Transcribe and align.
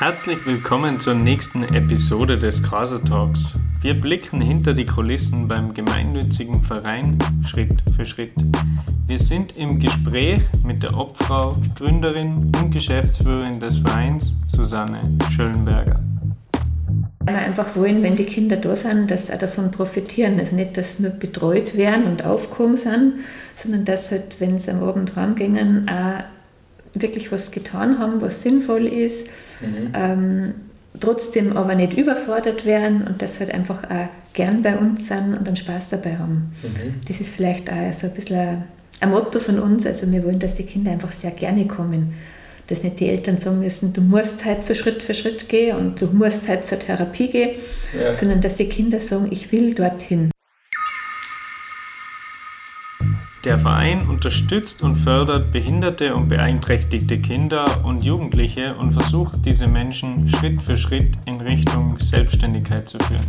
Herzlich 0.00 0.46
willkommen 0.46 0.98
zur 0.98 1.12
nächsten 1.12 1.62
Episode 1.62 2.38
des 2.38 2.62
Graser 2.62 3.04
Talks. 3.04 3.60
Wir 3.82 3.92
blicken 3.92 4.40
hinter 4.40 4.72
die 4.72 4.86
Kulissen 4.86 5.46
beim 5.46 5.74
gemeinnützigen 5.74 6.62
Verein 6.62 7.18
Schritt 7.46 7.82
für 7.94 8.06
Schritt. 8.06 8.32
Wir 9.06 9.18
sind 9.18 9.58
im 9.58 9.78
Gespräch 9.78 10.40
mit 10.64 10.82
der 10.82 10.96
Obfrau, 10.96 11.54
Gründerin 11.76 12.50
und 12.62 12.70
Geschäftsführerin 12.70 13.60
des 13.60 13.80
Vereins, 13.80 14.36
Susanne 14.46 15.00
Schöllenberger. 15.28 16.00
Wir 17.26 17.36
einfach 17.36 17.76
wollen, 17.76 18.02
wenn 18.02 18.16
die 18.16 18.24
Kinder 18.24 18.56
da 18.56 18.74
sind, 18.74 19.10
dass 19.10 19.26
sie 19.26 19.34
auch 19.34 19.38
davon 19.38 19.70
profitieren. 19.70 20.38
Also 20.38 20.56
nicht, 20.56 20.78
dass 20.78 20.96
sie 20.96 21.02
nur 21.02 21.12
betreut 21.12 21.76
werden 21.76 22.06
und 22.06 22.24
aufkommen 22.24 22.78
sind, 22.78 23.16
sondern 23.54 23.84
dass 23.84 24.10
halt, 24.10 24.40
wenn 24.40 24.58
sie 24.58 24.70
am 24.70 24.82
Abend 24.82 25.14
heimgehen, 25.14 25.86
auch 25.90 26.22
wirklich 26.94 27.30
was 27.32 27.50
getan 27.50 27.98
haben, 27.98 28.20
was 28.20 28.42
sinnvoll 28.42 28.86
ist, 28.86 29.28
mhm. 29.60 29.92
ähm, 29.94 30.54
trotzdem 30.98 31.56
aber 31.56 31.74
nicht 31.74 31.94
überfordert 31.94 32.64
werden 32.64 33.06
und 33.06 33.22
dass 33.22 33.40
halt 33.40 33.52
einfach 33.52 33.84
auch 33.84 34.08
gern 34.32 34.62
bei 34.62 34.76
uns 34.76 35.08
sind 35.08 35.36
und 35.38 35.46
einen 35.46 35.56
Spaß 35.56 35.90
dabei 35.90 36.18
haben. 36.18 36.52
Mhm. 36.62 36.94
Das 37.06 37.20
ist 37.20 37.30
vielleicht 37.30 37.70
auch 37.70 37.92
so 37.92 38.06
ein 38.06 38.14
bisschen 38.14 38.36
ein, 38.38 38.64
ein 39.00 39.10
Motto 39.10 39.38
von 39.38 39.58
uns. 39.58 39.86
Also 39.86 40.10
wir 40.10 40.24
wollen, 40.24 40.38
dass 40.38 40.54
die 40.54 40.64
Kinder 40.64 40.90
einfach 40.90 41.12
sehr 41.12 41.30
gerne 41.30 41.66
kommen. 41.66 42.14
Dass 42.66 42.84
nicht 42.84 43.00
die 43.00 43.08
Eltern 43.08 43.36
sagen 43.36 43.58
müssen, 43.58 43.92
du 43.92 44.00
musst 44.00 44.44
halt 44.44 44.62
so 44.62 44.74
Schritt 44.74 45.02
für 45.02 45.14
Schritt 45.14 45.48
gehen 45.48 45.76
und 45.76 46.00
du 46.00 46.06
musst 46.06 46.46
halt 46.46 46.64
zur 46.64 46.78
Therapie 46.78 47.28
gehen, 47.28 47.50
ja. 48.00 48.14
sondern 48.14 48.40
dass 48.40 48.54
die 48.54 48.68
Kinder 48.68 49.00
sagen, 49.00 49.26
ich 49.30 49.50
will 49.50 49.74
dorthin. 49.74 50.30
Der 53.44 53.56
Verein 53.56 54.06
unterstützt 54.06 54.82
und 54.82 54.96
fördert 54.96 55.50
behinderte 55.50 56.14
und 56.14 56.28
beeinträchtigte 56.28 57.18
Kinder 57.18 57.64
und 57.84 58.04
Jugendliche 58.04 58.74
und 58.74 58.92
versucht 58.92 59.46
diese 59.46 59.66
Menschen 59.66 60.28
Schritt 60.28 60.60
für 60.60 60.76
Schritt 60.76 61.12
in 61.24 61.40
Richtung 61.40 61.96
Selbstständigkeit 61.98 62.86
zu 62.86 62.98
führen. 62.98 63.24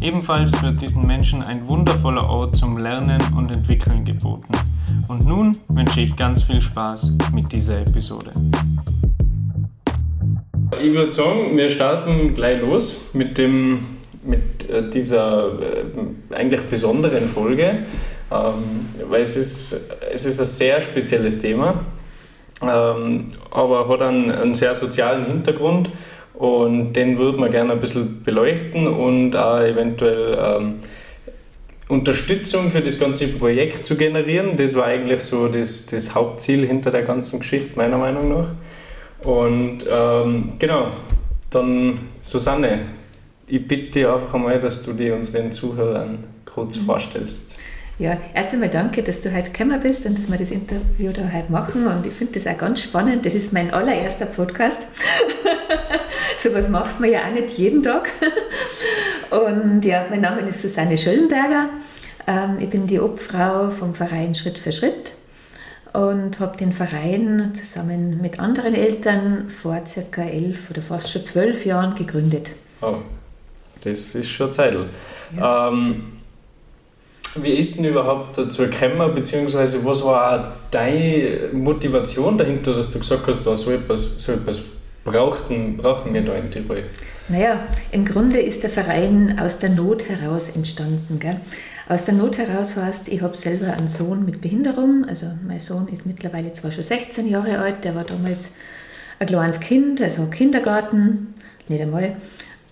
Ebenfalls 0.00 0.62
wird 0.62 0.80
diesen 0.80 1.06
Menschen 1.06 1.42
ein 1.42 1.68
wundervoller 1.68 2.30
Ort 2.30 2.56
zum 2.56 2.78
Lernen 2.78 3.20
und 3.36 3.54
Entwickeln 3.54 4.02
geboten. 4.02 4.50
Und 5.08 5.26
nun 5.26 5.54
wünsche 5.68 6.00
ich 6.00 6.16
ganz 6.16 6.42
viel 6.42 6.62
Spaß 6.62 7.12
mit 7.34 7.52
dieser 7.52 7.82
Episode. 7.82 8.32
Ich 10.82 10.94
würde 10.94 11.10
sagen, 11.10 11.54
wir 11.54 11.68
starten 11.68 12.32
gleich 12.32 12.62
los 12.62 13.10
mit, 13.12 13.36
dem, 13.36 13.80
mit 14.24 14.70
äh, 14.70 14.88
dieser 14.88 15.60
äh, 15.60 16.34
eigentlich 16.34 16.62
besonderen 16.62 17.28
Folge. 17.28 17.80
Ähm, 18.30 18.86
weil 19.08 19.22
es 19.22 19.36
ist, 19.36 19.90
es 20.12 20.24
ist 20.24 20.38
ein 20.38 20.46
sehr 20.46 20.80
spezielles 20.80 21.38
Thema, 21.38 21.84
ähm, 22.62 23.26
aber 23.50 23.88
hat 23.88 24.02
einen, 24.02 24.30
einen 24.30 24.54
sehr 24.54 24.74
sozialen 24.74 25.26
Hintergrund 25.26 25.90
und 26.34 26.92
den 26.94 27.18
würde 27.18 27.38
man 27.38 27.50
gerne 27.50 27.72
ein 27.72 27.80
bisschen 27.80 28.22
beleuchten 28.22 28.86
und 28.86 29.36
auch 29.36 29.60
eventuell 29.60 30.38
ähm, 30.40 30.76
Unterstützung 31.88 32.70
für 32.70 32.80
das 32.80 33.00
ganze 33.00 33.26
Projekt 33.26 33.84
zu 33.84 33.96
generieren. 33.96 34.56
Das 34.56 34.76
war 34.76 34.84
eigentlich 34.86 35.20
so 35.20 35.48
das, 35.48 35.86
das 35.86 36.14
Hauptziel 36.14 36.64
hinter 36.64 36.92
der 36.92 37.02
ganzen 37.02 37.40
Geschichte, 37.40 37.76
meiner 37.76 37.98
Meinung 37.98 38.28
nach. 38.28 38.48
Und 39.24 39.78
ähm, 39.90 40.50
genau, 40.58 40.88
dann 41.50 41.98
Susanne, 42.20 42.86
ich 43.48 43.66
bitte 43.66 43.90
dich 43.90 44.06
einfach 44.06 44.32
einmal, 44.34 44.60
dass 44.60 44.82
du 44.82 44.92
dir 44.92 45.16
unseren 45.16 45.50
Zuhörern 45.50 46.24
kurz 46.44 46.78
mhm. 46.78 46.84
vorstellst. 46.86 47.58
Ja, 48.00 48.16
erst 48.32 48.54
einmal 48.54 48.70
danke, 48.70 49.02
dass 49.02 49.20
du 49.20 49.30
heute 49.30 49.50
gekommen 49.50 49.78
bist 49.78 50.06
und 50.06 50.16
dass 50.16 50.30
wir 50.30 50.38
das 50.38 50.50
Interview 50.50 51.12
da 51.12 51.30
heute 51.34 51.52
machen. 51.52 51.86
Und 51.86 52.06
ich 52.06 52.14
finde 52.14 52.32
das 52.32 52.46
auch 52.46 52.56
ganz 52.56 52.82
spannend. 52.82 53.26
Das 53.26 53.34
ist 53.34 53.52
mein 53.52 53.70
allererster 53.74 54.24
Podcast. 54.24 54.86
so 56.38 56.54
was 56.54 56.70
macht 56.70 56.98
man 56.98 57.10
ja 57.10 57.26
auch 57.26 57.32
nicht 57.34 57.58
jeden 57.58 57.82
Tag. 57.82 58.10
und 59.30 59.84
ja, 59.84 60.06
mein 60.08 60.22
Name 60.22 60.40
ist 60.48 60.62
Susanne 60.62 60.96
Schöllenberger. 60.96 61.68
Ähm, 62.26 62.56
ich 62.58 62.70
bin 62.70 62.86
die 62.86 62.98
Obfrau 62.98 63.70
vom 63.70 63.94
Verein 63.94 64.34
Schritt 64.34 64.56
für 64.56 64.72
Schritt 64.72 65.12
und 65.92 66.40
habe 66.40 66.56
den 66.56 66.72
Verein 66.72 67.52
zusammen 67.52 68.18
mit 68.22 68.40
anderen 68.40 68.74
Eltern 68.74 69.50
vor 69.50 69.84
circa 69.84 70.22
elf 70.22 70.70
oder 70.70 70.80
fast 70.80 71.12
schon 71.12 71.22
zwölf 71.22 71.66
Jahren 71.66 71.94
gegründet. 71.94 72.52
Oh, 72.80 72.96
das 73.84 74.14
ist 74.14 74.30
schon 74.30 74.50
Zeit. 74.50 74.74
Ja. 75.36 75.68
Ähm, 75.68 76.12
wie 77.36 77.52
ist 77.52 77.78
denn 77.78 77.86
überhaupt 77.86 78.38
dazu 78.38 78.62
gekommen, 78.62 79.14
beziehungsweise 79.14 79.84
was 79.84 80.04
war 80.04 80.56
deine 80.70 81.50
Motivation 81.52 82.36
dahinter, 82.36 82.74
dass 82.74 82.92
du 82.92 82.98
gesagt 82.98 83.26
hast, 83.26 83.46
da 83.46 83.54
so 83.54 83.70
etwas, 83.70 84.22
so 84.22 84.32
etwas 84.32 84.62
brauchten, 85.04 85.76
brauchen 85.76 86.12
wir 86.12 86.22
da 86.22 86.34
in 86.34 86.50
Tirol? 86.50 86.84
Naja, 87.28 87.60
im 87.92 88.04
Grunde 88.04 88.40
ist 88.40 88.64
der 88.64 88.70
Verein 88.70 89.38
aus 89.38 89.58
der 89.58 89.70
Not 89.70 90.08
heraus 90.08 90.48
entstanden. 90.48 91.18
Gell? 91.20 91.40
Aus 91.88 92.04
der 92.04 92.14
Not 92.14 92.38
heraus 92.38 92.74
heißt, 92.76 93.08
ich 93.08 93.22
habe 93.22 93.36
selber 93.36 93.72
einen 93.72 93.88
Sohn 93.88 94.24
mit 94.24 94.40
Behinderung. 94.40 95.04
Also 95.08 95.26
mein 95.46 95.60
Sohn 95.60 95.86
ist 95.88 96.06
mittlerweile 96.06 96.52
zwar 96.52 96.72
schon 96.72 96.82
16 96.82 97.28
Jahre 97.28 97.58
alt, 97.58 97.84
der 97.84 97.94
war 97.94 98.04
damals 98.04 98.52
ein 99.20 99.26
kleines 99.26 99.60
Kind, 99.60 100.02
also 100.02 100.26
Kindergarten, 100.26 101.34
nicht 101.68 101.80
einmal. 101.80 102.16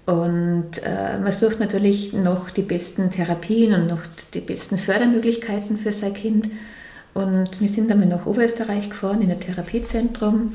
Und 0.09 0.79
äh, 0.85 1.19
man 1.23 1.33
sucht 1.33 1.61
natürlich 1.61 2.15
noch 2.15 2.49
die 2.49 2.63
besten 2.63 3.11
Therapien 3.11 3.75
und 3.75 3.89
noch 3.89 4.01
die 4.33 4.41
besten 4.41 4.79
Fördermöglichkeiten 4.79 5.77
für 5.77 5.93
sein 5.93 6.15
Kind. 6.15 6.49
Und 7.13 7.61
wir 7.61 7.69
sind 7.69 7.93
einmal 7.93 8.07
nach 8.07 8.25
Oberösterreich 8.25 8.89
gefahren 8.89 9.21
in 9.21 9.31
ein 9.31 9.39
Therapiezentrum. 9.39 10.55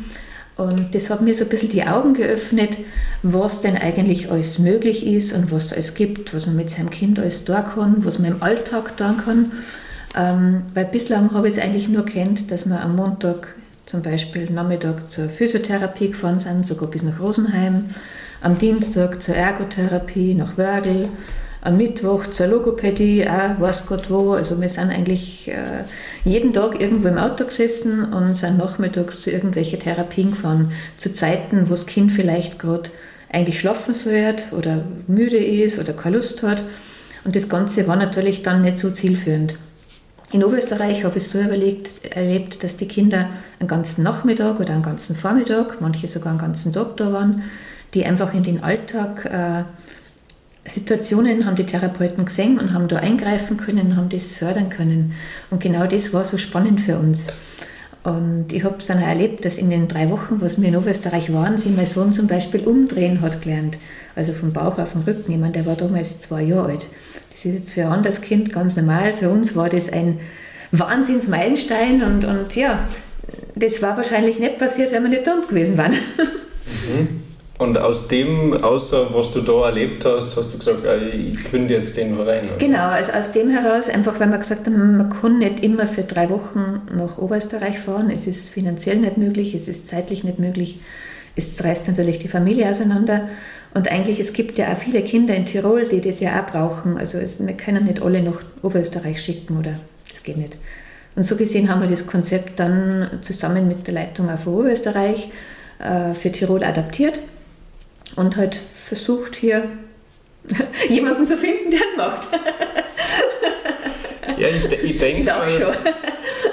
Und 0.57 0.95
das 0.95 1.11
hat 1.11 1.21
mir 1.21 1.35
so 1.35 1.43
ein 1.43 1.51
bisschen 1.51 1.69
die 1.69 1.83
Augen 1.83 2.15
geöffnet, 2.15 2.79
was 3.21 3.61
denn 3.61 3.77
eigentlich 3.77 4.31
alles 4.31 4.57
möglich 4.57 5.05
ist 5.05 5.33
und 5.33 5.51
was 5.51 5.65
es 5.65 5.73
alles 5.73 5.93
gibt, 5.93 6.33
was 6.33 6.47
man 6.47 6.55
mit 6.55 6.71
seinem 6.71 6.89
Kind 6.89 7.19
alles 7.19 7.45
tun 7.45 7.63
kann, 7.75 8.03
was 8.03 8.17
man 8.17 8.31
im 8.31 8.41
Alltag 8.41 8.97
tun 8.97 9.17
kann. 9.23 9.51
Ähm, 10.15 10.63
weil 10.73 10.85
bislang 10.85 11.31
habe 11.31 11.47
ich 11.47 11.57
es 11.57 11.63
eigentlich 11.63 11.89
nur 11.89 12.05
kennt, 12.05 12.49
dass 12.49 12.65
man 12.65 12.79
am 12.79 12.95
Montag 12.95 13.53
zum 13.85 14.01
Beispiel 14.01 14.49
Nachmittag 14.49 15.11
zur 15.11 15.29
Physiotherapie 15.29 16.07
gefahren 16.07 16.39
sind, 16.39 16.65
sogar 16.65 16.89
bis 16.89 17.03
nach 17.03 17.19
Rosenheim 17.19 17.91
am 18.43 18.57
Dienstag 18.57 19.21
zur 19.21 19.35
Ergotherapie 19.35 20.35
nach 20.35 20.57
Wörgl, 20.57 21.07
am 21.61 21.77
Mittwoch 21.77 22.27
zur 22.27 22.47
Logopädie, 22.47 23.25
auch 23.25 23.59
weiß 23.59 23.85
Gott 23.85 24.09
wo. 24.09 24.33
Also 24.33 24.59
wir 24.59 24.67
sind 24.67 24.89
eigentlich 24.89 25.47
äh, 25.47 25.85
jeden 26.25 26.51
Tag 26.51 26.79
irgendwo 26.81 27.07
im 27.07 27.17
Auto 27.17 27.45
gesessen 27.45 28.13
und 28.13 28.33
sind 28.33 28.57
nachmittags 28.57 29.21
zu 29.21 29.31
irgendwelchen 29.31 29.79
Therapien 29.79 30.31
gefahren, 30.31 30.73
zu 30.97 31.13
Zeiten, 31.13 31.67
wo 31.67 31.69
das 31.69 31.85
Kind 31.85 32.11
vielleicht 32.11 32.59
gerade 32.59 32.89
eigentlich 33.31 33.61
schlafen 33.61 33.93
soll 33.93 34.35
oder 34.51 34.83
müde 35.07 35.37
ist 35.37 35.79
oder 35.79 35.93
keine 35.93 36.17
Lust 36.17 36.43
hat. 36.43 36.61
Und 37.23 37.37
das 37.37 37.47
Ganze 37.47 37.87
war 37.87 37.95
natürlich 37.95 38.41
dann 38.41 38.61
nicht 38.61 38.77
so 38.77 38.91
zielführend. 38.91 39.55
In 40.33 40.43
Oberösterreich 40.43 41.05
habe 41.05 41.17
ich 41.17 41.29
so 41.29 41.39
überlegt, 41.39 42.11
erlebt, 42.13 42.61
dass 42.65 42.75
die 42.75 42.87
Kinder 42.89 43.29
einen 43.59 43.69
ganzen 43.69 44.03
Nachmittag 44.03 44.59
oder 44.59 44.73
einen 44.73 44.83
ganzen 44.83 45.15
Vormittag, 45.15 45.79
manche 45.79 46.07
sogar 46.07 46.31
einen 46.31 46.41
ganzen 46.41 46.73
Tag 46.73 46.97
da 46.97 47.13
waren, 47.13 47.43
die 47.93 48.05
einfach 48.05 48.33
in 48.33 48.43
den 48.43 48.63
Alltag 48.63 49.25
äh, 49.25 49.63
Situationen 50.65 51.45
haben 51.45 51.55
die 51.55 51.65
Therapeuten 51.65 52.23
gesehen 52.23 52.57
und 52.57 52.73
haben 52.73 52.87
da 52.87 52.97
eingreifen 52.97 53.57
können, 53.57 53.97
haben 53.97 54.09
das 54.09 54.31
fördern 54.31 54.69
können. 54.69 55.13
Und 55.49 55.61
genau 55.61 55.85
das 55.85 56.13
war 56.13 56.23
so 56.23 56.37
spannend 56.37 56.79
für 56.79 56.97
uns. 56.97 57.27
Und 58.03 58.51
ich 58.51 58.63
habe 58.63 58.75
es 58.77 58.87
dann 58.87 58.99
auch 59.01 59.07
erlebt, 59.07 59.45
dass 59.45 59.57
in 59.57 59.69
den 59.69 59.87
drei 59.87 60.09
Wochen, 60.09 60.41
was 60.41 60.61
wir 60.61 60.67
in 60.67 60.75
Oberösterreich 60.75 61.31
waren, 61.33 61.57
sie 61.57 61.69
mein 61.69 61.85
Sohn 61.85 62.11
zum 62.11 62.27
Beispiel 62.27 62.61
umdrehen 62.61 63.21
hat 63.21 63.41
gelernt. 63.41 63.77
Also 64.15 64.33
vom 64.33 64.53
Bauch 64.53 64.77
auf 64.77 64.93
den 64.93 65.01
Rücken. 65.01 65.31
Ich 65.31 65.37
meine, 65.37 65.53
der 65.53 65.65
war 65.65 65.75
damals 65.75 66.19
zwei 66.19 66.43
Jahre 66.43 66.69
alt. 66.69 66.87
Das 67.31 67.45
ist 67.45 67.53
jetzt 67.53 67.73
für 67.73 67.81
ein 67.81 67.93
anderes 67.93 68.21
Kind 68.21 68.53
ganz 68.53 68.77
normal. 68.77 69.13
Für 69.13 69.29
uns 69.29 69.55
war 69.55 69.69
das 69.69 69.91
ein 69.91 70.19
Wahnsinnsmeilenstein 70.71 72.03
und, 72.03 72.25
und 72.25 72.55
ja, 72.55 72.87
das 73.55 73.81
war 73.81 73.95
wahrscheinlich 73.97 74.39
nicht 74.39 74.57
passiert, 74.57 74.91
wenn 74.91 75.03
wir 75.03 75.09
nicht 75.09 75.27
dort 75.27 75.47
gewesen 75.47 75.77
waren. 75.77 75.91
Mhm. 75.91 77.32
Und 77.63 77.77
aus 77.77 78.09
dem, 78.09 78.61
außer 78.61 79.13
was 79.13 79.31
du 79.31 79.39
da 79.39 79.67
erlebt 79.67 80.03
hast, 80.03 80.35
hast 80.35 80.53
du 80.53 80.57
gesagt, 80.57 80.81
ich 81.13 81.41
gründe 81.45 81.75
jetzt 81.75 81.95
den 81.95 82.13
Verein. 82.13 82.43
Oder? 82.43 82.57
Genau, 82.57 82.89
also 82.89 83.13
aus 83.13 83.31
dem 83.31 83.49
heraus, 83.49 83.87
einfach 83.87 84.19
weil 84.19 84.29
wir 84.29 84.37
gesagt 84.37 84.67
haben, 84.67 84.97
man 84.97 85.09
kann 85.09 85.37
nicht 85.37 85.61
immer 85.61 85.87
für 85.87 86.03
drei 86.03 86.29
Wochen 86.29 86.81
nach 86.93 87.17
Oberösterreich 87.17 87.79
fahren. 87.79 88.09
Es 88.09 88.27
ist 88.27 88.49
finanziell 88.49 88.97
nicht 88.97 89.17
möglich, 89.17 89.55
es 89.55 89.69
ist 89.69 89.87
zeitlich 89.87 90.25
nicht 90.25 90.39
möglich. 90.39 90.81
Es 91.37 91.63
reißt 91.63 91.87
natürlich 91.87 92.19
die 92.19 92.27
Familie 92.27 92.69
auseinander. 92.69 93.29
Und 93.73 93.89
eigentlich, 93.89 94.19
es 94.19 94.33
gibt 94.33 94.57
ja 94.57 94.73
auch 94.73 94.77
viele 94.77 95.01
Kinder 95.01 95.33
in 95.33 95.45
Tirol, 95.45 95.87
die 95.87 96.01
das 96.01 96.19
ja 96.19 96.41
auch 96.41 96.45
brauchen. 96.45 96.97
Also 96.97 97.17
es, 97.17 97.39
wir 97.39 97.53
können 97.53 97.85
nicht 97.85 98.01
alle 98.01 98.21
nach 98.21 98.41
Oberösterreich 98.61 99.21
schicken 99.21 99.57
oder 99.57 99.75
das 100.11 100.21
geht 100.21 100.35
nicht. 100.35 100.57
Und 101.15 101.23
so 101.23 101.37
gesehen 101.37 101.69
haben 101.69 101.79
wir 101.79 101.87
das 101.87 102.07
Konzept 102.07 102.59
dann 102.59 103.19
zusammen 103.21 103.69
mit 103.69 103.87
der 103.87 103.93
Leitung 103.93 104.37
von 104.37 104.53
Oberösterreich 104.53 105.29
äh, 105.79 106.13
für 106.13 106.29
Tirol 106.29 106.61
adaptiert 106.65 107.19
und 108.15 108.35
halt 108.37 108.59
versucht 108.73 109.35
hier 109.35 109.69
jemanden 110.89 111.25
zu 111.25 111.37
finden, 111.37 111.71
der 111.71 111.79
es 111.79 111.97
macht. 111.97 112.27
Ja, 114.37 114.47
ich, 114.47 114.83
ich 114.83 114.99
denke 114.99 115.25
mal, 115.25 115.47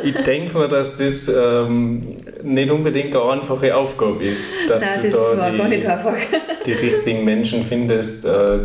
ich 0.02 0.14
denk 0.16 0.54
mal, 0.54 0.68
dass 0.68 0.96
das 0.96 1.28
ähm, 1.28 2.00
nicht 2.42 2.70
unbedingt 2.70 3.14
eine 3.16 3.30
einfache 3.30 3.74
Aufgabe 3.74 4.22
ist, 4.22 4.54
dass 4.68 4.84
Nein, 4.84 5.02
du 5.02 5.10
das 5.10 5.38
da 5.38 5.50
die, 5.50 5.86
die, 6.66 6.72
richtigen 6.72 7.24
Menschen 7.24 7.62
findest, 7.62 8.24
äh, 8.24 8.58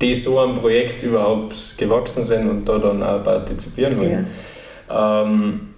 die 0.00 0.14
so 0.14 0.38
am 0.38 0.54
Projekt 0.54 1.02
überhaupt 1.02 1.76
gewachsen 1.78 2.22
sind 2.22 2.48
und 2.48 2.68
da 2.68 2.78
dann 2.78 3.02
auch 3.02 3.22
partizipieren 3.22 3.96
wollen. 3.96 4.26
Ja. 4.88 5.22
Ähm, 5.22 5.74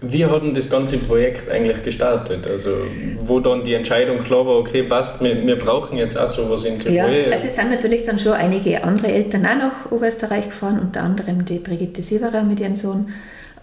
wie 0.00 0.24
hat 0.24 0.42
denn 0.42 0.54
das 0.54 0.70
ganze 0.70 0.98
Projekt 0.98 1.48
eigentlich 1.48 1.82
gestartet? 1.82 2.46
Also, 2.46 2.70
wo 3.18 3.40
dann 3.40 3.64
die 3.64 3.74
Entscheidung 3.74 4.18
klar 4.18 4.46
war, 4.46 4.56
okay, 4.56 4.84
passt, 4.84 5.20
wir, 5.20 5.44
wir 5.44 5.58
brauchen 5.58 5.98
jetzt 5.98 6.16
auch 6.16 6.28
sowas 6.28 6.64
in 6.64 6.78
Tirol. 6.78 6.94
Ja, 6.94 7.32
also 7.32 7.48
es 7.48 7.56
sind 7.56 7.70
natürlich 7.70 8.04
dann 8.04 8.18
schon 8.18 8.32
einige 8.32 8.84
andere 8.84 9.08
Eltern 9.08 9.44
auch 9.44 9.56
nach 9.56 9.90
Oberösterreich 9.90 10.46
gefahren, 10.50 10.78
unter 10.78 11.02
anderem 11.02 11.44
die 11.44 11.58
Brigitte 11.58 12.00
Sieverer 12.00 12.44
mit 12.44 12.60
ihrem 12.60 12.76
Sohn. 12.76 13.06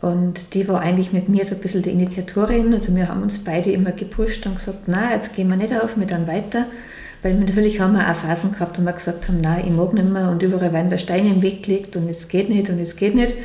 Und 0.01 0.53
die 0.53 0.67
war 0.67 0.81
eigentlich 0.81 1.13
mit 1.13 1.29
mir 1.29 1.45
so 1.45 1.55
ein 1.55 1.61
bisschen 1.61 1.81
die 1.83 1.91
Initiatorin. 1.91 2.73
Also 2.73 2.93
wir 2.93 3.07
haben 3.07 3.23
uns 3.23 3.41
beide 3.43 3.71
immer 3.71 3.93
gepusht 3.93 4.45
und 4.45 4.55
gesagt, 4.55 4.83
na, 4.87 5.13
jetzt 5.13 5.35
gehen 5.35 5.47
wir 5.47 5.55
nicht 5.55 5.73
auf, 5.73 5.97
wir 5.97 6.05
dann 6.05 6.27
weiter. 6.27 6.65
Weil 7.21 7.35
natürlich 7.35 7.79
haben 7.79 7.93
wir 7.93 8.11
auch 8.11 8.15
Phasen 8.15 8.51
gehabt, 8.51 8.77
wo 8.77 8.83
wir 8.83 8.91
gesagt 8.91 9.29
haben, 9.29 9.39
nein, 9.39 9.63
ich 9.65 9.71
mag 9.71 9.93
nicht 9.93 10.09
mehr 10.09 10.29
und 10.29 10.43
überall 10.43 10.73
werden 10.73 10.91
wir 10.91 10.97
Steine 10.97 11.29
im 11.29 11.41
Weg 11.41 11.63
gelegt 11.63 11.95
und 11.95 12.09
es 12.09 12.27
geht 12.27 12.49
nicht 12.49 12.69
und 12.69 12.79
es 12.79 12.97
geht 12.97 13.15
nicht. 13.15 13.35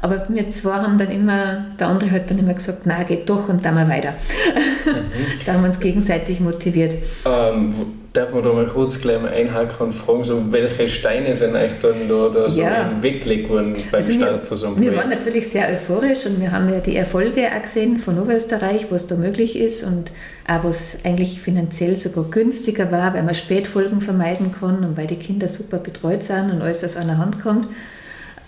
Aber 0.00 0.22
wir 0.28 0.48
zwei 0.48 0.74
haben 0.74 0.96
dann 0.96 1.10
immer, 1.10 1.66
der 1.78 1.88
andere 1.88 2.10
hat 2.12 2.30
dann 2.30 2.38
immer 2.38 2.54
gesagt, 2.54 2.82
na 2.84 3.02
geht 3.02 3.28
doch 3.28 3.48
und 3.48 3.64
dann 3.64 3.74
mal 3.74 3.88
weiter. 3.88 4.10
Mhm. 4.10 4.92
da 5.46 5.54
haben 5.54 5.62
wir 5.62 5.68
uns 5.68 5.80
gegenseitig 5.80 6.40
motiviert. 6.40 6.94
Ähm, 7.26 7.74
darf 8.12 8.32
man 8.32 8.42
da 8.42 8.52
mal 8.52 8.66
kurz 8.66 9.00
gleich 9.00 9.20
mal 9.20 9.30
einhaken 9.30 9.86
und 9.86 9.92
fragen, 9.92 10.24
so, 10.24 10.52
welche 10.52 10.88
Steine 10.88 11.34
sind 11.34 11.54
eigentlich 11.54 11.78
dann 11.80 12.08
da, 12.08 12.28
da 12.28 12.48
so 12.48 12.62
ja. 12.62 12.90
weggelegt 13.00 13.48
worden 13.48 13.74
beim 13.90 14.00
also 14.00 14.12
Start 14.12 14.46
von 14.46 14.56
so 14.56 14.66
einem 14.66 14.76
Projekt? 14.76 14.92
Wir 14.92 15.00
waren 15.00 15.10
natürlich 15.10 15.48
sehr 15.48 15.68
euphorisch 15.68 16.26
und 16.26 16.40
wir 16.40 16.52
haben 16.52 16.72
ja 16.72 16.80
die 16.80 16.96
Erfolge 16.96 17.48
auch 17.54 17.62
gesehen 17.62 17.98
von 17.98 18.18
Oberösterreich, 18.18 18.86
was 18.90 19.06
da 19.06 19.16
möglich 19.16 19.58
ist 19.58 19.82
und 19.82 20.12
auch 20.46 20.64
was 20.64 20.98
eigentlich 21.04 21.40
finanziell 21.40 21.96
sogar 21.96 22.24
günstiger 22.24 22.90
war, 22.90 23.14
weil 23.14 23.22
man 23.22 23.34
Spätfolgen 23.34 24.00
vermeiden 24.00 24.52
kann 24.58 24.84
und 24.84 24.96
weil 24.96 25.06
die 25.06 25.16
Kinder 25.16 25.48
super 25.48 25.78
betreut 25.78 26.22
sind 26.22 26.50
und 26.52 26.62
alles 26.62 26.84
aus 26.84 26.96
einer 26.96 27.18
Hand 27.18 27.42
kommt. 27.42 27.68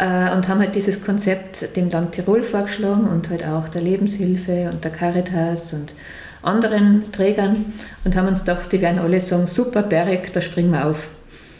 Äh, 0.00 0.34
und 0.34 0.48
haben 0.48 0.60
halt 0.60 0.74
dieses 0.74 1.04
Konzept 1.04 1.76
dem 1.76 1.90
Land 1.90 2.12
Tirol 2.12 2.42
vorgeschlagen 2.42 3.06
und 3.06 3.28
halt 3.28 3.44
auch 3.44 3.68
der 3.68 3.82
Lebenshilfe 3.82 4.70
und 4.72 4.82
der 4.82 4.90
Caritas 4.90 5.74
und 5.74 5.92
anderen 6.42 7.12
Trägern 7.12 7.66
und 8.04 8.16
haben 8.16 8.26
uns 8.26 8.40
gedacht, 8.40 8.72
die 8.72 8.80
werden 8.80 8.98
alle 8.98 9.20
sagen, 9.20 9.46
super 9.46 9.82
Berg, 9.82 10.32
da 10.32 10.40
springen 10.40 10.70
wir 10.72 10.86
auf. 10.86 11.06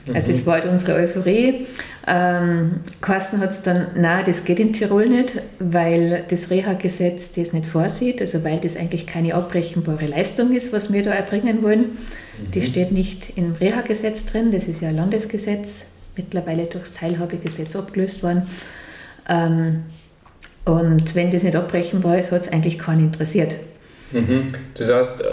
Also 0.06 0.12
mhm. 0.12 0.16
Also 0.16 0.30
es 0.30 0.46
war 0.46 0.54
halt 0.54 0.64
unsere 0.64 0.94
Euphorie. 0.94 1.66
Ähm, 2.06 2.80
Carsten 3.02 3.40
hat 3.40 3.50
es 3.50 3.60
dann, 3.60 3.88
nein, 3.94 4.24
das 4.24 4.44
geht 4.44 4.58
in 4.58 4.72
Tirol 4.72 5.06
nicht, 5.10 5.34
weil 5.58 6.24
das 6.28 6.48
Reha-Gesetz 6.48 7.32
das 7.32 7.52
nicht 7.52 7.66
vorsieht, 7.66 8.22
also 8.22 8.42
weil 8.42 8.58
das 8.58 8.78
eigentlich 8.78 9.06
keine 9.06 9.34
abbrechenbare 9.34 10.06
Leistung 10.06 10.56
ist, 10.56 10.72
was 10.72 10.90
wir 10.90 11.02
da 11.02 11.10
erbringen 11.10 11.62
wollen. 11.62 11.80
Mhm. 11.80 12.50
Die 12.54 12.62
steht 12.62 12.90
nicht 12.90 13.36
im 13.36 13.52
Reha-Gesetz 13.52 14.24
drin, 14.24 14.50
das 14.50 14.66
ist 14.66 14.80
ja 14.80 14.88
ein 14.88 14.96
Landesgesetz 14.96 15.88
mittlerweile 16.20 16.66
durchs 16.66 16.92
Teilhabegesetz 16.92 17.74
abgelöst 17.74 18.22
worden. 18.22 18.42
Ähm, 19.28 19.84
und 20.64 21.14
wenn 21.14 21.30
das 21.30 21.42
nicht 21.42 21.56
abbrechenbar 21.56 22.18
ist, 22.18 22.30
hat 22.30 22.42
es 22.42 22.52
eigentlich 22.52 22.78
keinen 22.78 23.06
interessiert. 23.06 23.54
Mhm. 24.12 24.46
Das 24.76 24.92
heißt, 24.92 25.20
äh, 25.20 25.24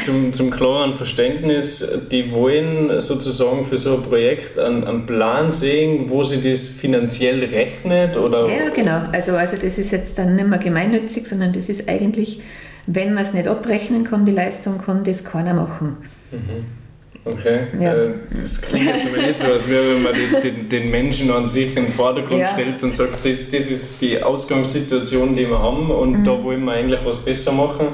zum, 0.00 0.32
zum 0.32 0.50
klaren 0.50 0.94
Verständnis, 0.94 1.86
die 2.10 2.32
wollen 2.32 3.00
sozusagen 3.00 3.62
für 3.62 3.76
so 3.76 3.96
ein 3.96 4.02
Projekt 4.02 4.58
einen, 4.58 4.84
einen, 4.84 5.06
Plan 5.06 5.50
sehen, 5.50 6.08
wo 6.08 6.24
sie 6.24 6.40
das 6.40 6.66
finanziell 6.68 7.44
rechnet? 7.44 8.16
Oder? 8.16 8.48
Ja, 8.48 8.70
genau. 8.70 9.02
Also, 9.12 9.32
also 9.36 9.56
das 9.56 9.76
ist 9.78 9.90
jetzt 9.90 10.18
dann 10.18 10.36
nicht 10.36 10.48
mehr 10.48 10.58
gemeinnützig, 10.58 11.26
sondern 11.26 11.52
das 11.52 11.68
ist 11.68 11.88
eigentlich, 11.88 12.40
wenn 12.86 13.12
man 13.12 13.22
es 13.22 13.34
nicht 13.34 13.48
abrechnen 13.48 14.04
kann, 14.04 14.24
die 14.24 14.32
Leistung, 14.32 14.78
kann 14.78 15.04
das 15.04 15.24
keiner 15.24 15.52
machen. 15.52 15.98
Mhm. 16.30 16.81
Okay, 17.24 17.68
ja. 17.78 17.94
Äh, 17.94 18.14
das 18.40 18.60
klingt 18.60 18.86
jetzt 18.86 19.06
aber 19.06 19.18
nicht 19.18 19.38
so, 19.38 19.46
als 19.46 19.68
wäre 19.68 19.98
man 20.00 20.12
den, 20.42 20.68
den, 20.68 20.90
Menschen 20.90 21.30
an 21.30 21.46
sich 21.46 21.68
in 21.76 21.84
den 21.84 21.88
Vordergrund 21.88 22.40
ja. 22.40 22.46
stellt 22.46 22.82
und 22.82 22.94
sagt, 22.94 23.24
das, 23.24 23.50
das 23.50 23.70
ist 23.70 24.02
die 24.02 24.20
Ausgangssituation, 24.20 25.36
die 25.36 25.48
wir 25.48 25.60
haben 25.60 25.90
und 25.90 26.18
mhm. 26.18 26.24
da 26.24 26.42
wollen 26.42 26.64
wir 26.64 26.72
eigentlich 26.72 27.04
was 27.04 27.18
besser 27.18 27.52
machen. 27.52 27.88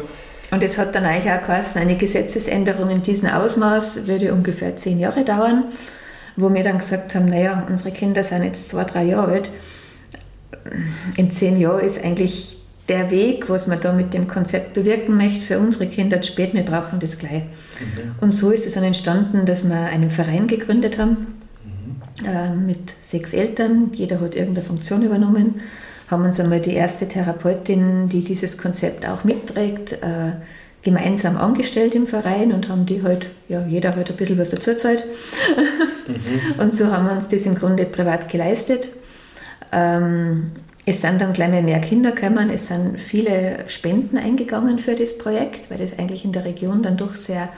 Und 0.50 0.62
es 0.62 0.78
hat 0.78 0.94
dann 0.94 1.04
eigentlich 1.04 1.30
auch 1.30 1.42
geheißen, 1.42 1.82
eine 1.82 1.96
Gesetzesänderung 1.96 2.88
in 2.88 3.02
diesem 3.02 3.28
Ausmaß 3.28 4.06
würde 4.06 4.32
ungefähr 4.32 4.76
zehn 4.76 4.98
Jahre 4.98 5.25
dauern, 5.25 5.66
wo 6.36 6.54
wir 6.54 6.62
dann 6.62 6.78
gesagt 6.78 7.14
haben, 7.14 7.26
naja, 7.26 7.66
unsere 7.69 7.90
Kinder 7.90 8.22
sind 8.22 8.44
jetzt 8.44 8.70
zwei, 8.70 8.84
drei 8.84 9.04
Jahre 9.04 9.32
alt. 9.32 9.50
In 11.19 11.30
zehn 11.30 11.60
Jahren 11.60 11.84
ist 11.84 12.02
eigentlich 12.02 12.57
der 12.88 13.11
Weg, 13.11 13.49
was 13.50 13.67
man 13.67 13.81
da 13.81 13.93
mit 13.93 14.14
dem 14.14 14.26
Konzept 14.26 14.75
bewirken 14.75 15.17
möchte, 15.17 15.43
für 15.43 15.58
unsere 15.58 15.87
Kinder 15.87 16.20
zu 16.20 16.32
spät, 16.32 16.55
wir 16.55 16.64
brauchen 16.64 16.99
das 17.00 17.19
gleich. 17.19 17.44
Mhm. 17.44 18.14
Und 18.20 18.31
so 18.31 18.50
ist 18.50 18.67
es 18.67 18.75
dann 18.75 18.85
entstanden, 18.85 19.44
dass 19.44 19.69
wir 19.69 19.76
einen 19.76 20.11
Verein 20.11 20.46
gegründet 20.46 20.99
haben 20.99 21.38
mhm. 21.64 22.26
äh, 22.26 22.55
mit 22.55 22.94
sechs 23.00 23.35
Eltern. 23.35 23.90
Jeder 23.93 24.20
hat 24.20 24.35
irgendeine 24.35 24.67
Funktion 24.67 25.02
übernommen. 25.02 25.61
Haben 26.08 26.25
uns 26.25 26.40
einmal 26.40 26.61
die 26.61 26.73
erste 26.73 27.06
Therapeutin, 27.06 28.08
die 28.08 28.25
dieses 28.25 28.56
Konzept 28.56 29.06
auch 29.06 29.25
mitträgt, 29.25 29.93
äh, 29.93 30.32
gemeinsam 30.82 31.37
angestellt 31.37 31.94
im 31.94 32.06
Verein 32.06 32.52
und 32.52 32.69
haben 32.70 32.87
die 32.87 33.02
halt, 33.02 33.26
ja, 33.49 33.67
jeder 33.67 33.94
halt 33.94 34.08
ein 34.08 34.17
bisschen 34.17 34.38
was 34.38 34.49
dazu 34.49 34.75
zahlt. 34.75 35.05
Mhm. 36.06 36.14
Und 36.62 36.73
so 36.73 36.90
haben 36.90 37.05
wir 37.06 37.12
uns 37.12 37.29
das 37.29 37.44
im 37.44 37.55
Grunde 37.55 37.85
privat 37.85 38.31
geleistet. 38.31 38.88
Ähm, 39.73 40.52
es 40.88 41.02
sind 41.02 41.20
dann 41.20 41.35
gleich 41.35 41.50
mehr 41.50 41.81
Kinder 41.81 42.12
gekommen, 42.12 42.49
es 42.49 42.69
sind 42.69 42.99
viele 42.99 43.64
Spenden 43.67 44.17
eingegangen 44.17 44.79
für 44.79 44.94
das 44.94 45.19
Projekt, 45.19 45.70
weil 45.70 45.76
das 45.76 45.99
eigentlich 45.99 46.25
in 46.25 46.32
der 46.32 46.46
Region 46.46 46.82
dann 46.82 46.96
doch 46.96 47.14
sehr 47.14 47.50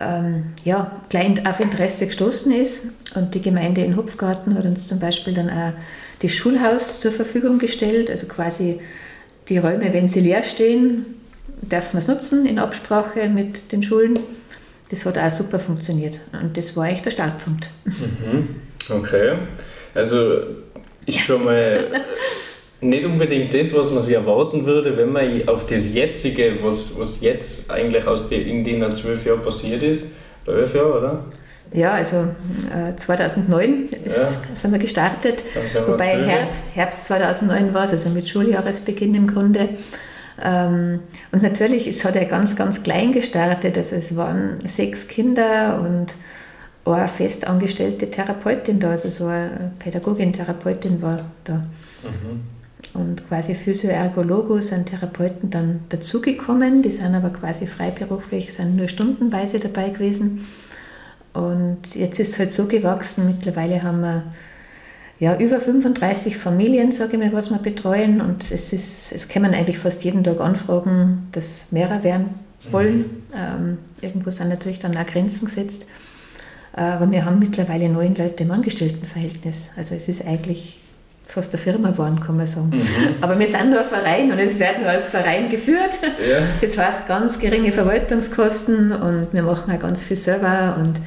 ähm, 0.00 0.44
ja, 0.64 1.02
gleich 1.10 1.46
auf 1.46 1.60
Interesse 1.60 2.06
gestoßen 2.06 2.50
ist. 2.52 2.92
Und 3.14 3.34
die 3.34 3.42
Gemeinde 3.42 3.82
in 3.82 3.94
Hupfgarten 3.94 4.56
hat 4.56 4.64
uns 4.64 4.86
zum 4.86 4.98
Beispiel 4.98 5.34
dann 5.34 5.50
auch 5.50 5.72
das 6.22 6.32
Schulhaus 6.32 7.00
zur 7.00 7.12
Verfügung 7.12 7.58
gestellt, 7.58 8.08
also 8.08 8.26
quasi 8.26 8.80
die 9.50 9.58
Räume, 9.58 9.92
wenn 9.92 10.08
sie 10.08 10.20
leer 10.20 10.42
stehen, 10.42 11.04
darf 11.60 11.92
man 11.92 11.98
es 11.98 12.08
nutzen 12.08 12.46
in 12.46 12.58
Absprache 12.58 13.28
mit 13.28 13.70
den 13.70 13.82
Schulen. 13.82 14.18
Das 14.90 15.04
hat 15.04 15.18
auch 15.18 15.30
super 15.30 15.58
funktioniert 15.58 16.20
und 16.32 16.56
das 16.56 16.74
war 16.74 16.84
eigentlich 16.84 17.02
der 17.02 17.10
Startpunkt. 17.10 17.68
Mhm. 17.84 18.48
Okay, 18.88 19.36
also 19.94 20.40
ist 21.14 21.20
schon 21.20 21.44
mal 21.44 22.02
nicht 22.80 23.04
unbedingt 23.04 23.52
das, 23.52 23.74
was 23.74 23.90
man 23.90 24.02
sich 24.02 24.14
erwarten 24.14 24.64
würde, 24.64 24.96
wenn 24.96 25.12
man 25.12 25.48
auf 25.48 25.66
das 25.66 25.92
jetzige, 25.92 26.62
was, 26.62 26.98
was 26.98 27.20
jetzt 27.20 27.70
eigentlich 27.70 28.06
aus 28.06 28.28
die, 28.28 28.36
in 28.36 28.64
den 28.64 28.90
zwölf 28.92 29.24
Jahren 29.26 29.42
passiert 29.42 29.82
ist, 29.82 30.06
elf 30.46 30.74
Jahre, 30.74 30.98
oder? 30.98 31.24
Ja, 31.72 31.92
also 31.92 32.16
äh, 32.74 32.96
2009 32.96 33.90
ist, 34.04 34.16
ja. 34.16 34.28
sind 34.54 34.72
wir 34.72 34.78
gestartet, 34.78 35.44
sind 35.68 35.86
wir 35.86 35.92
wobei 35.92 36.24
Herbst, 36.24 36.74
Herbst 36.74 37.04
2009 37.04 37.74
war 37.74 37.84
es, 37.84 37.92
also 37.92 38.08
mit 38.10 38.28
Schuljahresbeginn 38.28 39.14
im 39.14 39.26
Grunde. 39.28 39.68
Ähm, 40.42 41.00
und 41.30 41.42
natürlich, 41.42 41.86
es 41.86 42.04
hat 42.04 42.16
ja 42.16 42.24
ganz, 42.24 42.56
ganz 42.56 42.82
klein 42.82 43.12
gestartet, 43.12 43.76
also 43.76 43.94
es 43.94 44.16
waren 44.16 44.58
sechs 44.64 45.06
Kinder 45.06 45.80
und 45.84 46.14
eine 46.84 47.08
festangestellte 47.08 48.10
Therapeutin 48.10 48.80
da, 48.80 48.90
also 48.90 49.10
so 49.10 49.26
eine 49.26 49.72
Pädagogin, 49.78 50.32
Therapeutin 50.32 51.00
war 51.02 51.24
da. 51.44 51.56
Mhm. 52.02 52.40
Und 52.92 53.28
quasi 53.28 53.54
Physioergologo 53.54 54.60
sind 54.60 54.86
Therapeuten 54.86 55.50
dann 55.50 55.80
dazugekommen, 55.90 56.82
die 56.82 56.90
sind 56.90 57.14
aber 57.14 57.30
quasi 57.30 57.66
freiberuflich, 57.66 58.52
sind 58.52 58.76
nur 58.76 58.88
stundenweise 58.88 59.58
dabei 59.58 59.90
gewesen. 59.90 60.46
Und 61.32 61.94
jetzt 61.94 62.18
ist 62.18 62.32
es 62.32 62.38
halt 62.38 62.50
so 62.50 62.66
gewachsen, 62.66 63.26
mittlerweile 63.26 63.82
haben 63.82 64.00
wir 64.00 64.24
ja, 65.20 65.38
über 65.38 65.60
35 65.60 66.36
Familien, 66.36 66.92
sage 66.92 67.12
ich 67.12 67.18
mal, 67.18 67.32
was 67.32 67.50
wir 67.50 67.58
betreuen. 67.58 68.20
Und 68.20 68.50
es, 68.50 68.72
ist, 68.72 69.12
es 69.12 69.28
kommen 69.28 69.54
eigentlich 69.54 69.78
fast 69.78 70.02
jeden 70.02 70.24
Tag 70.24 70.40
Anfragen, 70.40 71.28
dass 71.32 71.66
mehrere 71.70 72.02
werden 72.02 72.28
wollen. 72.70 72.98
Mhm. 72.98 73.04
Ähm, 73.36 73.78
irgendwo 74.00 74.30
sind 74.30 74.48
natürlich 74.48 74.78
dann 74.78 74.96
auch 74.96 75.06
Grenzen 75.06 75.44
gesetzt. 75.44 75.86
Aber 76.72 77.10
wir 77.10 77.24
haben 77.24 77.38
mittlerweile 77.38 77.88
neun 77.88 78.14
Leute 78.14 78.44
im 78.44 78.50
Angestelltenverhältnis. 78.50 79.70
Also 79.76 79.94
es 79.94 80.08
ist 80.08 80.24
eigentlich 80.26 80.80
fast 81.26 81.52
eine 81.52 81.62
Firma 81.62 81.90
geworden, 81.90 82.20
kann 82.20 82.36
man 82.36 82.46
sagen. 82.46 82.70
Mhm. 82.70 83.14
Aber 83.20 83.38
wir 83.38 83.46
sind 83.46 83.70
nur 83.70 83.80
ein 83.80 83.84
Verein 83.84 84.32
und 84.32 84.38
es 84.38 84.58
wird 84.58 84.80
nur 84.80 84.88
als 84.88 85.06
Verein 85.06 85.48
geführt. 85.48 85.98
Ja. 86.02 86.38
Das 86.60 86.76
heißt 86.76 87.08
ganz 87.08 87.38
geringe 87.38 87.72
Verwaltungskosten 87.72 88.92
und 88.92 89.28
wir 89.32 89.42
machen 89.42 89.72
auch 89.72 89.78
ganz 89.78 90.02
viel 90.02 90.16
selber 90.16 90.76
und 90.78 91.00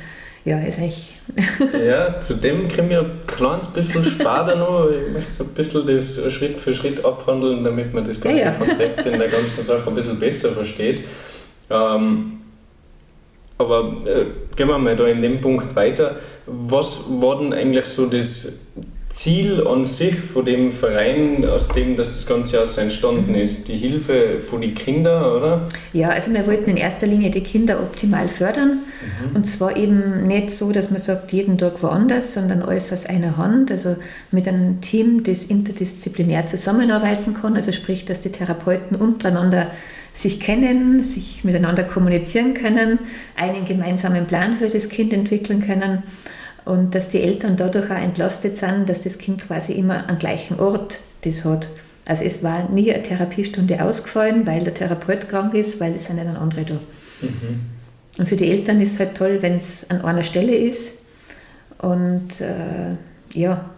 ja, 0.46 0.60
ist 0.60 0.77
eigentlich. 0.77 1.15
ja, 1.88 2.20
zudem 2.20 2.67
können 2.67 2.89
wir 2.89 3.00
ein 3.00 3.22
kleines 3.27 3.67
bisschen 3.67 4.03
später 4.03 4.55
noch. 4.58 4.89
Ich 4.89 5.13
möchte 5.13 5.32
so 5.34 5.43
ein 5.46 5.50
bisschen 5.51 5.88
das 5.88 6.34
Schritt 6.34 6.60
für 6.60 6.74
Schritt 6.75 7.03
abhandeln, 7.05 7.63
damit 7.63 7.93
man 7.93 8.03
das 8.03 8.20
ganze 8.20 8.46
ja, 8.46 8.51
ja. 8.51 8.58
Konzept 8.58 9.05
in 9.05 9.20
der 9.20 9.29
ganzen 9.29 9.63
Sache 9.63 9.88
ein 9.88 9.96
bisschen 9.96 10.20
besser 10.20 10.50
versteht. 10.50 11.03
Ähm, 11.70 12.43
aber 13.63 13.98
äh, 14.08 14.25
gehen 14.55 14.67
wir 14.67 14.77
mal 14.77 14.96
da 14.96 15.08
in 15.08 15.22
dem 15.22 15.41
Punkt 15.41 15.75
weiter. 15.75 16.17
Was 16.46 17.05
war 17.22 17.39
denn 17.39 17.53
eigentlich 17.53 17.86
so 17.86 18.05
das, 18.05 18.63
Ziel 19.13 19.65
an 19.67 19.86
sich 19.86 20.15
von 20.15 20.43
dem 20.43 20.72
Verein, 20.72 21.46
aus 21.46 21.67
dem 21.67 21.96
dass 21.96 22.08
das 22.08 22.25
Ganze 22.25 22.62
aus 22.62 22.77
entstanden 22.77 23.36
ist, 23.36 23.70
die 23.70 23.75
Hilfe 23.75 24.39
von 24.39 24.62
den 24.62 24.74
Kindern, 24.74 25.24
oder? 25.24 25.67
Ja, 25.93 26.10
also 26.10 26.34
wir 26.34 26.48
wollten 26.48 26.72
in 26.72 26.77
erster 26.77 27.05
Linie 27.05 27.29
die 27.29 27.43
Kinder 27.43 27.79
optimal 27.79 28.27
fördern. 28.27 28.79
Mhm. 28.79 29.36
Und 29.36 29.43
zwar 29.46 29.77
eben 29.77 30.25
nicht 30.25 30.50
so, 30.50 30.72
dass 30.72 30.89
man 30.89 31.00
sagt, 31.00 31.32
jeden 31.32 31.60
Tag 31.60 31.84
woanders, 31.84 32.34
sondern 32.34 32.63
alles 32.63 32.91
aus 32.91 33.05
einer 33.05 33.38
Hand. 33.38 33.72
Also 33.72 33.98
mit 34.32 34.48
einem 34.48 34.82
Team, 34.82 35.24
das 35.24 35.46
interdisziplinär 35.46 36.48
zusammenarbeiten 36.48 37.36
kann. 37.36 37.55
Also 37.55 37.72
sprich, 37.72 38.05
dass 38.05 38.22
die 38.22 38.32
Therapeuten 38.32 38.98
untereinander 38.98 39.67
sich 40.13 40.39
kennen, 40.39 41.01
sich 41.01 41.43
miteinander 41.43 41.84
kommunizieren 41.84 42.53
können, 42.53 43.00
einen 43.36 43.65
gemeinsamen 43.65 44.25
Plan 44.25 44.55
für 44.55 44.67
das 44.67 44.89
Kind 44.89 45.12
entwickeln 45.12 45.60
können 45.60 46.03
und 46.65 46.96
dass 46.96 47.10
die 47.10 47.22
Eltern 47.22 47.55
dadurch 47.55 47.89
auch 47.91 48.01
entlastet 48.01 48.55
sind, 48.55 48.88
dass 48.88 49.03
das 49.03 49.17
Kind 49.17 49.43
quasi 49.48 49.74
immer 49.74 50.10
am 50.10 50.17
gleichen 50.17 50.60
Ort 50.60 51.00
das 51.22 51.43
hat. 51.43 51.70
Also 52.05 52.25
es 52.25 52.43
war 52.43 52.70
nie 52.70 52.93
eine 52.93 53.01
Therapiestunde 53.01 53.84
ausgefallen, 53.84 54.46
weil 54.46 54.63
der 54.63 54.74
Therapeut 54.74 55.29
krank 55.29 55.53
ist, 55.53 55.79
weil 55.79 55.96
es 55.96 56.05
sind 56.05 56.17
ja 56.17 56.25
dann 56.25 56.36
andere 56.36 56.63
da. 56.63 56.74
Mhm. 56.74 57.29
Und 58.20 58.27
für 58.27 58.36
die 58.36 58.51
Eltern 58.51 58.79
ist 58.82 58.93
es 58.93 59.00
halt 59.00 59.15
toll, 59.15 59.41
wenn 59.41 59.53
es 59.53 59.89
an 59.89 60.01
einer 60.01 60.24
Stelle 60.24 60.55
ist. 60.55 61.03
Und 61.79 62.39
äh, 62.41 62.96
ja, 63.34 63.70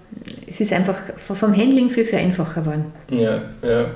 es 0.47 0.59
ist 0.59 0.73
einfach 0.73 0.97
vom 1.17 1.55
Handling 1.55 1.89
viel, 1.89 2.05
viel 2.05 2.19
einfacher 2.19 2.61
geworden. 2.61 2.85
Ja, 3.09 3.41
ja. 3.61 3.87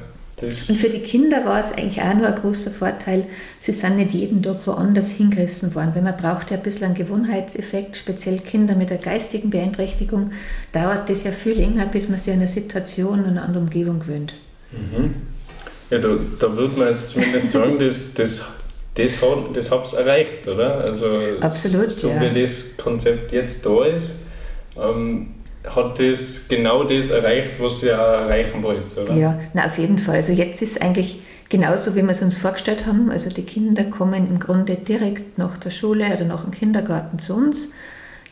Das 0.41 0.69
und 0.69 0.75
für 0.77 0.89
die 0.89 0.99
Kinder 0.99 1.45
war 1.45 1.59
es 1.59 1.71
eigentlich 1.71 2.01
auch 2.01 2.13
nur 2.13 2.27
ein 2.27 2.35
großer 2.35 2.71
Vorteil, 2.71 3.25
sie 3.59 3.73
sind 3.73 3.97
nicht 3.97 4.13
jeden 4.13 4.41
Tag 4.41 4.65
woanders 4.65 5.11
hingerissen 5.11 5.75
worden, 5.75 5.91
weil 5.95 6.01
man 6.01 6.17
braucht 6.17 6.51
ja 6.51 6.57
ein 6.57 6.63
bisschen 6.63 6.85
einen 6.85 6.95
Gewohnheitseffekt, 6.95 7.97
speziell 7.97 8.39
Kinder 8.39 8.75
mit 8.75 8.91
einer 8.91 9.01
geistigen 9.01 9.49
Beeinträchtigung, 9.49 10.31
dauert 10.71 11.09
das 11.09 11.23
ja 11.23 11.31
viel 11.31 11.53
länger, 11.53 11.85
bis 11.87 12.09
man 12.09 12.17
sich 12.17 12.33
an 12.33 12.39
eine 12.39 12.47
Situation 12.47 13.19
und 13.19 13.27
eine 13.27 13.41
andere 13.41 13.63
Umgebung 13.63 13.99
gewöhnt. 13.99 14.33
Mhm. 14.71 15.15
Ja, 15.89 15.97
da, 15.97 16.09
da 16.39 16.55
würde 16.55 16.77
man 16.77 16.89
jetzt 16.89 17.09
zumindest 17.09 17.51
sagen, 17.51 17.79
dass 17.79 18.13
das 18.15 18.43
das, 18.95 19.17
das 19.53 19.71
habt 19.71 19.93
ihr 19.93 19.99
erreicht, 19.99 20.47
oder? 20.47 20.81
Also 20.81 21.05
Absolut, 21.39 21.91
so 21.91 22.09
ja. 22.09 22.21
wie 22.21 22.41
das 22.41 22.75
Konzept 22.77 23.31
jetzt 23.31 23.65
da 23.65 23.85
ist, 23.85 24.17
ähm, 24.77 25.35
hat 25.75 25.99
das 25.99 26.47
genau 26.47 26.83
das 26.83 27.09
erreicht, 27.09 27.59
was 27.59 27.83
ihr 27.83 27.91
erreichen 27.91 28.63
wollt, 28.63 28.95
oder? 28.97 29.13
Ja, 29.15 29.39
na, 29.53 29.65
auf 29.65 29.77
jeden 29.77 29.99
Fall. 29.99 30.15
Also 30.15 30.31
jetzt 30.31 30.61
ist 30.61 30.81
eigentlich 30.81 31.19
genauso, 31.49 31.95
wie 31.95 32.01
wir 32.01 32.09
es 32.09 32.21
uns 32.21 32.37
vorgestellt 32.37 32.85
haben. 32.85 33.11
Also 33.11 33.29
die 33.29 33.43
Kinder 33.43 33.83
kommen 33.83 34.27
im 34.27 34.39
Grunde 34.39 34.75
direkt 34.75 35.37
nach 35.37 35.57
der 35.57 35.71
Schule 35.71 36.13
oder 36.13 36.25
nach 36.25 36.43
dem 36.43 36.51
Kindergarten 36.51 37.19
zu 37.19 37.35
uns, 37.35 37.73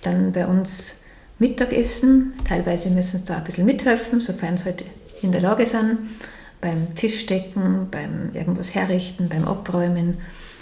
dann 0.01 0.31
bei 0.31 0.45
uns 0.45 1.03
Mittagessen. 1.39 2.33
Teilweise 2.47 2.89
müssen 2.89 3.19
sie 3.19 3.25
da 3.25 3.37
ein 3.37 3.43
bisschen 3.43 3.65
mithelfen, 3.65 4.21
sofern 4.21 4.57
sie 4.57 4.65
halt 4.65 4.85
in 5.21 5.31
der 5.31 5.41
Lage 5.41 5.65
sind. 5.65 5.99
Beim 6.61 6.95
Tischdecken, 6.95 7.87
beim 7.91 8.31
irgendwas 8.33 8.73
herrichten, 8.73 9.29
beim 9.29 9.45
Abräumen. 9.45 10.17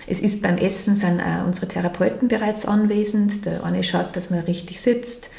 Es 0.07 0.19
ist 0.19 0.41
beim 0.41 0.57
Essen 0.57 0.95
sind 0.95 1.19
auch 1.21 1.45
unsere 1.45 1.67
Therapeuten 1.67 2.27
bereits 2.27 2.65
anwesend. 2.65 3.45
Der 3.45 3.63
eine 3.63 3.83
schaut, 3.83 4.15
dass 4.15 4.29
man 4.29 4.41
richtig 4.41 4.81
sitzt. 4.81 5.29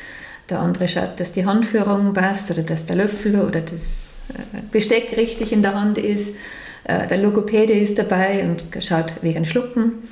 Der 0.49 0.61
andere 0.61 0.87
schaut, 0.87 1.19
dass 1.19 1.33
die 1.33 1.45
Handführung 1.45 2.13
passt 2.13 2.51
oder 2.51 2.63
dass 2.63 2.87
der 2.87 2.97
Löffel 2.97 3.41
oder 3.41 3.61
das 3.61 4.15
äh, 4.29 4.61
Besteck 4.71 5.17
richtig 5.17 5.53
in 5.53 5.63
der 5.63 5.75
Hand 5.75 5.99
ist. 5.99 6.37
Äh, 6.85 7.07
der 7.09 7.19
Logopäde 7.19 7.73
ist 7.73 7.99
dabei 7.99 8.45
und 8.45 8.65
schaut 8.83 9.15
wegen 9.23 9.45
Schlucken. 9.45 10.03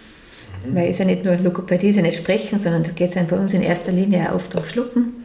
Mhm. 0.66 0.74
Weil 0.74 0.90
es 0.90 0.98
ja 0.98 1.04
nicht 1.04 1.24
nur 1.24 1.36
Logopädie, 1.36 1.90
ist 1.90 1.96
ja 1.96 2.02
nicht 2.02 2.18
Sprechen, 2.18 2.58
sondern 2.58 2.82
es 2.82 2.94
geht 2.94 3.14
bei 3.28 3.36
uns 3.36 3.54
in 3.54 3.62
erster 3.62 3.92
Linie 3.92 4.30
auch 4.30 4.36
oft 4.36 4.54
um 4.56 4.64
Schlucken. 4.64 5.24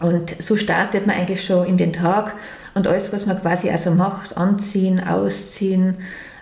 Und 0.00 0.42
so 0.42 0.56
startet 0.56 1.06
man 1.06 1.16
eigentlich 1.16 1.44
schon 1.44 1.66
in 1.66 1.76
den 1.76 1.92
Tag 1.92 2.34
und 2.74 2.88
alles, 2.88 3.12
was 3.12 3.26
man 3.26 3.40
quasi 3.40 3.70
also 3.70 3.92
macht, 3.92 4.36
anziehen, 4.36 5.00
ausziehen, 5.06 5.98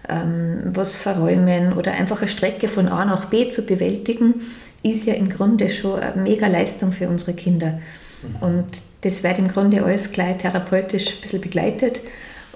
ähm, 0.08 0.62
was 0.64 0.96
verräumen 0.96 1.74
oder 1.74 1.92
einfach 1.92 2.18
eine 2.18 2.28
Strecke 2.28 2.68
von 2.68 2.88
A 2.88 3.04
nach 3.04 3.26
B 3.26 3.48
zu 3.48 3.66
bewältigen, 3.66 4.40
ist 4.82 5.06
ja 5.06 5.14
im 5.14 5.28
Grunde 5.28 5.68
schon 5.68 6.00
eine 6.00 6.20
mega 6.20 6.46
Leistung 6.46 6.92
für 6.92 7.08
unsere 7.08 7.34
Kinder. 7.34 7.80
Mhm. 8.22 8.36
Und 8.40 8.66
das 9.02 9.22
wird 9.22 9.38
im 9.38 9.48
Grunde 9.48 9.84
alles 9.84 10.12
gleich 10.12 10.38
therapeutisch 10.38 11.14
ein 11.14 11.20
bisschen 11.20 11.40
begleitet 11.40 12.00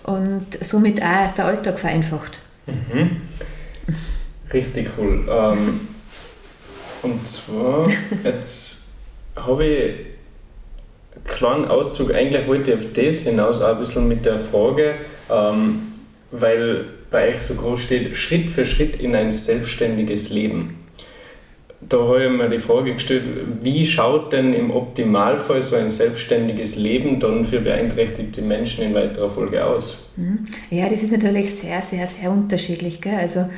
und 0.04 0.46
somit 0.60 1.02
auch 1.02 1.34
der 1.34 1.44
Alltag 1.44 1.78
vereinfacht. 1.78 2.38
Mhm. 2.66 3.22
Richtig 4.52 4.90
cool. 4.96 5.26
Ähm, 5.30 5.80
und 7.02 7.26
zwar, 7.26 7.88
jetzt 8.24 8.86
habe 9.34 9.64
ich 9.64 9.94
einen 11.14 11.24
kleinen 11.24 11.64
Auszug, 11.66 12.14
eigentlich 12.14 12.46
wollte 12.46 12.72
ich 12.72 12.78
auf 12.78 12.92
das 12.92 13.18
hinaus 13.20 13.60
auch 13.60 13.74
ein 13.74 13.78
bisschen 13.78 14.08
mit 14.08 14.24
der 14.24 14.38
Frage, 14.38 14.94
ähm, 15.30 15.82
weil 16.30 16.84
bei 17.10 17.30
euch 17.30 17.42
so 17.42 17.54
groß 17.54 17.82
steht, 17.82 18.16
Schritt 18.16 18.50
für 18.50 18.64
Schritt 18.64 18.96
in 18.96 19.14
ein 19.14 19.30
selbstständiges 19.30 20.30
Leben 20.30 20.85
da 21.88 21.98
habe 21.98 22.24
ich 22.24 22.30
mir 22.30 22.48
die 22.48 22.58
Frage 22.58 22.94
gestellt, 22.94 23.24
wie 23.60 23.86
schaut 23.86 24.32
denn 24.32 24.52
im 24.52 24.70
Optimalfall 24.70 25.62
so 25.62 25.76
ein 25.76 25.90
selbstständiges 25.90 26.76
Leben 26.76 27.20
dann 27.20 27.44
für 27.44 27.60
beeinträchtigte 27.60 28.42
Menschen 28.42 28.84
in 28.84 28.94
weiterer 28.94 29.30
Folge 29.30 29.64
aus? 29.64 30.10
Mhm. 30.16 30.44
Ja, 30.70 30.88
das 30.88 31.02
ist 31.02 31.12
natürlich 31.12 31.54
sehr, 31.54 31.82
sehr, 31.82 32.06
sehr 32.06 32.30
unterschiedlich. 32.30 33.00
Gell? 33.00 33.16
Also 33.16 33.48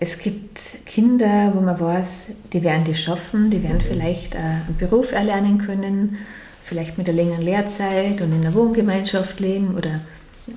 es 0.00 0.18
gibt 0.18 0.60
Kinder, 0.86 1.52
wo 1.54 1.60
man 1.60 1.78
weiß, 1.78 2.32
die 2.52 2.62
werden 2.62 2.84
das 2.86 3.00
schaffen, 3.00 3.50
die 3.50 3.62
werden 3.62 3.78
mhm. 3.78 3.82
vielleicht 3.82 4.36
einen 4.36 4.76
Beruf 4.78 5.12
erlernen 5.12 5.58
können, 5.58 6.18
vielleicht 6.62 6.98
mit 6.98 7.08
einer 7.08 7.16
längeren 7.16 7.42
Lehrzeit 7.42 8.20
und 8.20 8.32
in 8.32 8.44
einer 8.44 8.54
Wohngemeinschaft 8.54 9.40
leben 9.40 9.74
oder, 9.76 10.00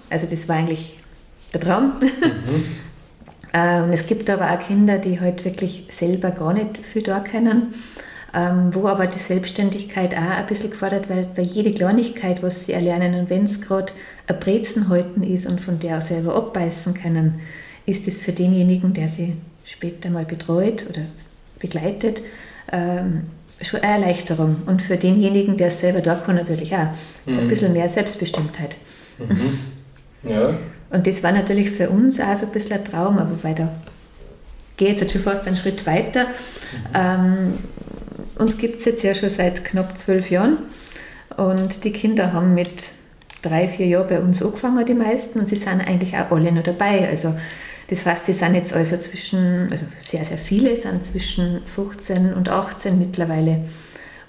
also 0.09 0.27
das 0.27 0.49
war 0.49 0.57
eigentlich 0.57 0.97
der 1.53 1.61
Traum. 1.61 1.93
Mhm. 2.01 2.63
Ähm, 3.53 3.91
es 3.91 4.07
gibt 4.07 4.29
aber 4.29 4.51
auch 4.51 4.59
Kinder, 4.59 4.97
die 4.97 5.19
halt 5.19 5.43
wirklich 5.43 5.87
selber 5.89 6.31
gar 6.31 6.53
nicht 6.53 6.77
viel 6.85 7.03
da 7.03 7.19
können, 7.19 7.73
ähm, 8.33 8.73
wo 8.73 8.87
aber 8.87 9.07
die 9.07 9.19
Selbstständigkeit 9.19 10.15
auch 10.15 10.21
ein 10.21 10.45
bisschen 10.45 10.69
gefordert 10.69 11.09
wird, 11.09 11.37
weil 11.37 11.45
jede 11.45 11.73
Kleinigkeit, 11.73 12.41
was 12.43 12.65
sie 12.65 12.73
erlernen, 12.73 13.15
und 13.15 13.29
wenn 13.29 13.43
es 13.43 13.61
gerade 13.61 13.91
ein 14.27 14.39
Brezen 14.39 14.87
halten 14.89 15.23
ist 15.23 15.47
und 15.47 15.59
von 15.59 15.79
der 15.79 15.97
auch 15.97 16.01
selber 16.01 16.35
abbeißen 16.35 16.93
können, 16.93 17.37
ist 17.85 18.07
es 18.07 18.19
für 18.19 18.31
denjenigen, 18.31 18.93
der 18.93 19.07
sie 19.07 19.35
später 19.65 20.09
mal 20.09 20.25
betreut 20.25 20.85
oder 20.89 21.01
begleitet, 21.59 22.21
ähm, 22.71 23.19
schon 23.61 23.81
eine 23.81 24.05
Erleichterung. 24.05 24.57
Und 24.65 24.81
für 24.81 24.97
denjenigen, 24.97 25.57
der 25.57 25.67
es 25.67 25.79
selber 25.79 26.01
da 26.01 26.15
kann, 26.15 26.35
natürlich 26.35 26.73
auch. 26.75 26.87
Mhm. 27.25 27.39
ein 27.39 27.47
bisschen 27.47 27.73
mehr 27.73 27.89
Selbstbestimmtheit. 27.89 28.77
Mhm. 29.19 29.59
Ja. 30.29 30.53
Und 30.91 31.07
das 31.07 31.23
war 31.23 31.31
natürlich 31.31 31.71
für 31.71 31.89
uns 31.89 32.19
auch 32.19 32.35
so 32.35 32.45
ein 32.45 32.51
bisschen 32.51 32.73
ein 32.73 32.83
Traum, 32.83 33.17
aber 33.17 33.31
wobei 33.31 33.53
da 33.53 33.69
geht 34.77 34.95
es 34.95 35.01
jetzt 35.01 35.13
schon 35.13 35.21
fast 35.21 35.47
einen 35.47 35.55
Schritt 35.55 35.85
weiter. 35.85 36.27
Ähm, 36.93 37.53
uns 38.37 38.57
gibt 38.57 38.75
es 38.75 38.85
jetzt 38.85 39.03
ja 39.03 39.13
schon 39.13 39.29
seit 39.29 39.63
knapp 39.63 39.97
zwölf 39.97 40.29
Jahren 40.31 40.57
und 41.37 41.83
die 41.83 41.91
Kinder 41.91 42.33
haben 42.33 42.53
mit 42.53 42.89
drei, 43.41 43.67
vier 43.67 43.87
Jahren 43.87 44.07
bei 44.07 44.19
uns 44.19 44.43
angefangen, 44.43 44.85
die 44.85 44.93
meisten, 44.93 45.39
und 45.39 45.47
sie 45.47 45.55
sind 45.55 45.81
eigentlich 45.81 46.15
auch 46.15 46.31
alle 46.31 46.51
noch 46.51 46.63
dabei. 46.63 47.07
Also 47.07 47.35
das 47.89 48.05
heißt, 48.05 48.25
sie 48.25 48.33
sind 48.33 48.55
jetzt 48.55 48.73
also 48.73 48.97
zwischen, 48.97 49.67
also 49.69 49.85
sehr, 49.99 50.23
sehr 50.23 50.37
viele 50.37 50.75
sind 50.75 51.03
zwischen 51.03 51.61
15 51.65 52.33
und 52.33 52.49
18 52.49 52.97
mittlerweile. 52.97 53.65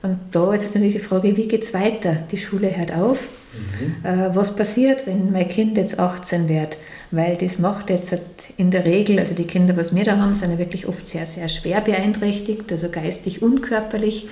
Und 0.02 0.18
da 0.32 0.52
ist 0.52 0.64
jetzt 0.64 0.74
natürlich 0.74 0.94
die 0.94 1.00
Frage, 1.00 1.36
wie 1.36 1.46
geht 1.46 1.62
es 1.62 1.74
weiter? 1.74 2.16
Die 2.30 2.36
Schule 2.36 2.76
hört 2.76 2.92
auf. 2.92 3.28
Mhm. 3.52 4.04
Äh, 4.04 4.34
was 4.34 4.56
passiert, 4.56 5.06
wenn 5.06 5.30
mein 5.30 5.46
Kind 5.46 5.76
jetzt 5.76 5.98
18 5.98 6.48
wird? 6.48 6.76
Weil 7.12 7.36
das 7.36 7.58
macht 7.58 7.88
jetzt 7.88 8.16
in 8.56 8.72
der 8.72 8.84
Regel, 8.84 9.20
also 9.20 9.34
die 9.34 9.44
Kinder, 9.44 9.76
was 9.76 9.94
wir 9.94 10.02
da 10.02 10.16
haben, 10.16 10.34
sind 10.34 10.50
ja 10.50 10.58
wirklich 10.58 10.88
oft 10.88 11.08
sehr, 11.08 11.24
sehr 11.24 11.48
schwer 11.48 11.80
beeinträchtigt, 11.80 12.72
also 12.72 12.88
geistig 12.88 13.42
und 13.42 13.62
körperlich. 13.62 14.28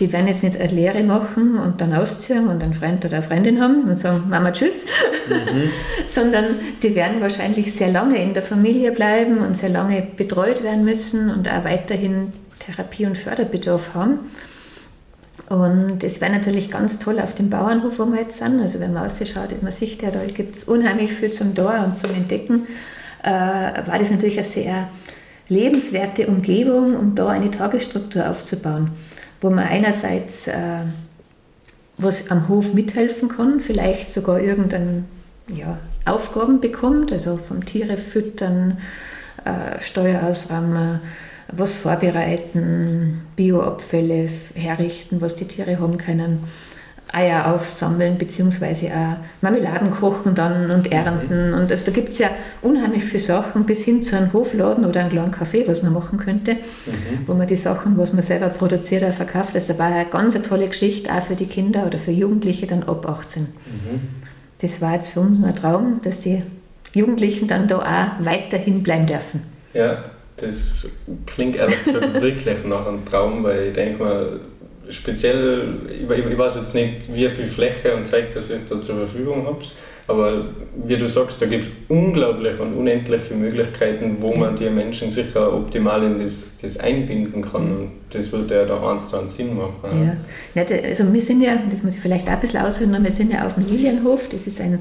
Die 0.00 0.12
werden 0.12 0.26
jetzt 0.26 0.42
nicht 0.42 0.56
eine 0.56 0.72
Lehre 0.72 1.04
machen 1.04 1.58
und 1.58 1.80
dann 1.80 1.94
ausziehen 1.94 2.48
und 2.48 2.64
einen 2.64 2.74
Freund 2.74 3.04
oder 3.04 3.14
eine 3.14 3.22
Freundin 3.22 3.60
haben 3.60 3.84
und 3.84 3.96
sagen, 3.96 4.24
Mama, 4.28 4.50
tschüss, 4.50 4.86
mhm. 5.28 5.68
sondern 6.08 6.46
die 6.82 6.96
werden 6.96 7.20
wahrscheinlich 7.20 7.72
sehr 7.72 7.92
lange 7.92 8.20
in 8.20 8.34
der 8.34 8.42
Familie 8.42 8.90
bleiben 8.90 9.38
und 9.38 9.56
sehr 9.56 9.68
lange 9.68 10.02
betreut 10.16 10.64
werden 10.64 10.84
müssen 10.84 11.30
und 11.30 11.48
auch 11.48 11.62
weiterhin 11.62 12.32
Therapie- 12.58 13.06
und 13.06 13.16
Förderbedarf 13.16 13.94
haben. 13.94 14.18
Und 15.48 16.02
es 16.02 16.20
wäre 16.20 16.32
natürlich 16.32 16.70
ganz 16.70 16.98
toll 16.98 17.20
auf 17.20 17.34
dem 17.34 17.50
Bauernhof, 17.50 17.98
wo 17.98 18.06
wir 18.06 18.20
jetzt 18.20 18.38
sind. 18.38 18.60
Also 18.60 18.80
wenn 18.80 18.92
man 18.92 19.04
ausschaut, 19.04 19.62
man 19.62 19.72
sieht 19.72 20.02
ja, 20.02 20.10
da 20.10 20.24
gibt 20.24 20.56
es 20.56 20.64
unheimlich 20.64 21.12
viel 21.12 21.32
zum 21.32 21.54
Tor 21.54 21.84
und 21.84 21.98
zum 21.98 22.14
Entdecken. 22.14 22.66
Äh, 23.22 23.28
war 23.28 23.98
das 23.98 24.10
natürlich 24.10 24.36
eine 24.36 24.44
sehr 24.44 24.88
lebenswerte 25.48 26.26
Umgebung, 26.26 26.96
um 26.96 27.14
da 27.14 27.28
eine 27.28 27.50
Tagesstruktur 27.50 28.28
aufzubauen, 28.28 28.90
wo 29.40 29.50
man 29.50 29.66
einerseits 29.66 30.48
äh, 30.48 30.80
was 31.98 32.30
am 32.30 32.48
Hof 32.48 32.74
mithelfen 32.74 33.28
kann, 33.28 33.60
vielleicht 33.60 34.08
sogar 34.08 34.40
irgendeine 34.40 35.04
ja, 35.48 35.78
Aufgaben 36.04 36.60
bekommt, 36.60 37.12
also 37.12 37.36
vom 37.36 37.64
Tiere 37.64 37.96
füttern, 37.96 38.78
äh, 39.44 39.80
Steuer 39.80 40.22
ausräumen, 40.24 41.00
was 41.56 41.76
vorbereiten, 41.76 43.22
Bioabfälle 43.36 44.28
herrichten, 44.54 45.20
was 45.20 45.36
die 45.36 45.46
Tiere 45.46 45.80
haben 45.80 45.96
können. 45.96 46.40
Eier 47.12 47.54
aufsammeln, 47.54 48.18
beziehungsweise 48.18 48.88
auch 48.88 49.16
Marmeladen 49.40 49.90
kochen 49.90 50.34
dann 50.34 50.70
und 50.70 50.90
ernten. 50.90 51.50
Mhm. 51.50 51.54
Und 51.54 51.70
also 51.70 51.86
da 51.86 51.92
gibt 51.92 52.08
es 52.08 52.18
ja 52.18 52.30
unheimlich 52.60 53.04
viele 53.04 53.22
Sachen, 53.22 53.64
bis 53.64 53.84
hin 53.84 54.02
zu 54.02 54.16
einem 54.16 54.32
Hofladen 54.32 54.84
oder 54.84 55.00
einem 55.00 55.10
kleinen 55.10 55.32
Café, 55.32 55.68
was 55.68 55.82
man 55.82 55.92
machen 55.92 56.18
könnte, 56.18 56.54
mhm. 56.54 57.26
wo 57.26 57.34
man 57.34 57.46
die 57.46 57.56
Sachen, 57.56 57.96
was 57.98 58.12
man 58.12 58.22
selber 58.22 58.48
produziert, 58.48 59.04
auch 59.04 59.12
verkauft. 59.12 59.54
Also 59.54 59.74
da 59.74 59.78
war 59.78 59.86
eine 59.86 60.06
ganz 60.06 60.40
tolle 60.42 60.66
Geschichte, 60.66 61.12
auch 61.12 61.22
für 61.22 61.36
die 61.36 61.46
Kinder 61.46 61.84
oder 61.86 61.98
für 61.98 62.10
Jugendliche 62.10 62.66
dann 62.66 62.82
ab 62.82 63.06
18. 63.08 63.42
Mhm. 63.42 63.48
Das 64.60 64.80
war 64.80 64.94
jetzt 64.94 65.10
für 65.10 65.20
uns 65.20 65.44
ein 65.44 65.54
Traum, 65.54 66.00
dass 66.02 66.20
die 66.20 66.42
Jugendlichen 66.94 67.46
dann 67.46 67.68
da 67.68 67.78
auch 67.78 68.24
weiterhin 68.24 68.82
bleiben 68.82 69.06
dürfen. 69.06 69.42
Ja, 69.72 70.04
das 70.36 70.88
klingt 71.26 71.56
ehrlich 71.56 71.84
gesagt 71.84 72.20
wirklich 72.20 72.64
nach 72.64 72.86
einem 72.86 73.04
Traum, 73.04 73.44
weil 73.44 73.68
ich 73.68 73.72
denke 73.72 74.02
mal, 74.02 74.40
speziell, 74.88 75.74
ich, 75.88 76.38
weiß 76.38 76.56
jetzt 76.56 76.74
nicht, 76.74 77.14
wie 77.14 77.28
viel 77.28 77.46
Fläche 77.46 77.94
und 77.94 78.06
Zeit 78.06 78.34
das 78.34 78.50
ist 78.50 78.70
da 78.70 78.80
zur 78.80 78.96
Verfügung 78.96 79.46
habt, 79.46 79.74
aber 80.06 80.46
wie 80.84 80.96
du 80.96 81.08
sagst, 81.08 81.40
da 81.40 81.46
gibt 81.46 81.64
es 81.64 81.70
unglaublich 81.88 82.58
und 82.60 82.74
unendlich 82.74 83.22
viele 83.22 83.40
Möglichkeiten, 83.40 84.18
wo 84.20 84.34
man 84.34 84.54
die 84.54 84.68
Menschen 84.68 85.08
sicher 85.08 85.54
optimal 85.54 86.02
in 86.02 86.18
das, 86.18 86.58
das 86.60 86.78
einbinden 86.78 87.40
kann 87.40 87.76
und 87.76 87.90
das 88.10 88.30
würde 88.30 88.54
ja 88.54 88.64
da 88.66 88.90
eins 88.90 89.08
zu 89.08 89.16
eins 89.16 89.36
Sinn 89.36 89.56
machen. 89.56 90.04
Ja. 90.54 90.62
ja, 90.62 90.82
also 90.84 91.10
wir 91.10 91.20
sind 91.20 91.40
ja, 91.40 91.58
das 91.70 91.82
muss 91.82 91.94
ich 91.94 92.02
vielleicht 92.02 92.28
auch 92.28 92.32
ein 92.32 92.40
bisschen 92.40 92.60
ausholen, 92.60 93.02
wir 93.02 93.10
sind 93.10 93.32
ja 93.32 93.46
auf 93.46 93.54
dem 93.54 93.66
Lilienhof, 93.66 94.28
das 94.28 94.46
ist 94.46 94.60
ein 94.60 94.80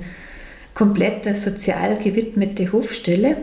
komplett 0.74 1.34
sozial 1.36 1.96
gewidmete 1.98 2.72
Hofstelle 2.72 3.38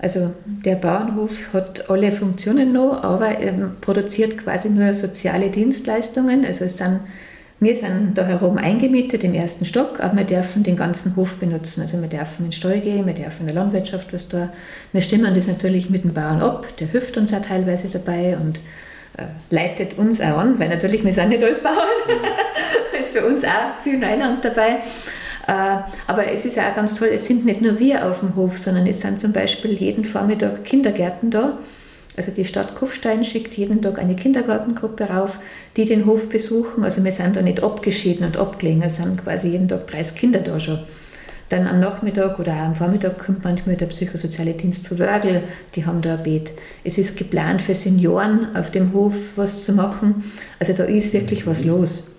also 0.00 0.32
der 0.64 0.76
Bauernhof 0.76 1.52
hat 1.52 1.90
alle 1.90 2.12
Funktionen 2.12 2.72
noch, 2.72 3.02
aber 3.02 3.38
er 3.38 3.52
produziert 3.80 4.38
quasi 4.38 4.70
nur 4.70 4.94
soziale 4.94 5.50
Dienstleistungen. 5.50 6.44
Also 6.44 6.66
es 6.66 6.78
sind, 6.78 7.00
wir 7.58 7.74
sind 7.74 8.16
da 8.16 8.24
herum 8.24 8.58
eingemietet 8.58 9.24
im 9.24 9.34
ersten 9.34 9.64
Stock, 9.64 9.98
aber 9.98 10.18
wir 10.18 10.24
dürfen 10.24 10.62
den 10.62 10.76
ganzen 10.76 11.16
Hof 11.16 11.36
benutzen. 11.36 11.80
Also 11.80 12.00
wir 12.00 12.08
dürfen 12.08 12.44
in 12.44 12.46
den 12.46 12.52
Stall 12.52 12.78
gehen, 12.78 13.06
wir 13.06 13.14
dürfen 13.14 13.40
in 13.40 13.46
der 13.48 13.56
Landwirtschaft 13.56 14.12
was 14.12 14.28
da. 14.28 14.52
Wir 14.92 15.00
stimmen 15.00 15.34
das 15.34 15.48
natürlich 15.48 15.90
mit 15.90 16.04
dem 16.04 16.14
Bauern 16.14 16.42
ab, 16.42 16.66
der 16.78 16.86
hilft 16.86 17.16
uns 17.16 17.34
auch 17.34 17.42
teilweise 17.42 17.88
dabei 17.88 18.36
und 18.36 18.60
äh, 19.16 19.24
leitet 19.50 19.98
uns 19.98 20.20
auch 20.20 20.38
an, 20.38 20.60
weil 20.60 20.68
natürlich 20.68 21.04
wir 21.04 21.12
sind 21.12 21.30
nicht 21.30 21.42
als 21.42 21.60
Bauern. 21.60 21.76
da 22.92 22.98
ist 23.00 23.10
für 23.10 23.26
uns 23.26 23.42
auch 23.42 23.74
viel 23.82 23.98
Neuland 23.98 24.44
dabei. 24.44 24.78
Äh, 25.48 25.78
aber 26.06 26.30
es 26.30 26.44
ist 26.44 26.56
ja 26.56 26.70
auch 26.70 26.74
ganz 26.74 26.96
toll, 26.96 27.08
es 27.12 27.26
sind 27.26 27.46
nicht 27.46 27.62
nur 27.62 27.78
wir 27.78 28.06
auf 28.06 28.20
dem 28.20 28.36
Hof, 28.36 28.58
sondern 28.58 28.86
es 28.86 29.00
sind 29.00 29.18
zum 29.18 29.32
Beispiel 29.32 29.72
jeden 29.72 30.04
Vormittag 30.04 30.62
Kindergärten 30.62 31.30
da. 31.30 31.58
Also 32.18 32.32
die 32.32 32.44
Stadt 32.44 32.74
Kufstein 32.74 33.24
schickt 33.24 33.56
jeden 33.56 33.80
Tag 33.80 33.98
eine 33.98 34.14
Kindergartengruppe 34.14 35.04
rauf, 35.04 35.38
die 35.76 35.86
den 35.86 36.04
Hof 36.04 36.28
besuchen. 36.28 36.84
Also 36.84 37.02
wir 37.02 37.12
sind 37.12 37.36
da 37.36 37.42
nicht 37.42 37.62
abgeschieden 37.62 38.26
und 38.26 38.36
abgelegen, 38.36 38.82
es 38.82 38.96
sind 38.96 39.24
quasi 39.24 39.48
jeden 39.48 39.68
Tag 39.68 39.86
30 39.86 40.16
Kinder 40.18 40.40
da 40.40 40.60
schon. 40.60 40.80
Dann 41.48 41.66
am 41.66 41.80
Nachmittag 41.80 42.38
oder 42.38 42.52
auch 42.52 42.66
am 42.66 42.74
Vormittag 42.74 43.18
kommt 43.18 43.44
manchmal 43.44 43.76
der 43.76 43.86
psychosoziale 43.86 44.52
Dienst 44.52 44.84
zu 44.84 44.98
Wörgl, 44.98 45.44
die 45.74 45.86
haben 45.86 46.02
da 46.02 46.16
ein 46.16 46.22
Bett. 46.24 46.52
Es 46.84 46.98
ist 46.98 47.16
geplant 47.16 47.62
für 47.62 47.74
Senioren 47.74 48.54
auf 48.54 48.70
dem 48.70 48.92
Hof 48.92 49.38
was 49.38 49.64
zu 49.64 49.72
machen. 49.72 50.24
Also 50.58 50.74
da 50.74 50.84
ist 50.84 51.14
wirklich 51.14 51.46
was 51.46 51.64
los. 51.64 52.17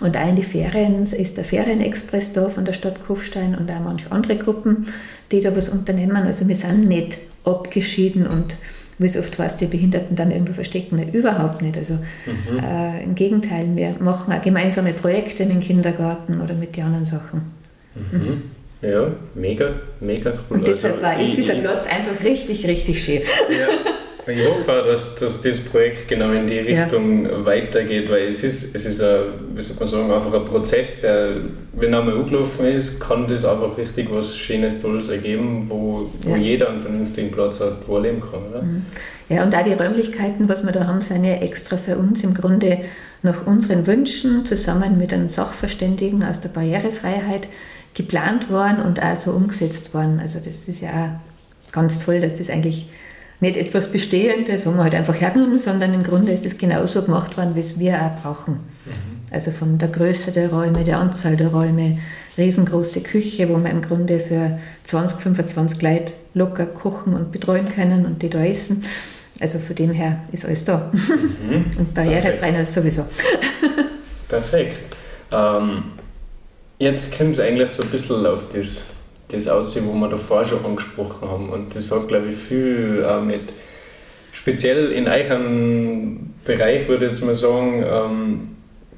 Und 0.00 0.16
auch 0.16 0.28
in 0.28 0.36
die 0.36 0.42
Ferien 0.42 1.02
ist 1.02 1.36
der 1.36 1.44
Ferienexpress 1.44 2.32
da 2.32 2.48
von 2.48 2.64
der 2.64 2.72
Stadt 2.72 3.04
Kufstein 3.06 3.54
und 3.54 3.70
auch 3.70 3.80
manche 3.80 4.10
andere 4.10 4.36
Gruppen, 4.36 4.86
die 5.30 5.40
da 5.40 5.54
was 5.54 5.68
unternehmen. 5.68 6.16
Also 6.16 6.48
wir 6.48 6.56
sind 6.56 6.88
nicht 6.88 7.18
abgeschieden 7.44 8.26
und 8.26 8.56
wie 8.98 9.06
es 9.06 9.16
oft 9.16 9.38
heißt, 9.38 9.60
die 9.60 9.66
Behinderten 9.66 10.14
dann 10.14 10.30
irgendwo 10.30 10.52
verstecken. 10.52 10.96
Nicht, 10.96 11.14
überhaupt 11.14 11.62
nicht. 11.62 11.76
Also 11.76 11.94
mhm. 11.94 12.58
äh, 12.62 13.02
im 13.02 13.14
Gegenteil, 13.14 13.68
wir 13.74 13.96
machen 13.98 14.32
auch 14.32 14.42
gemeinsame 14.42 14.92
Projekte 14.92 15.46
mit 15.46 15.54
dem 15.54 15.60
Kindergarten 15.60 16.40
oder 16.40 16.54
mit 16.54 16.76
den 16.76 16.84
anderen 16.84 17.06
Sachen. 17.06 17.42
Mhm. 17.94 18.18
Mhm. 18.18 18.42
Ja, 18.82 19.10
mega, 19.34 19.74
mega 20.00 20.32
cool. 20.48 20.58
Und 20.58 20.68
deshalb 20.68 20.94
also, 20.94 21.06
war, 21.06 21.20
ist 21.20 21.36
dieser 21.36 21.54
Platz 21.54 21.86
einfach 21.86 22.24
richtig, 22.24 22.66
richtig 22.66 23.02
schön. 23.02 23.20
Ja. 23.50 23.68
Ich 24.30 24.46
hoffe 24.46 24.80
auch, 24.80 24.86
dass, 24.86 25.14
dass 25.16 25.40
das 25.40 25.60
Projekt 25.60 26.08
genau 26.08 26.30
in 26.32 26.46
die 26.46 26.58
Richtung 26.58 27.24
ja. 27.24 27.44
weitergeht, 27.44 28.08
weil 28.10 28.28
es 28.28 28.42
ist, 28.42 28.74
es 28.74 28.86
ist 28.86 29.00
ein, 29.00 29.20
wie 29.54 29.60
soll 29.60 29.76
man 29.78 29.88
sagen, 29.88 30.10
einfach 30.10 30.34
ein 30.34 30.44
Prozess, 30.44 31.00
der, 31.00 31.36
wenn 31.72 31.92
er 31.92 32.02
mal 32.02 32.14
angelaufen 32.14 32.66
ist, 32.66 33.00
kann 33.00 33.26
das 33.26 33.44
einfach 33.44 33.76
richtig 33.76 34.08
was 34.10 34.36
Schönes, 34.36 34.78
Tolles 34.78 35.08
ergeben, 35.08 35.68
wo, 35.68 36.10
wo 36.22 36.30
ja. 36.30 36.36
jeder 36.36 36.70
einen 36.70 36.78
vernünftigen 36.78 37.30
Platz 37.30 37.60
hat, 37.60 37.86
wo 37.86 37.96
er 37.96 38.02
leben 38.02 38.20
kann. 38.20 38.46
Oder? 38.50 38.62
Mhm. 38.62 38.86
Ja, 39.28 39.44
und 39.44 39.54
auch 39.54 39.62
die 39.62 39.72
Räumlichkeiten, 39.72 40.48
was 40.48 40.64
wir 40.64 40.72
da 40.72 40.86
haben, 40.86 41.02
sind 41.02 41.24
ja 41.24 41.34
extra 41.34 41.76
für 41.76 41.96
uns 41.96 42.24
im 42.24 42.34
Grunde 42.34 42.78
nach 43.22 43.46
unseren 43.46 43.86
Wünschen 43.86 44.44
zusammen 44.44 44.98
mit 44.98 45.12
einem 45.12 45.28
Sachverständigen 45.28 46.24
aus 46.24 46.40
der 46.40 46.48
Barrierefreiheit 46.48 47.48
geplant 47.94 48.50
worden 48.50 48.80
und 48.80 49.02
auch 49.02 49.16
so 49.16 49.32
umgesetzt 49.32 49.94
worden. 49.94 50.18
Also 50.20 50.40
das 50.44 50.66
ist 50.68 50.80
ja 50.80 50.88
auch 50.90 51.72
ganz 51.72 52.04
toll, 52.04 52.20
dass 52.20 52.38
das 52.38 52.50
eigentlich 52.50 52.88
nicht 53.40 53.56
etwas 53.56 53.90
Bestehendes, 53.90 54.66
wo 54.66 54.72
wir 54.72 54.82
halt 54.82 54.94
einfach 54.94 55.18
hernehmen, 55.20 55.58
sondern 55.58 55.94
im 55.94 56.02
Grunde 56.02 56.32
ist 56.32 56.44
es 56.44 56.58
genauso 56.58 57.02
gemacht 57.02 57.36
worden, 57.36 57.56
wie 57.56 57.60
es 57.60 57.78
wir 57.78 58.00
auch 58.00 58.22
brauchen. 58.22 58.54
Mhm. 58.54 59.20
Also 59.30 59.50
von 59.50 59.78
der 59.78 59.88
Größe 59.88 60.32
der 60.32 60.50
Räume, 60.50 60.84
der 60.84 60.98
Anzahl 60.98 61.36
der 61.36 61.48
Räume, 61.48 61.98
riesengroße 62.36 63.02
Küche, 63.02 63.48
wo 63.48 63.58
wir 63.58 63.70
im 63.70 63.80
Grunde 63.80 64.20
für 64.20 64.58
20, 64.84 65.20
25 65.20 65.80
Leute 65.82 66.12
locker 66.34 66.66
kochen 66.66 67.14
und 67.14 67.30
betreuen 67.30 67.68
können 67.68 68.06
und 68.06 68.22
die 68.22 68.30
da 68.30 68.44
essen. 68.44 68.84
Also 69.40 69.58
von 69.58 69.74
dem 69.74 69.90
her 69.90 70.22
ist 70.32 70.44
alles 70.44 70.64
da. 70.64 70.90
Mhm. 70.92 71.64
Und 71.78 71.94
barrierefrei 71.94 72.62
sowieso. 72.64 73.04
Perfekt. 74.28 74.88
Ähm, 75.32 75.84
jetzt 76.78 77.16
kommt 77.16 77.30
es 77.30 77.40
eigentlich 77.40 77.70
so 77.70 77.82
ein 77.82 77.88
bisschen 77.88 78.26
auf 78.26 78.48
das 78.48 78.86
das 79.32 79.48
aussehen, 79.48 79.86
wo 79.86 79.94
wir 79.94 80.08
davor 80.08 80.44
schon 80.44 80.64
angesprochen 80.64 81.28
haben. 81.28 81.48
Und 81.50 81.74
das 81.74 81.90
hat, 81.90 82.08
glaube 82.08 82.28
ich, 82.28 82.34
viel 82.34 83.04
auch 83.04 83.22
mit, 83.22 83.52
speziell 84.32 84.92
in 84.92 85.08
eurem 85.08 86.34
Bereich, 86.44 86.88
würde 86.88 87.06
ich 87.06 87.12
jetzt 87.12 87.24
mal 87.24 87.34
sagen, 87.34 87.84
ähm, 87.86 88.48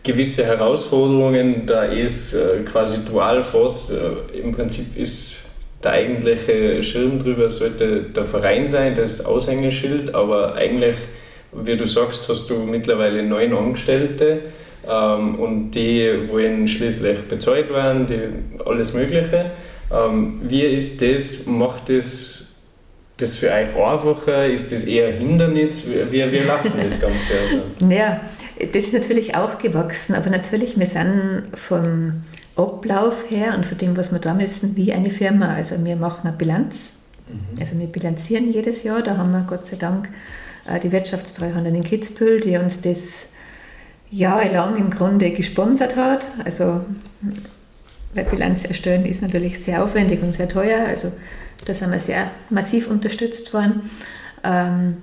gewisse 0.02 0.44
Herausforderungen, 0.44 1.66
da 1.66 1.84
ist 1.84 2.34
äh, 2.34 2.62
quasi 2.64 3.04
dual 3.04 3.42
fort. 3.42 3.78
Äh, 3.90 4.40
Im 4.40 4.52
Prinzip 4.52 4.96
ist 4.96 5.50
der 5.82 5.92
eigentliche 5.92 6.82
Schirm 6.82 7.18
drüber, 7.18 7.50
sollte 7.50 8.02
der 8.02 8.24
Verein 8.24 8.68
sein, 8.68 8.94
das 8.94 9.24
Aushängeschild, 9.24 10.14
aber 10.14 10.54
eigentlich, 10.54 10.94
wie 11.52 11.76
du 11.76 11.86
sagst, 11.86 12.28
hast 12.28 12.48
du 12.50 12.58
mittlerweile 12.58 13.22
neun 13.22 13.52
Angestellte. 13.52 14.42
Ähm, 14.88 15.36
und 15.36 15.72
die 15.72 16.28
wollen 16.28 16.66
schließlich 16.66 17.20
bezahlt 17.22 17.70
werden, 17.70 18.06
die, 18.06 18.64
alles 18.64 18.94
Mögliche. 18.94 19.52
Ähm, 19.92 20.40
wie 20.42 20.62
ist 20.62 21.02
das? 21.02 21.46
Macht 21.46 21.88
das 21.88 22.52
das 23.18 23.36
für 23.36 23.50
euch 23.50 23.76
einfacher? 23.76 24.46
Ist 24.46 24.72
das 24.72 24.84
eher 24.84 25.08
ein 25.08 25.14
Hindernis? 25.14 25.86
Wie, 25.86 26.32
wie 26.32 26.38
läuft 26.38 26.70
das 26.76 27.00
Ganze? 27.00 27.32
Also? 27.42 27.62
Ja, 27.94 28.20
das 28.72 28.84
ist 28.84 28.94
natürlich 28.94 29.34
auch 29.34 29.58
gewachsen, 29.58 30.14
aber 30.14 30.30
natürlich, 30.30 30.78
wir 30.78 30.86
sind 30.86 31.44
vom 31.54 32.22
Ablauf 32.56 33.30
her 33.30 33.54
und 33.56 33.66
von 33.66 33.78
dem, 33.78 33.96
was 33.96 34.12
wir 34.12 34.18
da 34.18 34.34
müssen, 34.34 34.76
wie 34.76 34.92
eine 34.92 35.10
Firma. 35.10 35.54
Also 35.54 35.82
wir 35.84 35.96
machen 35.96 36.28
eine 36.28 36.36
Bilanz, 36.36 37.00
mhm. 37.28 37.60
also 37.60 37.78
wir 37.78 37.86
bilanzieren 37.86 38.50
jedes 38.52 38.82
Jahr. 38.82 39.02
Da 39.02 39.16
haben 39.16 39.32
wir 39.32 39.44
Gott 39.48 39.66
sei 39.66 39.76
Dank 39.76 40.08
äh, 40.66 40.78
die 40.78 40.92
Wirtschaftstreuhand 40.92 41.66
in 41.66 41.82
Kitzbühel, 41.82 42.40
die 42.40 42.56
uns 42.56 42.80
das 42.80 43.28
jahrelang 44.10 44.76
im 44.76 44.90
Grunde 44.90 45.30
gesponsert 45.30 45.96
hat. 45.96 46.26
Also 46.44 46.82
weil 48.14 48.24
Bilanz 48.24 48.64
erstellen 48.64 49.06
ist 49.06 49.22
natürlich 49.22 49.62
sehr 49.62 49.82
aufwendig 49.82 50.22
und 50.22 50.32
sehr 50.32 50.48
teuer. 50.48 50.86
Also 50.86 51.12
da 51.64 51.74
sind 51.74 51.90
wir 51.90 51.98
sehr 51.98 52.30
massiv 52.50 52.88
unterstützt 52.88 53.54
worden. 53.54 53.82
Ähm, 54.44 54.96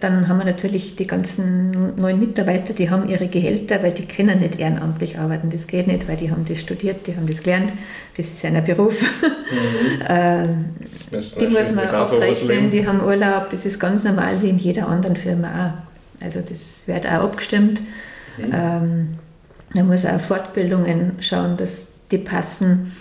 dann 0.00 0.28
haben 0.28 0.38
wir 0.38 0.44
natürlich 0.44 0.96
die 0.96 1.06
ganzen 1.06 1.94
neuen 1.96 2.18
Mitarbeiter, 2.18 2.74
die 2.74 2.90
haben 2.90 3.08
ihre 3.08 3.28
Gehälter, 3.28 3.82
weil 3.82 3.92
die 3.92 4.06
können 4.06 4.40
nicht 4.40 4.58
ehrenamtlich 4.58 5.18
arbeiten. 5.18 5.48
Das 5.48 5.66
geht 5.66 5.86
nicht, 5.86 6.08
weil 6.08 6.16
die 6.16 6.30
haben 6.30 6.44
das 6.44 6.60
studiert, 6.60 7.06
die 7.06 7.16
haben 7.16 7.26
das 7.26 7.42
gelernt. 7.42 7.72
Das 8.16 8.26
ist 8.26 8.44
ein 8.44 8.62
Beruf. 8.64 9.00
Mhm. 9.02 10.02
ähm, 10.08 10.64
die 11.10 11.46
muss 11.46 11.74
man 11.76 11.86
abrechnen, 11.88 12.70
die 12.70 12.86
haben 12.86 13.00
Urlaub. 13.00 13.48
Das 13.50 13.64
ist 13.64 13.78
ganz 13.78 14.04
normal 14.04 14.42
wie 14.42 14.50
in 14.50 14.58
jeder 14.58 14.88
anderen 14.88 15.16
Firma 15.16 15.76
auch. 15.78 16.22
Also 16.22 16.40
das 16.40 16.86
wird 16.86 17.06
auch 17.06 17.24
abgestimmt. 17.24 17.80
Mhm. 18.38 18.50
Ähm, 18.52 19.08
man 19.74 19.86
muss 19.86 20.04
auch 20.04 20.20
Fortbildungen 20.20 21.12
schauen, 21.20 21.56
dass 21.56 21.88
die 22.10 22.18
passen. 22.18 22.92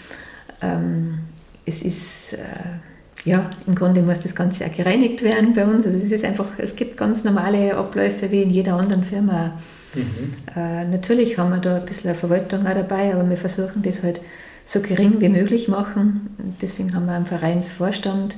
Ähm, 0.61 1.19
es 1.65 1.81
ist, 1.81 2.33
äh, 2.33 3.29
ja, 3.29 3.49
im 3.65 3.75
Grunde 3.75 4.01
muss 4.01 4.19
das 4.19 4.35
Ganze 4.35 4.65
auch 4.65 4.71
gereinigt 4.71 5.23
werden 5.23 5.53
bei 5.53 5.65
uns. 5.65 5.85
Also 5.85 5.97
es 5.97 6.11
ist 6.11 6.23
einfach, 6.23 6.47
es 6.57 6.75
gibt 6.75 6.97
ganz 6.97 7.23
normale 7.23 7.75
Abläufe 7.75 8.29
wie 8.31 8.43
in 8.43 8.49
jeder 8.49 8.75
anderen 8.75 9.03
Firma. 9.03 9.57
Mhm. 9.95 10.31
Äh, 10.55 10.85
natürlich 10.85 11.37
haben 11.37 11.49
wir 11.49 11.57
da 11.57 11.77
ein 11.77 11.85
bisschen 11.85 12.09
eine 12.09 12.17
Verwaltung 12.17 12.65
auch 12.67 12.73
dabei, 12.73 13.13
aber 13.13 13.27
wir 13.29 13.37
versuchen 13.37 13.81
das 13.81 14.03
halt 14.03 14.21
so 14.65 14.81
gering 14.81 15.21
wie 15.21 15.29
möglich 15.29 15.67
machen. 15.67 16.35
Deswegen 16.61 16.93
haben 16.95 17.05
wir 17.05 17.13
einen 17.13 17.25
Vereinsvorstand, 17.25 18.35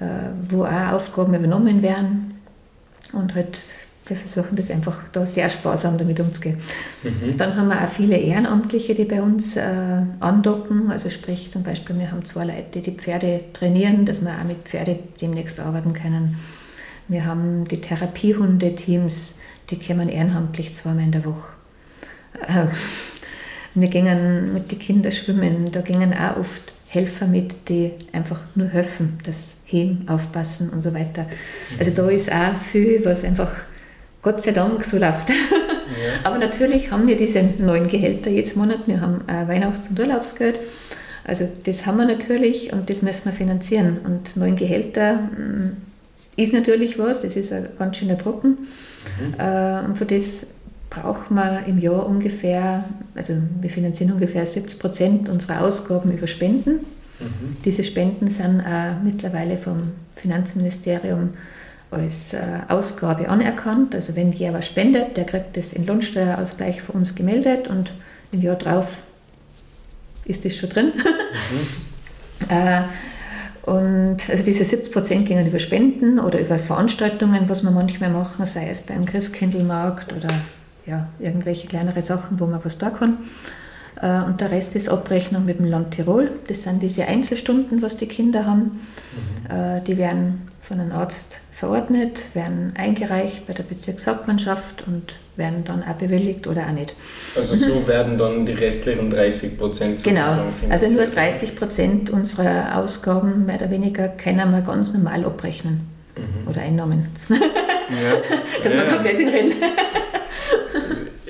äh, 0.00 0.06
wo 0.48 0.64
auch 0.64 0.92
Aufgaben 0.92 1.34
übernommen 1.34 1.82
werden 1.82 2.34
und 3.12 3.34
halt 3.34 3.58
wir 4.06 4.16
versuchen 4.16 4.56
das 4.56 4.70
einfach 4.70 5.08
da 5.12 5.24
sehr 5.24 5.48
sparsam 5.48 5.96
damit 5.96 6.20
umzugehen. 6.20 6.58
Mhm. 7.02 7.36
Dann 7.36 7.56
haben 7.56 7.68
wir 7.68 7.82
auch 7.82 7.88
viele 7.88 8.16
Ehrenamtliche, 8.16 8.92
die 8.94 9.04
bei 9.04 9.22
uns 9.22 9.56
äh, 9.56 10.02
andocken. 10.20 10.90
Also 10.90 11.08
sprich 11.08 11.50
zum 11.50 11.62
Beispiel, 11.62 11.98
wir 11.98 12.10
haben 12.10 12.24
zwei 12.24 12.44
Leute, 12.44 12.80
die 12.80 12.92
Pferde 12.92 13.40
trainieren, 13.54 14.04
dass 14.04 14.20
wir 14.20 14.30
auch 14.30 14.44
mit 14.46 14.68
Pferde 14.68 14.98
demnächst 15.20 15.58
arbeiten 15.58 15.94
können. 15.94 16.38
Wir 17.08 17.24
haben 17.24 17.64
die 17.64 17.80
Therapiehunde-Teams, 17.80 19.38
die 19.70 19.78
kommen 19.78 20.08
ehrenamtlich 20.08 20.74
zweimal 20.74 21.04
in 21.04 21.12
der 21.12 21.24
Woche. 21.24 21.52
Äh, 22.46 22.66
wir 23.74 23.88
gingen 23.88 24.52
mit 24.52 24.70
den 24.70 24.78
Kindern 24.78 25.12
schwimmen, 25.12 25.72
da 25.72 25.80
gingen 25.80 26.12
auch 26.12 26.36
oft 26.36 26.74
Helfer 26.88 27.26
mit, 27.26 27.68
die 27.68 27.92
einfach 28.12 28.40
nur 28.54 28.68
helfen, 28.68 29.18
das 29.24 29.62
Heim 29.72 30.00
aufpassen 30.06 30.70
und 30.70 30.80
so 30.80 30.94
weiter. 30.94 31.26
Also 31.78 31.90
da 31.90 32.08
ist 32.08 32.30
auch 32.30 32.54
viel, 32.56 33.04
was 33.04 33.24
einfach 33.24 33.50
Gott 34.24 34.42
sei 34.42 34.50
Dank 34.50 34.82
so 34.84 34.98
läuft. 34.98 35.28
Ja. 35.28 35.34
Aber 36.24 36.38
natürlich 36.38 36.90
haben 36.90 37.06
wir 37.06 37.16
diese 37.16 37.42
neuen 37.58 37.86
Gehälter 37.86 38.30
jetzt 38.30 38.56
Monat, 38.56 38.86
wir 38.86 39.00
haben 39.00 39.20
Weihnachts- 39.26 39.88
und 39.88 40.00
Urlaubsgeld. 40.00 40.58
Also 41.24 41.48
das 41.64 41.86
haben 41.86 41.98
wir 41.98 42.06
natürlich 42.06 42.72
und 42.72 42.90
das 42.90 43.02
müssen 43.02 43.26
wir 43.26 43.32
finanzieren. 43.32 43.98
Und 44.04 44.36
neun 44.36 44.56
Gehälter 44.56 45.16
mm, 45.16 45.76
ist 46.36 46.52
natürlich 46.52 46.98
was, 46.98 47.22
das 47.22 47.36
ist 47.36 47.52
ein 47.52 47.68
ganz 47.78 47.96
schöner 47.96 48.14
Brocken. 48.14 48.50
Mhm. 49.18 49.34
Äh, 49.38 49.84
und 49.86 49.96
für 49.96 50.04
das 50.04 50.48
braucht 50.90 51.30
man 51.30 51.64
im 51.66 51.78
Jahr 51.78 52.06
ungefähr, 52.06 52.84
also 53.14 53.34
wir 53.60 53.70
finanzieren 53.70 54.12
ungefähr 54.12 54.44
70 54.44 54.78
Prozent 54.78 55.28
unserer 55.28 55.62
Ausgaben 55.62 56.12
über 56.12 56.26
Spenden. 56.26 56.80
Mhm. 57.20 57.56
Diese 57.64 57.84
Spenden 57.84 58.28
sind 58.28 58.60
auch 58.60 59.02
mittlerweile 59.02 59.56
vom 59.56 59.92
Finanzministerium 60.16 61.30
als 61.90 62.32
äh, 62.32 62.40
Ausgabe 62.68 63.28
anerkannt. 63.28 63.94
Also 63.94 64.16
wenn 64.16 64.32
jeder 64.32 64.54
was 64.54 64.66
spendet, 64.66 65.16
der 65.16 65.24
kriegt 65.24 65.56
das 65.56 65.72
in 65.72 65.86
Lohnsteuerausgleich 65.86 66.82
für 66.82 66.92
uns 66.92 67.14
gemeldet 67.14 67.68
und 67.68 67.92
im 68.32 68.42
Jahr 68.42 68.56
drauf 68.56 68.98
ist 70.24 70.44
das 70.44 70.56
schon 70.56 70.70
drin. 70.70 70.92
Mhm. 70.96 72.48
äh, 72.48 72.82
und 73.70 74.28
also 74.28 74.44
diese 74.44 74.64
70 74.64 74.92
Prozent 74.92 75.26
gingen 75.26 75.46
über 75.46 75.58
Spenden 75.58 76.18
oder 76.18 76.38
über 76.38 76.58
Veranstaltungen, 76.58 77.48
was 77.48 77.62
wir 77.62 77.70
manchmal 77.70 78.10
machen, 78.10 78.44
sei 78.44 78.68
es 78.68 78.82
beim 78.82 79.06
Christkindlmarkt 79.06 80.12
oder 80.12 80.28
ja, 80.86 81.08
irgendwelche 81.18 81.66
kleinere 81.66 82.02
Sachen, 82.02 82.40
wo 82.40 82.46
man 82.46 82.62
was 82.62 82.76
da 82.76 82.90
kann. 82.90 83.18
Äh, 84.04 84.22
und 84.24 84.40
der 84.40 84.50
Rest 84.50 84.76
ist 84.76 84.88
Abrechnung 84.88 85.46
mit 85.46 85.58
dem 85.58 85.66
Land 85.66 85.92
Tirol. 85.92 86.30
Das 86.46 86.62
sind 86.62 86.82
diese 86.82 87.06
Einzelstunden, 87.06 87.80
was 87.80 87.96
die 87.96 88.06
Kinder 88.06 88.44
haben. 88.44 88.62
Mhm. 88.62 89.56
Äh, 89.56 89.80
die 89.80 89.96
werden 89.96 90.42
von 90.60 90.78
einem 90.78 90.92
Arzt 90.92 91.38
verordnet, 91.52 92.24
werden 92.34 92.74
eingereicht 92.76 93.46
bei 93.46 93.54
der 93.54 93.62
Bezirkshauptmannschaft 93.62 94.84
und 94.86 95.16
werden 95.36 95.64
dann 95.64 95.82
auch 95.82 95.94
bewilligt 95.94 96.46
oder 96.46 96.66
auch 96.66 96.72
nicht. 96.72 96.94
Also 97.36 97.54
so 97.54 97.86
werden 97.86 98.18
dann 98.18 98.44
die 98.44 98.52
restlichen 98.52 99.08
30 99.08 99.58
Prozent 99.58 100.04
Genau, 100.04 100.26
also 100.68 100.86
nur 100.94 101.06
30 101.06 101.56
Prozent 101.56 102.10
unserer 102.10 102.76
Ausgaben 102.76 103.46
mehr 103.46 103.56
oder 103.56 103.70
weniger 103.70 104.08
können 104.08 104.50
wir 104.50 104.62
ganz 104.62 104.92
normal 104.92 105.24
abrechnen 105.24 105.88
mhm. 106.16 106.48
oder 106.48 106.60
Einnahmen. 106.60 107.06
ja. 107.28 107.36
Dass 108.62 108.72
wir 108.72 108.84
ja. 108.84 108.92
komplett 108.92 109.18
reden. 109.18 109.52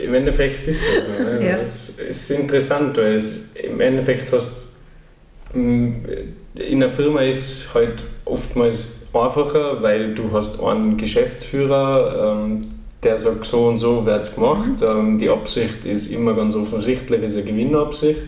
Im 0.05 0.15
Endeffekt 0.15 0.67
ist 0.67 0.83
es 0.97 1.05
so. 1.05 1.23
Ne? 1.23 1.47
Ja. 1.47 1.57
Es 1.57 1.91
ist 1.91 2.31
interessant, 2.31 2.97
weil 2.97 3.15
es 3.15 3.49
im 3.55 3.81
Endeffekt 3.81 4.33
hast 4.33 4.69
mm, 5.53 5.93
in 6.55 6.83
einer 6.83 6.91
Firma 6.91 7.21
ist 7.23 7.75
halt 7.75 8.05
oftmals 8.25 9.07
einfacher, 9.13 9.83
weil 9.83 10.15
du 10.15 10.31
hast 10.33 10.63
einen 10.63 10.97
Geschäftsführer, 10.97 12.45
ähm, 12.45 12.59
der 13.03 13.17
sagt, 13.17 13.45
so 13.45 13.67
und 13.67 13.77
so 13.77 14.07
wird 14.07 14.23
es 14.23 14.35
gemacht. 14.35 14.81
Mhm. 14.81 14.87
Ähm, 14.87 15.19
die 15.19 15.29
Absicht 15.29 15.85
ist 15.85 16.09
immer 16.09 16.35
ganz 16.35 16.55
offensichtlich, 16.55 17.23
ist 17.23 17.37
eine 17.37 17.45
Gewinnabsicht. 17.45 18.27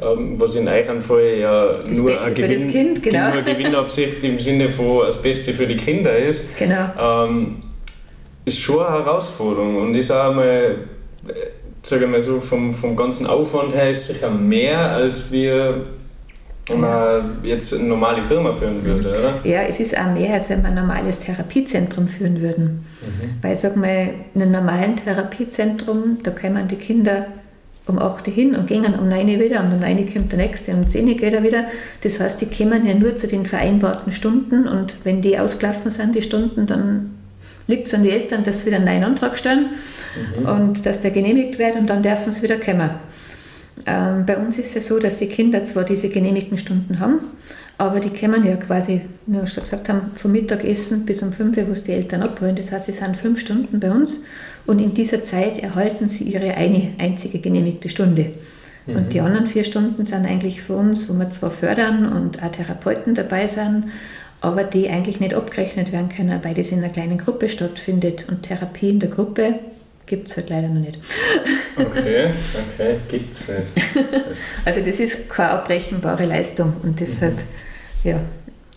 Ähm, 0.00 0.38
was 0.38 0.54
in 0.56 0.68
eurem 0.68 1.00
Fall 1.00 1.38
ja 1.40 1.78
das 1.78 1.98
nur, 1.98 2.20
eine, 2.20 2.34
Gewinn, 2.34 2.70
kind, 2.70 3.02
genau. 3.02 3.32
nur 3.32 3.42
Gewinnabsicht 3.42 4.22
im 4.24 4.38
Sinne 4.38 4.68
von 4.68 5.06
das 5.06 5.20
Beste 5.22 5.54
für 5.54 5.66
die 5.66 5.74
Kinder 5.74 6.14
ist, 6.14 6.54
genau. 6.58 6.90
ähm, 6.98 7.62
ist 8.44 8.58
schon 8.58 8.84
eine 8.84 9.04
Herausforderung 9.04 9.76
und 9.76 9.94
ist 9.94 10.10
auch 10.10 10.34
mal, 10.34 10.76
sage 11.82 12.06
mal 12.06 12.22
so, 12.22 12.40
vom, 12.40 12.74
vom 12.74 12.96
ganzen 12.96 13.26
Aufwand 13.26 13.74
her 13.74 13.90
ist 13.90 14.06
sicher 14.06 14.30
mehr, 14.30 14.90
als 14.90 15.30
wir 15.30 15.86
man 16.74 17.38
jetzt 17.44 17.72
eine 17.74 17.84
normale 17.84 18.22
Firma 18.22 18.50
führen 18.50 18.82
würde, 18.82 19.10
oder? 19.10 19.40
Ja, 19.44 19.62
es 19.62 19.78
ist 19.78 19.96
auch 19.96 20.12
mehr, 20.12 20.32
als 20.34 20.50
wenn 20.50 20.62
wir 20.62 20.68
ein 20.68 20.74
normales 20.74 21.20
Therapiezentrum 21.20 22.08
führen 22.08 22.40
würden. 22.40 22.84
Mhm. 23.00 23.42
Weil, 23.42 23.54
sag 23.54 23.76
mal, 23.76 24.14
in 24.34 24.42
einem 24.42 24.52
normalen 24.52 24.96
Therapiezentrum, 24.96 26.18
da 26.24 26.32
kommen 26.32 26.66
die 26.66 26.76
Kinder 26.76 27.26
um 27.86 28.00
8 28.00 28.26
Uhr 28.26 28.34
hin 28.34 28.56
und 28.56 28.66
gehen 28.66 28.84
um 28.98 29.08
9 29.08 29.28
Uhr 29.28 29.38
wieder 29.38 29.60
und 29.60 29.74
um 29.74 29.78
9 29.78 29.98
Uhr 29.98 30.12
kommt 30.12 30.32
der 30.32 30.40
nächste 30.40 30.72
und 30.72 30.80
um 30.80 30.86
10 30.88 31.06
Uhr 31.06 31.14
geht 31.14 31.34
er 31.34 31.44
wieder. 31.44 31.66
Das 32.02 32.18
heißt, 32.18 32.40
die 32.40 32.46
kommen 32.46 32.84
ja 32.84 32.94
nur 32.94 33.14
zu 33.14 33.28
den 33.28 33.46
vereinbarten 33.46 34.10
Stunden 34.10 34.66
und 34.66 34.96
wenn 35.04 35.22
die 35.22 35.38
ausgelaufen 35.38 35.92
sind, 35.92 36.16
die 36.16 36.22
Stunden, 36.22 36.66
dann 36.66 37.15
liegt 37.66 37.86
es 37.86 37.94
an 37.94 38.02
die 38.02 38.10
Eltern, 38.10 38.44
dass 38.44 38.60
sie 38.60 38.66
wieder 38.66 38.76
einen 38.76 38.86
neuen 38.86 39.04
Antrag 39.04 39.38
stellen 39.38 39.70
mhm. 40.38 40.46
und 40.46 40.86
dass 40.86 41.00
der 41.00 41.10
genehmigt 41.10 41.58
wird 41.58 41.76
und 41.76 41.90
dann 41.90 42.02
dürfen 42.02 42.32
sie 42.32 42.42
wieder 42.42 42.58
kommen. 42.58 42.90
Ähm, 43.84 44.24
bei 44.26 44.36
uns 44.36 44.58
ist 44.58 44.76
es 44.76 44.86
so, 44.86 44.98
dass 44.98 45.16
die 45.16 45.26
Kinder 45.26 45.62
zwar 45.64 45.84
diese 45.84 46.08
genehmigten 46.08 46.56
Stunden 46.56 46.98
haben, 46.98 47.20
aber 47.78 48.00
die 48.00 48.10
kommen 48.10 48.46
ja 48.46 48.56
quasi, 48.56 49.02
wie 49.26 49.34
wir 49.34 49.46
schon 49.46 49.64
gesagt 49.64 49.88
haben, 49.88 50.12
vom 50.14 50.32
Mittagessen 50.32 51.04
bis 51.04 51.22
um 51.22 51.32
5 51.32 51.56
Uhr, 51.56 51.66
wo 51.68 51.72
es 51.72 51.82
die 51.82 51.92
Eltern 51.92 52.22
abholen. 52.22 52.56
Das 52.56 52.72
heißt, 52.72 52.86
sie 52.86 52.92
sind 52.92 53.16
fünf 53.16 53.38
Stunden 53.38 53.78
bei 53.80 53.90
uns 53.90 54.24
und 54.64 54.80
in 54.80 54.94
dieser 54.94 55.22
Zeit 55.22 55.58
erhalten 55.58 56.08
sie 56.08 56.24
ihre 56.24 56.54
eine 56.54 56.94
einzige 56.98 57.38
genehmigte 57.38 57.88
Stunde. 57.88 58.32
Mhm. 58.86 58.96
Und 58.96 59.12
die 59.12 59.20
anderen 59.20 59.46
vier 59.46 59.64
Stunden 59.64 60.06
sind 60.06 60.24
eigentlich 60.24 60.62
für 60.62 60.74
uns, 60.74 61.08
wo 61.08 61.14
wir 61.14 61.28
zwar 61.30 61.50
fördern 61.50 62.10
und 62.10 62.42
auch 62.42 62.50
Therapeuten 62.50 63.14
dabei 63.14 63.46
sind, 63.46 63.84
aber 64.40 64.64
die 64.64 64.88
eigentlich 64.88 65.20
nicht 65.20 65.34
abgerechnet 65.34 65.92
werden 65.92 66.08
können, 66.08 66.40
weil 66.42 66.54
das 66.54 66.72
in 66.72 66.78
einer 66.78 66.92
kleinen 66.92 67.18
Gruppe 67.18 67.48
stattfindet. 67.48 68.26
Und 68.28 68.42
Therapie 68.42 68.90
in 68.90 69.00
der 69.00 69.08
Gruppe 69.08 69.56
Gibt 70.06 70.28
es 70.28 70.36
halt 70.36 70.50
leider 70.50 70.68
noch 70.68 70.80
nicht. 70.80 71.00
Okay, 71.76 72.30
okay, 72.30 72.96
gibt 73.08 73.32
es 73.32 73.48
nicht. 73.48 74.06
also 74.64 74.80
das 74.80 75.00
ist 75.00 75.28
keine 75.28 75.50
abbrechenbare 75.50 76.22
Leistung 76.22 76.74
und 76.84 77.00
deshalb 77.00 77.34
mhm. 77.34 78.10
ja, 78.10 78.20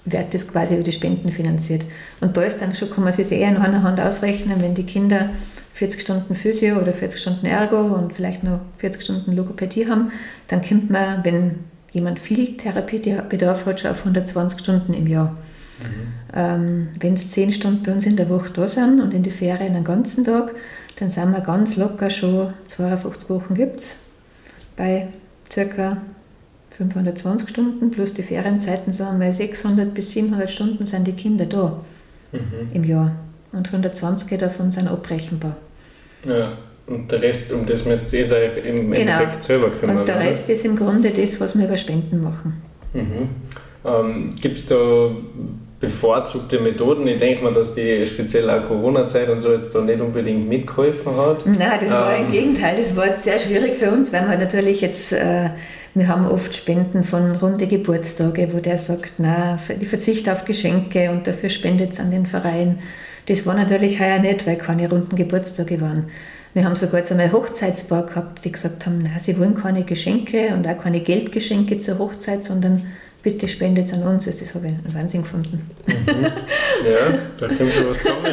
wird 0.06 0.34
das 0.34 0.48
quasi 0.48 0.74
über 0.74 0.84
die 0.84 0.92
Spenden 0.92 1.32
finanziert. 1.32 1.86
Und 2.20 2.36
da 2.36 2.42
ist 2.42 2.62
dann 2.62 2.74
schon, 2.74 2.90
kann 2.90 3.04
man 3.04 3.14
sich 3.14 3.32
eher 3.32 3.50
in 3.50 3.58
einer 3.58 3.84
Hand 3.84 4.00
ausrechnen, 4.00 4.60
wenn 4.60 4.74
die 4.74 4.88
Kinder 4.88 5.30
40 5.74 6.02
Stunden 6.02 6.34
Physio 6.34 6.80
oder 6.80 6.94
40 6.94 7.22
Stunden 7.22 7.46
Ergo 7.46 7.80
und 7.80 8.12
vielleicht 8.12 8.44
noch 8.44 8.60
40 8.80 9.04
Stunden 9.04 9.34
Logopädie 9.34 9.88
haben, 9.88 10.12
dann 10.48 10.62
kommt 10.62 10.90
man, 10.90 11.24
wenn 11.24 11.60
jemand 11.92 12.20
viel 12.20 12.58
Therapiebedarf 12.58 13.68
hat, 13.68 13.82
schon 13.82 13.92
auf 13.92 14.00
120 14.00 14.60
Stunden 14.60 14.94
im 14.96 15.06
Jahr. 15.06 15.36
Ähm, 16.36 16.90
wenn 17.00 17.14
es 17.14 17.32
10 17.32 17.52
Stunden 17.52 17.84
bei 17.84 17.92
uns 17.92 18.06
in 18.06 18.16
der 18.16 18.30
Woche 18.30 18.52
da 18.54 18.68
sind 18.68 19.02
und 19.02 19.14
in 19.14 19.24
die 19.24 19.32
Ferien 19.32 19.76
einen 19.76 19.84
ganzen 19.84 20.24
Tag, 20.24 20.54
dann 21.00 21.10
sind 21.10 21.32
wir 21.32 21.42
ganz 21.42 21.78
locker 21.78 22.10
schon 22.10 22.54
52 22.66 23.30
Wochen 23.30 23.54
gibt 23.56 23.80
es 23.80 23.98
bei 24.76 25.08
ca. 25.54 25.98
520 26.70 27.50
Stunden 27.50 27.92
plus 27.92 28.14
die 28.14 28.24
Ferienzeiten, 28.24 28.94
sagen 28.94 29.20
wir 29.20 29.34
600 29.34 29.94
bis 29.94 30.12
700 30.12 30.50
Stunden 30.50 30.86
sind 30.86 31.06
die 31.08 31.14
Kinder 31.14 31.46
da 31.46 31.82
mhm. 32.32 32.68
im 32.74 32.84
Jahr. 32.84 33.12
Und 33.52 33.68
120 33.68 34.38
davon 34.38 34.72
sind 34.72 34.88
abbrechenbar. 34.88 35.58
Ja, 36.26 36.58
und 36.88 37.12
der 37.12 37.22
Rest, 37.22 37.52
um 37.52 37.66
das 37.66 37.86
müsst 37.86 38.14
ihr 38.14 38.20
eh 38.32 38.70
im 38.70 38.92
genau. 38.92 39.12
Endeffekt 39.12 39.44
selber 39.44 39.70
kümmern. 39.70 40.00
Und 40.00 40.08
der 40.08 40.20
Rest 40.20 40.46
oder? 40.46 40.54
ist 40.54 40.66
im 40.66 40.76
Grunde 40.76 41.10
das, 41.10 41.40
was 41.40 41.58
wir 41.58 41.66
über 41.66 41.78
Spenden 41.78 42.22
machen. 42.22 42.62
Mhm. 42.94 43.30
Ähm, 43.86 44.36
Gibt 44.42 44.58
es 44.58 44.66
da 44.66 45.12
bevorzugte 45.80 46.60
Methoden. 46.60 47.08
Ich 47.08 47.18
denke 47.18 47.44
mal, 47.44 47.54
dass 47.54 47.74
die 47.74 48.06
speziell 48.06 48.50
auch 48.50 48.68
Corona-Zeit 48.68 49.30
und 49.30 49.40
so 49.40 49.52
jetzt 49.52 49.74
da 49.74 49.82
nicht 49.82 50.02
unbedingt 50.02 50.50
mitgeholfen 50.50 51.16
hat. 51.16 51.46
Nein, 51.46 51.80
das 51.80 51.92
war 51.92 52.16
ähm. 52.16 52.26
im 52.26 52.32
Gegenteil. 52.32 52.76
Das 52.76 52.96
war 52.96 53.18
sehr 53.18 53.40
schwierig 53.40 53.76
für 53.76 53.90
uns, 53.90 54.12
weil 54.12 54.28
wir 54.28 54.38
natürlich 54.38 54.82
jetzt, 54.82 55.14
äh, 55.14 55.50
wir 55.94 56.08
haben 56.08 56.28
oft 56.28 56.54
Spenden 56.54 57.04
von 57.04 57.36
runde 57.38 57.68
Geburtstage, 57.68 58.50
wo 58.54 58.60
der 58.60 58.78
sagt, 58.78 59.14
na, 59.20 59.58
die 59.80 59.86
Verzicht 59.86 60.30
auf 60.30 60.44
Geschenke 60.44 61.12
und 61.12 61.28
dafür 61.28 61.50
spendet 61.50 61.94
es 61.94 62.00
an 62.00 62.12
den 62.12 62.26
Verein. 62.26 62.80
Das 63.28 63.46
war 63.46 63.54
natürlich 63.54 64.00
heuer 64.02 64.20
nicht, 64.20 64.46
weil 64.48 64.58
keine 64.58 64.90
runden 64.90 65.16
Geburtstage 65.16 65.80
waren. 65.80 66.08
Wir 66.54 66.66
haben 66.66 66.76
sogar 66.76 67.00
jetzt 67.00 67.12
einmal 67.12 67.32
Hochzeitspaar 67.32 68.08
gehabt, 68.08 68.44
die 68.44 68.52
gesagt 68.52 68.86
haben, 68.86 69.04
na, 69.04 69.20
sie 69.20 69.40
wollen 69.40 69.54
keine 69.54 69.84
Geschenke 69.84 70.54
und 70.56 70.68
auch 70.68 70.78
keine 70.78 71.00
Geldgeschenke 71.00 71.78
zur 71.78 72.00
Hochzeit, 72.00 72.44
sondern 72.44 72.88
bitte 73.22 73.48
spendet 73.48 73.94
an 73.94 74.04
uns. 74.04 74.26
Das 74.26 74.54
habe 74.56 74.68
ich 74.68 74.74
einen 74.74 74.94
Wahnsinn 74.94 75.24
gefunden. 75.24 75.70
Mhm. 75.88 76.24
Ja, 76.24 77.20
da 77.38 77.48
kommt 77.48 77.72
schon 77.72 77.90
was 77.90 78.00
zusammen 78.00 78.24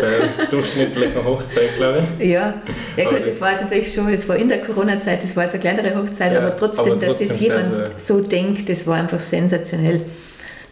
bei 0.00 0.46
durchschnittlicher 0.46 1.24
Hochzeit, 1.24 1.76
glaube 1.76 2.00
ich. 2.18 2.28
Ja, 2.28 2.54
ja 2.96 3.10
gut, 3.10 3.20
das, 3.20 3.38
das, 3.38 3.40
war 3.42 3.52
natürlich 3.60 3.92
schon, 3.92 4.10
das 4.10 4.28
war 4.28 4.36
in 4.36 4.48
der 4.48 4.60
Corona-Zeit, 4.60 5.22
das 5.22 5.36
war 5.36 5.44
jetzt 5.44 5.52
eine 5.52 5.60
kleinere 5.60 6.00
Hochzeit, 6.00 6.32
ja, 6.32 6.38
aber, 6.38 6.56
trotzdem, 6.56 6.92
aber 6.92 6.98
trotzdem, 6.98 7.28
dass 7.28 7.38
das 7.38 7.40
jemand 7.40 8.00
so 8.00 8.20
denkt, 8.20 8.68
das 8.68 8.86
war 8.86 8.96
einfach 8.96 9.20
sensationell. 9.20 10.00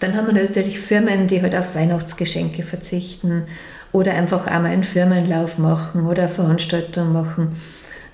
Dann 0.00 0.16
haben 0.16 0.26
wir 0.26 0.42
natürlich 0.42 0.78
Firmen, 0.78 1.26
die 1.26 1.42
halt 1.42 1.54
auf 1.54 1.74
Weihnachtsgeschenke 1.74 2.62
verzichten 2.62 3.44
oder 3.92 4.14
einfach 4.14 4.46
einmal 4.46 4.70
einen 4.70 4.85
Firmenlauf 4.85 5.59
machen 5.59 6.07
oder 6.07 6.22
eine 6.22 6.33
Veranstaltung 6.33 7.12
machen. 7.12 7.57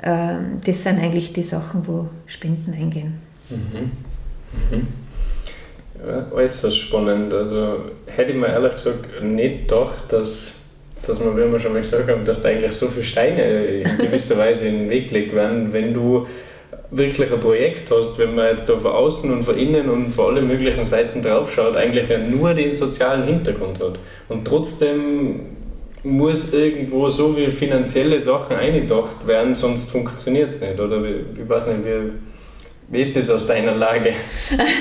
Ähm, 0.02 0.60
das 0.64 0.82
sind 0.82 0.98
eigentlich 0.98 1.32
die 1.32 1.42
Sachen, 1.42 1.86
wo 1.86 2.08
Spenden 2.26 2.74
eingehen. 2.74 3.14
Mhm. 3.50 3.90
Mhm. 4.70 4.86
Äußerst 6.32 6.78
spannend. 6.78 7.32
Also 7.32 7.76
hätte 8.06 8.32
ich 8.32 8.38
mir 8.38 8.48
ehrlich 8.48 8.74
gesagt 8.74 9.22
nicht 9.22 9.68
gedacht, 9.68 10.04
dass, 10.10 10.54
dass 11.06 11.24
man, 11.24 11.36
wie 11.36 11.50
wir 11.50 11.58
schon 11.58 11.72
mal 11.72 11.80
gesagt 11.80 12.10
haben, 12.10 12.24
dass 12.24 12.42
da 12.42 12.48
eigentlich 12.48 12.72
so 12.72 12.86
viele 12.88 13.04
Steine 13.04 13.42
in 13.42 13.98
gewisser 13.98 14.38
Weise 14.38 14.68
in 14.68 14.80
den 14.80 14.90
Weg 14.90 15.08
gelegt 15.08 15.34
werden, 15.34 15.72
wenn 15.72 15.92
du 15.92 16.26
wirklich 16.90 17.32
ein 17.32 17.40
Projekt 17.40 17.90
hast, 17.90 18.18
wenn 18.18 18.34
man 18.34 18.46
jetzt 18.46 18.68
da 18.68 18.76
von 18.76 18.92
außen 18.92 19.32
und 19.32 19.42
von 19.42 19.58
innen 19.58 19.88
und 19.88 20.14
von 20.14 20.34
allen 20.34 20.46
möglichen 20.46 20.84
Seiten 20.84 21.22
drauf 21.22 21.52
schaut, 21.52 21.76
eigentlich 21.76 22.06
nur 22.30 22.54
den 22.54 22.74
sozialen 22.74 23.24
Hintergrund 23.24 23.80
hat. 23.80 23.98
Und 24.28 24.46
trotzdem 24.46 25.40
muss 26.04 26.52
irgendwo 26.52 27.08
so 27.08 27.32
viele 27.32 27.50
finanzielle 27.50 28.20
Sachen 28.20 28.56
eingedacht 28.56 29.26
werden, 29.26 29.54
sonst 29.54 29.90
funktioniert 29.90 30.50
es 30.50 30.60
nicht. 30.60 30.78
Oder 30.78 31.02
ich 31.02 31.48
weiß 31.48 31.68
nicht, 31.68 31.84
wie, 31.84 32.12
wie 32.88 33.00
ist 33.00 33.16
das 33.16 33.30
aus 33.30 33.46
deiner 33.46 33.74
Lage? 33.74 34.12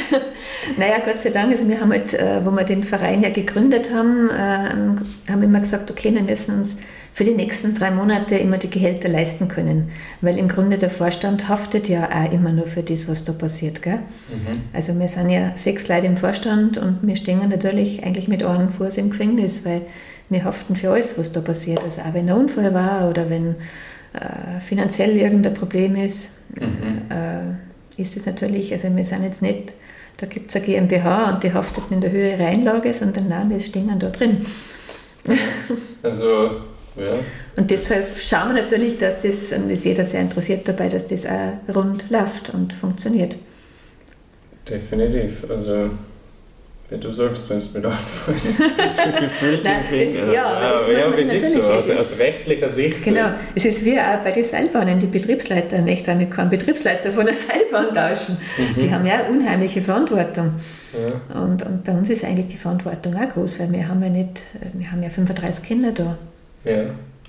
naja, 0.77 0.97
Gott 1.03 1.19
sei 1.19 1.29
Dank, 1.29 1.51
also 1.51 1.67
wir 1.67 1.79
haben 1.79 1.91
halt, 1.91 2.13
äh, 2.13 2.45
wo 2.45 2.51
wir 2.51 2.63
den 2.63 2.83
Verein 2.83 3.21
ja 3.21 3.29
gegründet 3.29 3.91
haben, 3.93 4.29
äh, 4.29 5.31
haben 5.31 5.43
immer 5.43 5.59
gesagt, 5.59 5.89
okay, 5.89 6.13
wir 6.13 6.23
müssen 6.23 6.57
uns 6.57 6.77
für 7.13 7.23
die 7.23 7.35
nächsten 7.35 7.75
drei 7.75 7.91
Monate 7.91 8.35
immer 8.35 8.57
die 8.57 8.69
Gehälter 8.69 9.07
leisten 9.07 9.47
können. 9.47 9.91
Weil 10.21 10.37
im 10.37 10.47
Grunde 10.47 10.79
der 10.79 10.89
Vorstand 10.89 11.47
haftet 11.47 11.87
ja 11.87 12.09
auch 12.09 12.31
immer 12.31 12.51
nur 12.51 12.65
für 12.65 12.81
das, 12.81 13.07
was 13.07 13.23
da 13.23 13.33
passiert. 13.33 13.83
Gell? 13.83 13.99
Mhm. 13.99 14.63
Also 14.73 14.99
wir 14.99 15.07
sind 15.07 15.29
ja 15.29 15.55
sechs 15.55 15.87
Leute 15.87 16.07
im 16.07 16.17
Vorstand 16.17 16.79
und 16.79 16.99
wir 17.03 17.15
stehen 17.15 17.47
natürlich 17.47 18.03
eigentlich 18.03 18.27
mit 18.27 18.43
einem 18.43 18.71
Fuß 18.71 18.97
im 18.97 19.11
Gefängnis, 19.11 19.63
weil 19.63 19.81
wir 20.29 20.43
haften 20.43 20.75
für 20.75 20.89
alles, 20.89 21.17
was 21.17 21.31
da 21.31 21.41
passiert. 21.41 21.83
Also 21.83 22.01
auch 22.01 22.13
wenn 22.13 22.27
ein 22.27 22.35
Unfall 22.35 22.73
war 22.73 23.07
oder 23.07 23.29
wenn 23.29 23.55
äh, 24.13 24.59
finanziell 24.59 25.15
irgendein 25.15 25.53
Problem 25.53 25.95
ist, 25.95 26.39
mhm. 26.59 27.03
äh, 27.09 27.72
ist 27.97 28.17
es 28.17 28.25
natürlich, 28.25 28.71
also 28.71 28.93
wir 28.95 29.03
sind 29.03 29.23
jetzt 29.23 29.41
nicht, 29.41 29.73
da 30.17 30.25
gibt 30.25 30.49
es 30.49 30.55
eine 30.55 30.65
GmbH 30.65 31.31
und 31.31 31.43
die 31.43 31.53
haftet 31.53 31.85
in 31.89 32.01
der 32.01 32.11
Höhe 32.11 32.31
ihrer 32.31 32.47
Einlage, 32.47 32.93
sondern 32.93 33.27
nein, 33.27 33.49
wir 33.49 33.59
stehen 33.59 33.97
da 33.99 34.09
drin. 34.09 34.45
Also 36.01 36.61
ja, 36.95 37.13
und 37.55 37.71
deshalb 37.71 38.03
schauen 38.21 38.53
wir 38.53 38.61
natürlich, 38.61 38.97
dass 38.97 39.19
das, 39.21 39.51
und 39.53 39.69
ist 39.69 39.85
jeder 39.85 40.03
sehr 40.03 40.21
interessiert 40.21 40.67
dabei, 40.67 40.89
dass 40.89 41.07
das 41.07 41.25
auch 41.25 41.75
rund 41.75 42.09
läuft 42.09 42.53
und 42.53 42.73
funktioniert. 42.73 43.35
Definitiv. 44.69 45.49
Also 45.49 45.89
wie 46.89 46.97
du 46.97 47.09
sagst, 47.11 47.49
wenn 47.49 47.57
es 47.57 47.73
mit 47.73 47.85
anfängst, 47.85 48.57
schon 48.57 49.15
gefühlt 49.19 49.63
Nein, 49.63 49.83
das, 49.89 50.13
ja, 50.13 50.31
ja, 50.31 50.71
das 50.73 50.87
ja, 50.87 50.93
ja, 50.93 51.17
wie 51.17 51.21
ist 51.21 51.53
so, 51.53 51.61
aus, 51.63 51.89
aus 51.89 52.19
rechtlicher 52.19 52.69
Sicht. 52.69 53.01
Genau, 53.01 53.31
es 53.55 53.65
ist 53.65 53.85
wie 53.85 53.99
auch 53.99 54.21
bei 54.23 54.31
den 54.31 54.43
Seilbahnen, 54.43 54.99
die 54.99 55.07
Betriebsleiter 55.07 55.79
nicht 55.79 56.07
mit 56.07 56.31
keinen 56.31 56.49
Betriebsleiter 56.49 57.11
von 57.11 57.25
der 57.25 57.35
Seilbahn 57.35 57.93
tauschen. 57.93 58.37
Mhm. 58.57 58.79
Die 58.79 58.91
haben 58.91 59.05
ja 59.05 59.15
eine 59.15 59.29
unheimliche 59.29 59.81
Verantwortung. 59.81 60.53
Ja. 60.93 61.41
Und, 61.41 61.65
und 61.65 61.83
bei 61.83 61.93
uns 61.93 62.09
ist 62.09 62.23
eigentlich 62.25 62.47
die 62.47 62.57
Verantwortung 62.57 63.15
auch 63.15 63.29
groß, 63.29 63.59
weil 63.59 63.71
wir 63.71 63.87
haben 63.87 64.03
ja 64.03 64.09
nicht, 64.09 64.43
wir 64.73 64.91
haben 64.91 65.01
ja 65.01 65.09
35 65.09 65.65
Kinder 65.65 65.91
da. 65.91 66.17
Ja. 66.65 66.83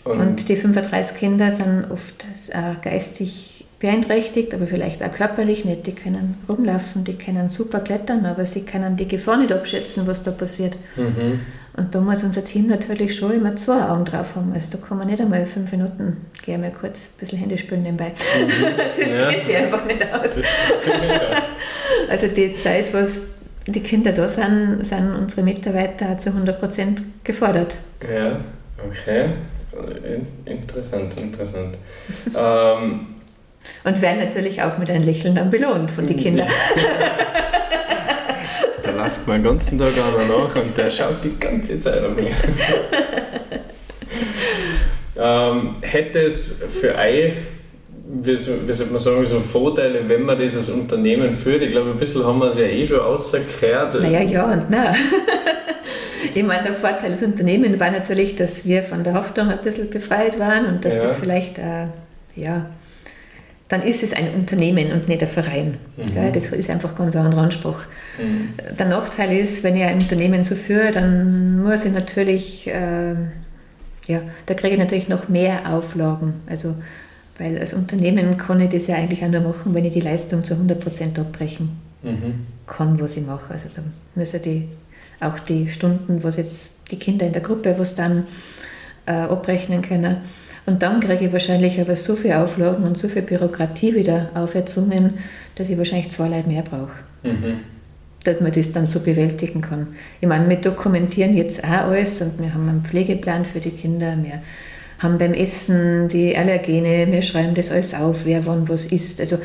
Und, 0.05 0.21
und 0.21 0.49
die 0.49 0.57
35 0.57 1.17
Kinder 1.17 1.51
sind 1.51 1.91
oft 1.91 2.27
äh, 2.51 2.75
geistig 2.83 3.54
beeinträchtigt, 3.85 4.55
aber 4.55 4.67
vielleicht 4.67 5.03
auch 5.03 5.13
körperlich 5.13 5.67
nicht. 5.67 5.87
Die 5.87 5.95
können 5.95 6.39
rumlaufen, 6.49 7.05
die 7.05 7.19
können 7.19 7.51
super 7.51 7.81
klettern, 7.81 8.25
aber 8.25 8.47
sie 8.47 8.63
können 8.63 8.97
die 8.97 9.07
Gefahr 9.07 9.37
nicht 9.37 9.53
abschätzen, 9.53 10.07
was 10.07 10.23
da 10.23 10.31
passiert. 10.31 10.79
Mhm. 10.97 11.41
Und 11.77 11.95
da 11.95 12.01
muss 12.01 12.25
unser 12.25 12.43
Team 12.43 12.67
natürlich 12.69 13.15
schon 13.15 13.33
immer 13.33 13.55
zwei 13.57 13.83
Augen 13.83 14.07
drauf 14.07 14.37
haben. 14.37 14.55
Also 14.55 14.79
da 14.79 14.87
kann 14.87 14.97
man 14.97 15.09
nicht 15.09 15.21
einmal 15.21 15.47
fünf 15.47 15.71
Minuten, 15.71 16.17
gehen 16.43 16.63
wir 16.63 16.71
kurz 16.71 17.05
ein 17.05 17.19
bisschen 17.21 17.39
Handy 17.39 17.59
spielen 17.59 17.83
nebenbei. 17.83 18.09
Mhm. 18.09 18.65
das 18.87 18.97
ja. 18.97 19.31
geht 19.31 19.45
sich 19.45 19.57
einfach 19.57 19.85
nicht 19.85 20.03
aus. 20.03 20.35
Das 20.35 20.85
geht 20.87 21.03
nicht 21.03 21.23
aus. 21.37 21.53
Also 22.09 22.29
die 22.29 22.57
Zeit, 22.57 22.95
was 22.95 23.23
die 23.67 23.81
Kinder 23.81 24.13
da 24.13 24.27
sind, 24.29 24.79
sind 24.81 25.15
unsere 25.15 25.43
Mitarbeiter 25.43 26.17
zu 26.17 26.31
100 26.31 26.59
Prozent 26.59 27.03
gefordert. 27.23 27.77
Ja, 28.03 28.41
okay. 28.83 29.27
Interessant, 30.47 31.19
interessant. 31.19 31.77
ähm, 32.35 33.14
und 33.85 34.03
werden 34.03 34.19
natürlich 34.19 34.63
auch 34.63 34.79
mit 34.79 34.91
einem 34.91 35.05
Lächeln 35.05 35.35
dann 35.35 35.51
belohnt 35.51 35.91
von 35.91 36.07
den 36.07 36.17
Kindern. 36.17 36.49
da 38.83 38.91
läuft 38.91 39.27
man 39.27 39.43
den 39.43 39.51
ganzen 39.51 39.79
Tag 39.79 39.89
einer 39.89 40.27
nach 40.27 40.57
und 40.57 40.77
der 40.77 40.91
schaut 40.91 41.23
die 41.23 41.39
ganze 41.39 41.79
Zeit 41.79 42.05
auf 42.05 42.15
mich. 42.15 42.27
ähm, 45.19 45.77
hätte 45.81 46.21
es 46.21 46.63
für 46.81 46.97
euch, 46.97 47.33
wie, 48.23 48.37
soll 48.37 48.87
man 48.91 48.99
sagen, 48.99 49.27
so 49.27 49.41
Vorteile, 49.41 50.09
wenn 50.09 50.23
man 50.23 50.37
dieses 50.37 50.69
Unternehmen 50.69 51.33
führt? 51.33 51.63
Ich 51.63 51.71
glaube, 51.71 51.91
ein 51.91 51.97
bisschen 51.97 52.25
haben 52.25 52.39
wir 52.39 52.49
es 52.49 52.57
ja 52.57 52.65
eh 52.65 52.87
schon 52.87 53.01
rausgekehrt. 53.01 54.01
Naja, 54.01 54.23
ja 54.23 54.53
und 54.53 54.71
nein. 54.71 54.95
Ich 56.25 56.43
meine, 56.45 56.63
der 56.63 56.73
Vorteil 56.73 57.11
des 57.11 57.23
Unternehmens 57.23 57.79
war 57.81 57.91
natürlich, 57.91 58.35
dass 58.35 58.65
wir 58.65 58.83
von 58.83 59.05
der 59.05 59.13
Haftung 59.13 59.49
ein 59.49 59.61
bisschen 59.61 59.91
befreit 59.91 60.39
waren 60.39 60.67
und 60.67 60.85
dass 60.85 60.95
ja. 60.95 61.03
das 61.03 61.17
vielleicht, 61.17 61.59
äh, 61.59 61.89
ja, 62.35 62.67
dann 63.69 63.83
ist 63.83 64.03
es 64.03 64.13
ein 64.13 64.35
Unternehmen 64.35 64.93
und 64.93 65.09
nicht 65.09 65.23
ein 65.23 65.29
Verein. 65.29 65.79
Mhm. 65.97 66.33
Das 66.33 66.49
ist 66.49 66.71
einfach 66.71 66.95
ganz 66.95 67.17
ein 67.17 67.25
anderer 67.25 67.43
Anspruch. 67.43 67.79
Mhm. 68.19 68.77
Der 68.79 68.87
Nachteil 68.87 69.37
ist, 69.37 69.63
wenn 69.65 69.77
ich 69.77 69.83
ein 69.83 70.01
Unternehmen 70.01 70.45
so 70.45 70.55
führe, 70.55 70.91
dann 70.91 71.63
muss 71.63 71.85
ich 71.85 71.93
natürlich, 71.93 72.69
äh, 72.69 73.15
ja, 74.07 74.21
da 74.47 74.55
kriege 74.55 74.75
ich 74.75 74.79
natürlich 74.79 75.09
noch 75.09 75.29
mehr 75.29 75.73
Auflagen. 75.73 76.35
Also, 76.47 76.75
weil 77.39 77.59
als 77.59 77.73
Unternehmen 77.73 78.37
kann 78.37 78.61
ich 78.61 78.69
das 78.69 78.87
ja 78.87 78.97
eigentlich 78.97 79.25
auch 79.25 79.29
nur 79.29 79.41
machen, 79.41 79.75
wenn 79.75 79.85
ich 79.85 79.95
die 79.95 80.01
Leistung 80.01 80.45
zu 80.45 80.55
100% 80.55 81.19
abbrechen 81.19 81.71
mhm. 82.03 82.47
kann, 82.67 83.01
was 83.01 83.17
ich 83.17 83.27
mache. 83.27 83.53
Also 83.53 83.69
da 83.75 83.83
müssen 84.15 84.43
die 84.43 84.69
auch 85.21 85.39
die 85.41 85.69
Stunden, 85.69 86.23
was 86.23 86.37
jetzt 86.37 86.91
die 86.91 86.99
Kinder 86.99 87.27
in 87.27 87.33
der 87.33 87.43
Gruppe, 87.43 87.75
was 87.79 87.95
dann 87.95 88.27
äh, 89.07 89.13
abrechnen 89.13 89.83
können. 89.83 90.19
Und 90.67 90.83
dann 90.83 91.01
kriege 91.01 91.27
ich 91.27 91.33
wahrscheinlich 91.33 91.81
aber 91.81 91.95
so 91.95 92.17
viele 92.17 92.43
Auflagen 92.43 92.85
und 92.85 92.97
so 92.97 93.09
viel 93.09 93.23
Bürokratie 93.23 93.95
wieder 93.95 94.31
auferzwungen, 94.35 95.15
dass 95.57 95.69
ich 95.69 95.77
wahrscheinlich 95.77 96.11
zwei 96.11 96.29
Leute 96.29 96.49
mehr 96.49 96.63
brauche. 96.63 97.01
Mhm. 97.23 97.61
Dass 98.25 98.41
man 98.41 98.53
das 98.53 98.73
dann 98.73 98.87
so 98.87 99.01
bewältigen 99.01 99.61
kann. 99.61 99.89
Ich 100.21 100.29
meine, 100.29 100.49
wir 100.49 100.57
dokumentieren 100.57 101.37
jetzt 101.37 101.63
auch 101.63 101.69
alles 101.69 102.23
und 102.23 102.39
wir 102.39 102.55
haben 102.55 102.69
einen 102.69 102.83
Pflegeplan 102.83 103.45
für 103.45 103.61
die 103.61 103.71
Kinder. 103.71 104.17
Wir 104.23 104.43
haben 105.01 105.19
beim 105.19 105.35
Essen 105.35 106.09
die 106.09 106.35
Allergene, 106.35 107.13
wir 107.13 107.21
schreiben 107.21 107.55
das 107.55 107.71
alles 107.71 107.93
auf, 107.93 108.25
wer 108.25 108.47
wann 108.47 108.67
was 108.67 108.87
isst. 108.87 109.21
Also 109.21 109.37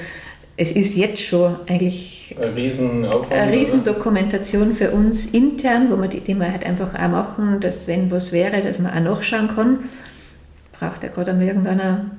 es 0.56 0.72
ist 0.72 0.96
jetzt 0.96 1.22
schon 1.22 1.56
eigentlich 1.68 2.36
ein 2.42 2.54
Riesenaufwand, 2.54 3.34
eine 3.34 3.52
Riesendokumentation 3.52 4.74
für 4.74 4.92
uns 4.92 5.26
intern, 5.26 5.88
wo 5.90 5.98
wir 5.98 6.08
die, 6.08 6.22
die 6.22 6.36
wir 6.36 6.50
halt 6.50 6.66
einfach 6.66 6.94
auch 6.94 7.10
machen, 7.10 7.60
dass 7.60 7.88
wenn 7.88 8.10
was 8.10 8.32
wäre, 8.32 8.62
dass 8.62 8.80
man 8.80 8.94
auch 8.94 9.16
nachschauen 9.16 9.50
kann 9.50 9.80
braucht 10.80 11.04
er 11.04 11.10
gerade 11.10 11.32
an 11.32 11.42
irgendeiner 11.42 12.12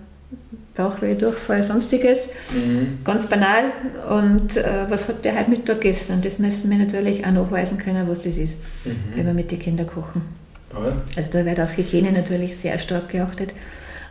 Bauchweh, 0.74 1.14
Durchfall, 1.14 1.62
sonstiges. 1.62 2.30
Mhm. 2.52 2.98
Ganz 3.04 3.26
banal. 3.26 3.64
Und 4.08 4.56
äh, 4.56 4.88
was 4.88 5.08
hat 5.08 5.24
der 5.24 5.38
heute 5.38 5.50
Mittag 5.50 5.80
gegessen? 5.80 6.20
Das 6.22 6.38
müssen 6.38 6.70
wir 6.70 6.78
natürlich 6.78 7.26
auch 7.26 7.32
nachweisen 7.32 7.78
können, 7.78 8.08
was 8.08 8.22
das 8.22 8.36
ist, 8.36 8.58
mhm. 8.84 9.16
wenn 9.16 9.26
wir 9.26 9.34
mit 9.34 9.50
den 9.50 9.58
Kindern 9.58 9.86
kochen. 9.86 10.22
Okay. 10.72 10.92
Also 11.16 11.30
da 11.30 11.44
wird 11.44 11.58
auf 11.60 11.76
Hygiene 11.76 12.12
natürlich 12.12 12.56
sehr 12.56 12.78
stark 12.78 13.08
geachtet. 13.08 13.54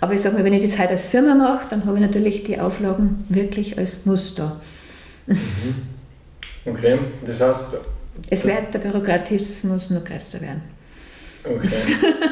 Aber 0.01 0.13
ich 0.13 0.21
sage 0.21 0.35
mal, 0.35 0.43
wenn 0.43 0.53
ich 0.53 0.62
das 0.62 0.77
heute 0.77 0.91
als 0.91 1.05
Firma 1.05 1.35
mache, 1.35 1.67
dann 1.69 1.85
habe 1.85 1.97
ich 1.97 2.01
natürlich 2.01 2.43
die 2.43 2.59
Auflagen 2.59 3.23
wirklich 3.29 3.77
als 3.77 4.05
Muster. 4.05 4.59
Mhm. 5.27 5.38
Okay, 6.65 6.99
das 7.25 7.41
heißt... 7.41 7.77
Es 8.29 8.45
wird 8.45 8.73
der 8.73 8.79
Bürokratismus 8.79 9.89
noch 9.89 10.03
größer 10.03 10.41
werden. 10.41 10.62
Okay, 11.45 11.69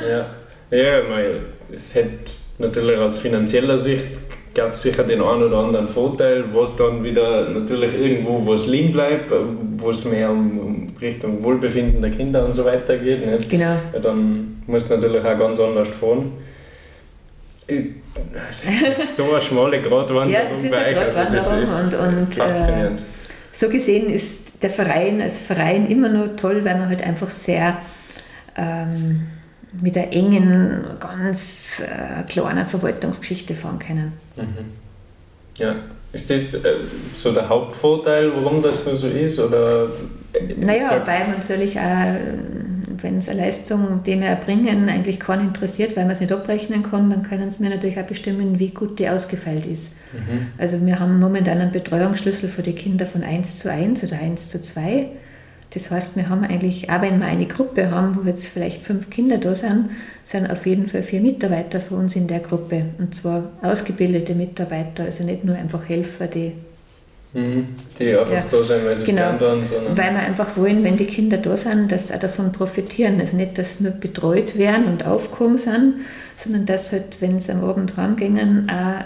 ja. 0.09 0.35
Ja, 0.69 1.03
mein, 1.07 1.45
es 1.71 1.95
hat 1.95 2.03
natürlich 2.57 2.99
aus 2.99 3.19
finanzieller 3.19 3.77
Sicht 3.77 4.19
gab 4.57 4.73
es 4.73 4.81
sicher 4.81 5.03
den 5.03 5.21
einen 5.21 5.43
oder 5.43 5.57
anderen 5.57 5.87
Vorteil, 5.87 6.43
was 6.51 6.75
dann 6.75 7.03
wieder 7.03 7.47
natürlich 7.49 7.93
irgendwo 7.93 8.45
was 8.45 8.65
liegen 8.65 8.91
bleibt, 8.91 9.31
wo 9.77 9.91
es 9.91 10.03
mehr 10.05 10.31
um, 10.31 10.59
um, 10.59 10.93
Richtung 10.99 11.43
Wohlbefinden 11.43 12.01
der 12.01 12.09
Kinder 12.09 12.43
und 12.43 12.53
so 12.53 12.65
weiter 12.65 12.97
geht. 12.97 13.25
Nicht? 13.25 13.49
Genau. 13.49 13.75
Ja, 13.93 13.99
dann 14.01 14.63
muss 14.65 14.89
natürlich 14.89 15.23
auch 15.23 15.37
ganz 15.37 15.59
anders 15.59 15.89
fahren. 15.89 16.31
Das 17.67 18.63
ist 18.63 19.15
so 19.17 19.25
eine 19.31 19.41
schmale 19.41 19.81
Gratwanderung 19.81 20.29
ja, 20.29 20.49
das 20.49 20.63
ist 20.63 20.71
bei 20.71 20.91
euch. 20.91 20.97
Also 20.97 21.19
das 21.29 21.51
ist 21.51 21.93
und, 21.95 22.17
und, 22.17 22.35
faszinierend. 22.35 23.01
Äh, 23.01 23.03
so 23.51 23.69
gesehen 23.69 24.09
ist 24.09 24.63
der 24.63 24.69
Verein 24.69 25.21
als 25.21 25.39
Verein 25.39 25.85
immer 25.85 26.09
nur 26.09 26.35
toll, 26.35 26.63
weil 26.63 26.77
man 26.77 26.87
halt 26.87 27.03
einfach 27.03 27.29
sehr 27.29 27.77
ähm, 28.55 29.27
mit 29.81 29.95
der 29.95 30.13
engen, 30.13 30.83
ganz 30.99 31.81
äh, 31.81 32.23
kleinen 32.23 32.65
Verwaltungsgeschichte 32.65 33.55
fahren 33.55 33.79
können. 33.79 34.13
Mhm. 34.35 34.43
Ja, 35.57 35.75
Ist 36.13 36.29
das 36.29 36.53
äh, 36.53 36.73
so 37.13 37.31
der 37.31 37.49
Hauptvorteil, 37.49 38.31
warum 38.35 38.61
das 38.61 38.85
nur 38.85 38.95
so 38.95 39.07
ist? 39.07 39.39
Oder 39.39 39.89
naja, 40.57 41.01
weil 41.05 41.27
natürlich 41.29 41.79
auch, 41.79 42.15
wenn 43.01 43.17
es 43.17 43.29
eine 43.29 43.41
Leistung, 43.41 44.01
die 44.05 44.19
wir 44.19 44.27
erbringen, 44.27 44.89
eigentlich 44.89 45.19
keinen 45.19 45.47
interessiert, 45.47 45.95
weil 45.95 46.03
man 46.03 46.11
es 46.11 46.19
nicht 46.19 46.31
abrechnen 46.31 46.83
kann, 46.83 47.09
dann 47.09 47.23
können 47.23 47.49
sie 47.51 47.63
mir 47.63 47.69
natürlich 47.69 47.99
auch 47.99 48.05
bestimmen, 48.05 48.59
wie 48.59 48.69
gut 48.69 48.99
die 48.99 49.09
ausgefeilt 49.09 49.65
ist. 49.65 49.93
Mhm. 50.13 50.47
Also 50.57 50.83
wir 50.85 50.99
haben 50.99 51.19
momentan 51.19 51.59
einen 51.59 51.71
Betreuungsschlüssel 51.71 52.49
für 52.49 52.61
die 52.61 52.73
Kinder 52.73 53.05
von 53.05 53.23
1 53.23 53.59
zu 53.59 53.71
1 53.71 54.03
oder 54.03 54.19
1 54.19 54.49
zu 54.49 54.61
2. 54.61 55.09
Das 55.71 55.91
heißt, 55.91 56.15
wir 56.15 56.29
haben 56.29 56.43
eigentlich, 56.43 56.89
auch 56.89 57.01
wenn 57.01 57.19
wir 57.19 57.25
eine 57.25 57.45
Gruppe 57.45 57.91
haben, 57.91 58.15
wo 58.15 58.27
jetzt 58.27 58.45
vielleicht 58.45 58.83
fünf 58.83 59.09
Kinder 59.09 59.37
da 59.37 59.53
sind, 59.53 59.89
sind 60.23 60.49
auf 60.49 60.65
jeden 60.65 60.87
Fall 60.87 61.03
vier 61.03 61.21
Mitarbeiter 61.21 61.81
für 61.81 61.95
uns 61.95 62.15
in 62.15 62.27
der 62.27 62.39
Gruppe. 62.39 62.85
Und 62.97 63.13
zwar 63.13 63.51
ausgebildete 63.61 64.33
Mitarbeiter, 64.33 65.03
also 65.03 65.25
nicht 65.25 65.43
nur 65.43 65.55
einfach 65.55 65.87
Helfer, 65.87 66.27
die 66.27 66.53
Mhm. 67.33 67.67
Die 67.99 68.17
einfach 68.17 68.31
ja. 68.33 68.43
da 68.49 68.63
sind, 68.63 68.85
weil 68.85 68.95
sie 68.95 69.05
genau. 69.05 69.33
es 69.33 69.39
gern 69.39 69.85
tun. 69.85 69.97
Weil 69.97 70.13
wir 70.13 70.19
einfach 70.19 70.57
wollen, 70.57 70.83
wenn 70.83 70.97
die 70.97 71.05
Kinder 71.05 71.37
da 71.37 71.57
sind, 71.57 71.91
dass 71.91 72.07
sie 72.07 72.15
auch 72.15 72.19
davon 72.19 72.51
profitieren. 72.51 73.19
Also 73.19 73.35
nicht, 73.35 73.57
dass 73.57 73.77
sie 73.77 73.83
nur 73.83 73.93
betreut 73.93 74.57
werden 74.57 74.85
und 74.85 75.05
aufkommen 75.05 75.57
sind, 75.57 75.95
sondern 76.35 76.65
dass 76.65 76.91
halt, 76.91 77.19
wenn 77.19 77.39
sie 77.39 77.51
am 77.51 77.63
Abend 77.63 77.97
heimgehen, 77.97 78.69
auch 78.69 79.03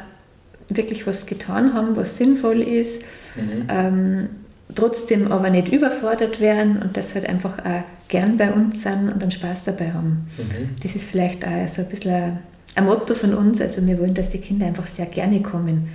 wirklich 0.70 1.06
was 1.08 1.26
getan 1.26 1.74
haben, 1.74 1.96
was 1.98 2.18
sinnvoll 2.18 2.62
ist. 2.62 3.04
Mhm. 3.36 3.68
Ähm, 3.70 4.30
trotzdem 4.76 5.32
aber 5.32 5.50
nicht 5.50 5.70
überfordert 5.70 6.40
werden 6.40 6.82
und 6.82 6.98
dass 6.98 7.16
halt 7.16 7.28
einfach 7.28 7.60
auch 7.60 7.84
gern 8.08 8.38
bei 8.38 8.52
uns 8.52 8.84
sind 8.84 9.12
und 9.12 9.22
einen 9.22 9.32
Spaß 9.32 9.64
dabei 9.66 9.92
haben. 9.94 10.28
Mhm. 10.38 10.76
Das 10.82 10.96
ist 10.96 11.06
vielleicht 11.06 11.46
auch 11.46 11.68
so 11.68 11.82
ein 11.82 11.90
bisschen 11.90 12.40
ein 12.76 12.86
Motto 12.86 13.14
von 13.14 13.34
uns. 13.34 13.62
Also 13.62 13.86
wir 13.86 14.00
wollen, 14.00 14.14
dass 14.14 14.30
die 14.30 14.40
Kinder 14.40 14.66
einfach 14.66 14.88
sehr 14.88 15.06
gerne 15.06 15.42
kommen 15.42 15.90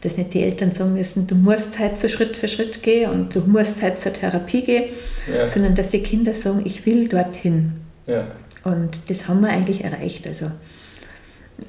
dass 0.00 0.16
nicht 0.16 0.34
die 0.34 0.42
Eltern 0.42 0.70
sagen 0.70 0.94
müssen, 0.94 1.26
du 1.26 1.34
musst 1.34 1.78
halt 1.78 1.98
so 1.98 2.08
Schritt 2.08 2.36
für 2.36 2.48
Schritt 2.48 2.82
gehen 2.82 3.10
und 3.10 3.34
du 3.34 3.40
musst 3.40 3.82
halt 3.82 3.98
zur 3.98 4.12
Therapie 4.12 4.62
gehen, 4.62 4.84
ja. 5.32 5.46
sondern 5.46 5.74
dass 5.74 5.90
die 5.90 6.02
Kinder 6.02 6.32
sagen, 6.32 6.62
ich 6.64 6.86
will 6.86 7.08
dorthin. 7.08 7.72
Ja. 8.06 8.26
Und 8.64 9.10
das 9.10 9.28
haben 9.28 9.40
wir 9.42 9.50
eigentlich 9.50 9.84
erreicht. 9.84 10.26
Also 10.26 10.46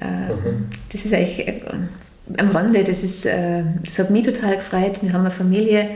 äh, 0.00 0.32
mhm. 0.32 0.66
das 0.90 1.04
ist 1.04 1.12
eigentlich 1.12 1.46
äh, 1.46 1.60
am 2.38 2.48
Rande, 2.48 2.84
das, 2.84 3.02
ist, 3.02 3.26
äh, 3.26 3.62
das 3.84 3.98
hat 3.98 4.10
mich 4.10 4.24
total 4.24 4.56
gefreut. 4.56 5.02
Wir 5.02 5.12
haben 5.12 5.20
eine 5.20 5.30
Familie, 5.30 5.90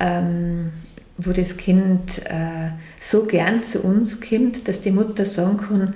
ähm, 0.00 0.72
wo 1.18 1.32
das 1.32 1.56
Kind 1.56 2.22
äh, 2.26 2.70
so 3.00 3.24
gern 3.24 3.62
zu 3.62 3.82
uns 3.82 4.20
kommt, 4.20 4.68
dass 4.68 4.82
die 4.82 4.90
Mutter 4.90 5.24
sagen 5.24 5.56
kann, 5.56 5.94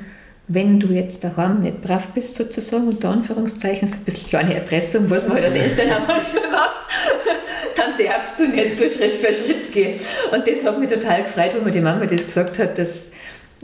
wenn 0.53 0.81
du 0.81 0.89
jetzt 0.89 1.23
daheim 1.23 1.63
nicht 1.63 1.81
brav 1.81 2.09
bist, 2.09 2.35
sozusagen, 2.35 2.89
unter 2.89 3.11
Anführungszeichen, 3.11 3.87
so 3.87 3.99
ein 3.99 4.05
bisschen 4.05 4.27
kleine 4.27 4.55
Erpressung, 4.55 5.09
was 5.09 5.29
man 5.29 5.35
halt 5.35 5.45
als 5.45 5.55
Eltern 5.55 5.93
auch 5.93 6.09
manchmal 6.09 6.51
macht, 6.51 6.87
dann 7.77 7.91
darfst 8.05 8.41
du 8.41 8.49
nicht 8.49 8.77
so 8.77 8.89
Schritt 8.89 9.15
für 9.15 9.33
Schritt 9.33 9.71
gehen. 9.71 10.01
Und 10.33 10.47
das 10.49 10.65
hat 10.65 10.79
mich 10.81 10.89
total 10.89 11.23
gefreut, 11.23 11.55
wo 11.57 11.65
mir 11.65 11.71
die 11.71 11.81
Mama 11.81 12.05
das 12.05 12.25
gesagt 12.25 12.59
hat, 12.59 12.79
dass 12.79 13.11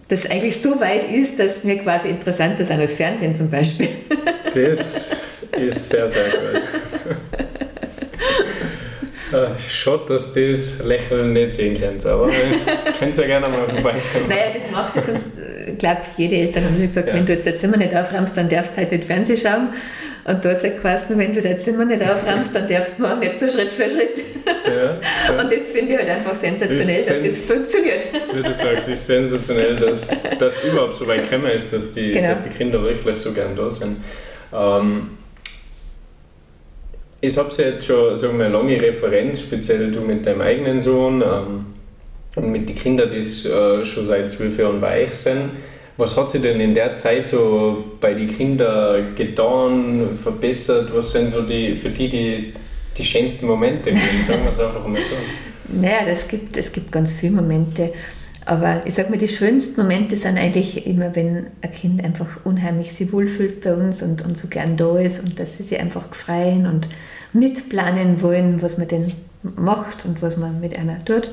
das 0.09 0.31
eigentlich 0.31 0.61
so 0.61 0.79
weit 0.79 1.03
ist, 1.11 1.40
dass 1.40 1.64
mir 1.64 1.79
quasi 1.79 2.09
interessanter 2.09 2.64
sind 2.64 2.79
als 2.79 2.94
Fernsehen 2.94 3.35
zum 3.35 3.51
Beispiel. 3.51 3.88
Das 4.44 5.22
ist 5.59 5.88
sehr, 5.88 6.09
sehr 6.09 6.09
gut. 6.09 7.46
Äh, 9.32 9.58
Schade, 9.58 10.02
dass 10.08 10.32
du 10.32 10.50
das 10.52 10.82
Lächeln 10.84 11.32
nicht 11.32 11.50
sehen 11.50 11.80
könnt, 11.80 12.04
aber 12.06 12.28
könnt 12.98 13.16
ja 13.16 13.26
gerne 13.26 13.48
mal 13.48 13.66
vorbeikommen. 13.66 14.28
Naja, 14.28 14.52
das 14.52 14.70
macht 14.70 14.94
ja 14.94 15.02
sonst, 15.02 15.26
ich 15.66 15.78
glaube, 15.78 16.00
jede 16.16 16.36
Eltern 16.36 16.64
haben 16.64 16.80
gesagt, 16.80 17.08
ja. 17.08 17.14
wenn 17.14 17.26
du 17.26 17.32
jetzt 17.32 17.46
dein 17.46 17.56
Zimmer 17.56 17.76
nicht 17.76 17.94
aufräumst, 17.94 18.36
dann 18.36 18.48
darfst 18.48 18.74
du 18.74 18.78
halt 18.78 18.92
nicht 18.92 19.04
Fernsehen 19.04 19.36
schauen. 19.36 19.70
Und 20.24 20.44
da 20.44 20.50
hat 20.50 20.62
es 20.62 20.82
geheißen, 20.82 21.16
wenn 21.18 21.32
du 21.32 21.40
dein 21.40 21.58
Zimmer 21.58 21.84
nicht 21.84 22.02
aufräumst, 22.02 22.54
dann 22.54 22.68
darfst 22.68 22.98
du 22.98 23.02
morgen 23.02 23.20
nicht 23.20 23.38
so 23.38 23.48
Schritt 23.48 23.72
für 23.72 23.88
Schritt. 23.88 24.24
Ja, 24.66 24.74
ja. 24.74 25.40
Und 25.40 25.52
das 25.52 25.68
finde 25.68 25.94
ich 25.94 25.98
halt 25.98 26.08
einfach 26.08 26.34
sensationell, 26.34 26.96
das 26.96 27.06
dass 27.06 27.22
das 27.22 27.50
funktioniert. 27.52 28.00
Wie 28.32 28.42
du 28.42 28.54
sagst, 28.54 28.88
ist 28.88 29.06
sensationell, 29.06 29.76
dass 29.76 30.08
das 30.38 30.64
überhaupt 30.64 30.94
so 30.94 31.06
weit 31.06 31.30
gekommen 31.30 31.50
ist, 31.50 31.72
dass 31.72 31.92
die, 31.92 32.10
genau. 32.10 32.28
dass 32.28 32.40
die 32.40 32.48
Kinder 32.48 32.82
wirklich 32.82 33.16
so 33.16 33.32
gern 33.32 33.54
da 33.54 33.70
sind. 33.70 33.98
Ähm, 34.52 35.10
ich 37.20 37.37
habe 37.37 37.50
jetzt 37.57 37.85
schon 37.85 38.16
sagen 38.16 38.38
wir, 38.38 38.46
eine 38.46 38.55
lange 38.55 38.81
Referenz, 38.81 39.40
speziell 39.40 39.90
du 39.90 40.00
mit 40.00 40.26
deinem 40.26 40.40
eigenen 40.42 40.81
Sohn 40.81 41.22
ähm, 41.22 41.66
und 42.37 42.52
mit 42.52 42.68
den 42.68 42.76
Kindern, 42.76 43.11
die 43.11 43.18
äh, 43.18 43.85
schon 43.85 44.05
seit 44.05 44.29
zwölf 44.31 44.59
Jahren 44.59 44.81
bei 44.81 45.05
euch 45.05 45.14
sind. 45.14 45.50
Was 45.98 46.14
hat 46.16 46.29
sich 46.29 46.42
denn 46.42 46.61
in 46.61 46.74
der 46.74 46.94
Zeit 46.94 47.26
so 47.26 47.85
bei 48.00 48.12
den 48.12 48.29
Kindern 48.29 49.14
getan, 49.14 50.11
verbessert? 50.14 50.94
Was 50.94 51.12
sind 51.12 51.31
so 51.31 51.40
die, 51.40 51.74
für 51.74 51.88
die 51.88 52.09
die, 52.09 52.55
die 52.96 53.05
schönsten 53.05 53.46
Momente? 53.46 53.94
Sagen 54.22 54.42
wir 54.42 54.50
es 54.50 54.61
einfach 54.61 54.85
einmal 54.85 55.00
so. 55.00 55.14
Naja, 55.68 56.07
es 56.07 56.29
gibt, 56.29 56.57
es 56.57 56.70
gibt 56.70 56.92
ganz 56.92 57.14
viele 57.14 57.33
Momente. 57.33 57.92
Aber 58.46 58.87
ich 58.87 58.94
sage 58.94 59.11
mal, 59.11 59.18
die 59.18 59.26
schönsten 59.26 59.82
Momente 59.82 60.16
sind 60.16 60.38
eigentlich 60.38 60.87
immer, 60.87 61.16
wenn 61.16 61.48
ein 61.62 61.72
Kind 61.72 62.02
einfach 62.04 62.38
unheimlich 62.44 62.92
sich 62.92 63.12
wohlfühlt 63.12 63.61
bei 63.61 63.74
uns 63.74 64.02
und, 64.02 64.22
und 64.22 64.38
so 64.38 64.46
gern 64.46 64.76
da 64.76 64.98
ist 64.98 65.18
und 65.18 65.38
dass 65.40 65.56
sie 65.56 65.64
sich 65.64 65.80
einfach 65.80 66.14
freuen 66.14 66.66
und 66.66 66.87
mitplanen 67.32 68.22
wollen, 68.22 68.62
was 68.62 68.78
man 68.78 68.87
denn 68.87 69.12
macht 69.42 70.04
und 70.04 70.22
was 70.22 70.37
man 70.37 70.61
mit 70.61 70.78
einer 70.78 71.04
tut. 71.04 71.28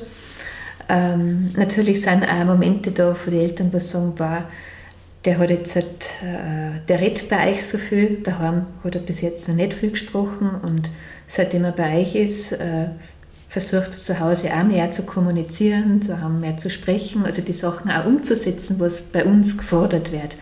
Ähm, 0.90 1.52
natürlich 1.56 2.02
sind 2.02 2.28
auch 2.28 2.46
Momente 2.46 2.92
da, 2.92 3.16
wo 3.16 3.30
die 3.30 3.40
Eltern 3.40 3.72
was 3.72 3.92
sagen, 3.92 4.16
boah, 4.16 4.46
der 5.24 5.38
hat 5.38 5.52
jetzt, 5.52 5.76
äh, 5.76 6.80
der 6.88 7.00
redet 7.00 7.30
bei 7.30 7.52
euch 7.52 7.64
so 7.64 7.78
viel, 7.78 8.24
daheim 8.24 8.66
hat 8.84 8.96
er 8.96 9.02
bis 9.02 9.22
jetzt 9.22 9.48
noch 9.48 9.56
nicht 9.56 9.76
viel 9.76 9.92
gesprochen 9.92 10.50
und 10.64 10.90
seitdem 11.28 11.64
er 11.64 11.72
bei 11.74 12.02
euch 12.02 12.16
ist, 12.16 12.54
äh, 12.54 12.88
versucht 13.54 13.94
er 13.94 13.98
zu 14.00 14.20
Hause 14.20 14.50
auch 14.52 14.64
mehr 14.64 14.90
zu 14.90 15.04
kommunizieren, 15.04 16.02
zu 16.02 16.20
haben, 16.20 16.40
mehr 16.40 16.58
zu 16.58 16.72
sprechen, 16.72 17.24
also 17.24 17.44
die 17.44 17.54
Sachen 17.54 17.92
auch 17.92 18.04
umzusetzen, 18.04 18.78
was 18.80 19.00
bei 19.00 19.24
uns 19.24 19.56
gefordert 19.56 20.12
wird. 20.12 20.38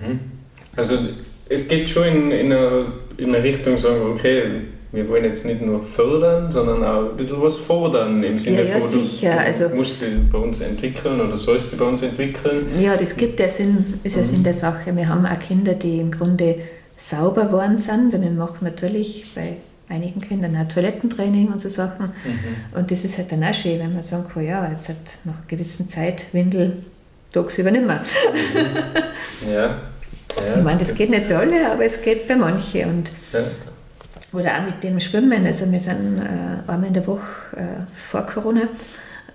Mhm. 0.00 0.20
Also 0.76 0.96
es 1.48 1.66
geht 1.66 1.88
schon 1.88 2.04
in, 2.04 2.30
in, 2.30 2.52
eine, 2.52 2.78
in 3.16 3.34
eine 3.34 3.42
Richtung, 3.42 3.76
sagen, 3.76 4.02
okay, 4.12 4.44
wir 4.92 5.08
wollen 5.08 5.24
jetzt 5.24 5.44
nicht 5.44 5.60
nur 5.60 5.82
fördern, 5.82 6.52
sondern 6.52 6.84
auch 6.84 7.10
ein 7.10 7.16
bisschen 7.16 7.42
was 7.42 7.58
fordern 7.58 8.22
im 8.22 8.38
Sinne 8.38 8.58
ja, 8.58 8.74
ja, 8.74 8.80
von, 8.80 8.88
sicher. 8.88 9.32
du, 9.32 9.38
also, 9.40 9.68
musst 9.70 10.00
dich 10.00 10.10
bei 10.30 10.38
uns 10.38 10.60
entwickeln 10.60 11.20
oder 11.20 11.36
sollst 11.36 11.72
du 11.72 11.78
bei 11.78 11.84
uns 11.84 12.02
entwickeln. 12.02 12.64
Ja, 12.80 12.96
das 12.96 13.16
gibt 13.16 13.40
ja 13.40 13.48
Sinn, 13.48 13.94
ist 14.04 14.14
ja 14.14 14.22
mhm. 14.22 14.26
Sinn 14.26 14.44
der 14.44 14.54
Sache. 14.54 14.94
Wir 14.94 15.08
haben 15.08 15.26
auch 15.26 15.38
Kinder, 15.40 15.74
die 15.74 15.98
im 15.98 16.12
Grunde 16.12 16.60
sauber 16.96 17.46
geworden 17.46 17.76
sind, 17.76 18.12
weil 18.12 18.22
wir 18.22 18.30
machen 18.30 18.58
natürlich 18.62 19.26
bei 19.34 19.56
einigen 19.90 20.20
Kindern 20.20 20.56
auch 20.56 20.68
Toilettentraining 20.72 21.48
und 21.48 21.60
so 21.60 21.68
Sachen. 21.68 22.06
Mhm. 22.06 22.78
Und 22.78 22.90
das 22.90 23.04
ist 23.04 23.18
halt 23.18 23.30
dann 23.32 23.44
auch 23.44 23.54
schön, 23.54 23.78
wenn 23.78 23.92
man 23.92 24.02
sagen 24.02 24.26
kann, 24.32 24.44
ja, 24.44 24.70
jetzt 24.70 24.88
hat 24.88 24.96
nach 25.24 25.34
einer 25.34 25.46
gewissen 25.46 25.88
Zeit 25.88 26.26
Windel 26.32 26.84
tagsüber 27.32 27.70
nicht 27.70 27.86
mehr. 27.86 28.00
Mhm. 28.00 29.52
ja. 29.52 29.78
Ja, 30.36 30.56
ich 30.56 30.62
meine, 30.62 30.78
das, 30.78 30.88
das, 30.88 30.98
geht 30.98 31.10
nicht 31.10 31.28
bei 31.28 31.36
allen, 31.36 31.66
aber 31.66 31.84
es 31.84 32.00
geht 32.00 32.28
bei 32.28 32.36
manchen. 32.36 32.88
Und 32.88 33.10
ja. 33.32 33.40
Oder 34.32 34.58
auch 34.58 34.64
mit 34.64 34.82
dem 34.84 35.00
Schwimmen. 35.00 35.44
Also 35.44 35.70
wir 35.70 35.80
sind 35.80 36.18
äh, 36.18 36.70
einmal 36.70 36.86
in 36.86 36.94
der 36.94 37.06
Woche 37.06 37.56
äh, 37.56 37.92
vor 37.96 38.24
Corona 38.26 38.62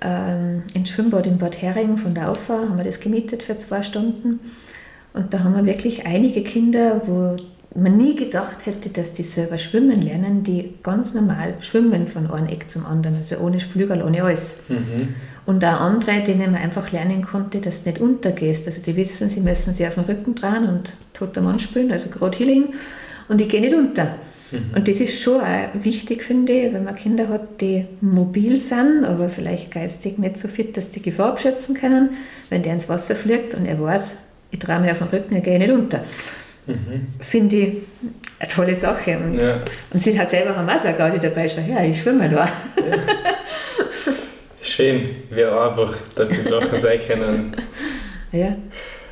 ähm, 0.02 0.64
ins 0.74 0.90
Schwimmbad 0.90 1.28
in 1.28 1.38
Bad 1.38 1.62
Hering 1.62 1.98
von 1.98 2.14
der 2.14 2.30
Aufa, 2.30 2.54
haben 2.54 2.78
wir 2.78 2.86
das 2.86 3.00
gemietet 3.00 3.44
für 3.44 3.58
zwei 3.58 3.82
Stunden. 3.82 4.40
Und 5.14 5.34
da 5.34 5.44
haben 5.44 5.56
wir 5.56 5.66
wirklich 5.66 6.06
einige 6.06 6.44
Kinder, 6.44 7.02
wo 7.06 7.36
man 7.76 7.98
nie 7.98 8.16
gedacht 8.16 8.66
hätte, 8.66 8.90
dass 8.90 9.14
die 9.14 9.24
selber 9.24 9.58
schwimmen 9.58 10.00
lernen, 10.00 10.44
die 10.44 10.74
ganz 10.82 11.14
normal 11.14 11.56
schwimmen 11.60 12.08
von 12.08 12.32
einem 12.32 12.48
Eck 12.48 12.70
zum 12.70 12.86
anderen, 12.86 13.18
also 13.18 13.38
ohne 13.38 13.60
Flügel, 13.60 14.02
ohne 14.02 14.24
alles. 14.24 14.64
Mhm. 14.70 15.16
Und 15.46 15.64
auch 15.64 15.82
andere, 15.82 16.22
denen 16.22 16.52
man 16.52 16.62
einfach 16.62 16.92
lernen 16.92 17.22
konnte, 17.22 17.60
dass 17.60 17.84
du 17.84 17.90
nicht 17.90 18.02
untergehst. 18.02 18.66
Also 18.66 18.82
die 18.82 18.96
wissen, 18.96 19.30
sie 19.30 19.42
müssen 19.42 19.74
sich 19.74 19.86
auf 19.86 19.96
den 19.96 20.06
Rücken 20.06 20.36
dran 20.36 20.68
und 20.68 20.94
toter 21.14 21.42
Mann 21.42 21.60
spielen, 21.60 21.92
also 21.92 22.10
gerade 22.10 22.38
Healing, 22.38 22.74
und 23.28 23.42
ich 23.42 23.50
gehe 23.50 23.62
nicht 23.62 23.76
unter. 23.76 24.06
Mhm. 24.52 24.78
Und 24.78 24.88
das 24.88 25.02
ist 25.02 25.22
schon 25.22 25.42
auch 25.42 25.68
wichtig, 25.74 26.24
finde 26.24 26.54
ich, 26.54 26.74
wenn 26.74 26.86
man 26.86 26.96
Kinder 26.96 27.28
hat, 27.28 27.60
die 27.62 27.86
mobil 28.00 28.56
sind, 28.56 29.04
aber 29.04 29.28
vielleicht 29.28 29.72
geistig 29.72 30.18
nicht 30.18 30.38
so 30.38 30.48
fit, 30.48 30.78
dass 30.78 30.92
die 30.92 31.02
Gefahr 31.02 31.32
abschätzen 31.32 31.76
können, 31.76 32.12
wenn 32.50 32.62
der 32.62 32.74
ins 32.74 32.88
Wasser 32.88 33.16
fliegt 33.16 33.54
und 33.54 33.66
er 33.66 33.80
weiß, 33.80 34.16
ich 34.52 34.60
drehe 34.60 34.80
mich 34.80 34.92
auf 34.92 35.00
den 35.00 35.08
Rücken, 35.08 35.36
ich 35.36 35.44
gehe 35.44 35.60
nicht 35.60 35.72
unter. 35.72 36.02
Mhm. 36.68 37.02
Finde 37.20 37.56
ich 37.56 37.78
eine 38.40 38.50
tolle 38.50 38.76
Sache. 38.76 39.18
Und, 39.18 39.40
ja. 39.40 39.58
und 39.92 40.02
sie 40.02 40.18
hat 40.18 40.30
selber 40.30 40.56
haben 40.56 40.70
auch 40.70 40.78
so 40.78 40.88
eine 40.88 40.98
Gaudi 40.98 41.20
dabei, 41.20 41.48
schon, 41.48 41.68
ja, 41.68 41.84
ich 41.84 42.00
schwimme 42.00 42.30
da. 42.30 42.46
Ja. 42.46 42.52
Schön, 44.62 45.10
wie 45.30 45.44
einfach, 45.44 45.96
dass 46.16 46.30
die 46.30 46.42
Sachen 46.42 46.78
sein 46.78 47.00
können. 47.06 47.56
Ja. 48.32 48.54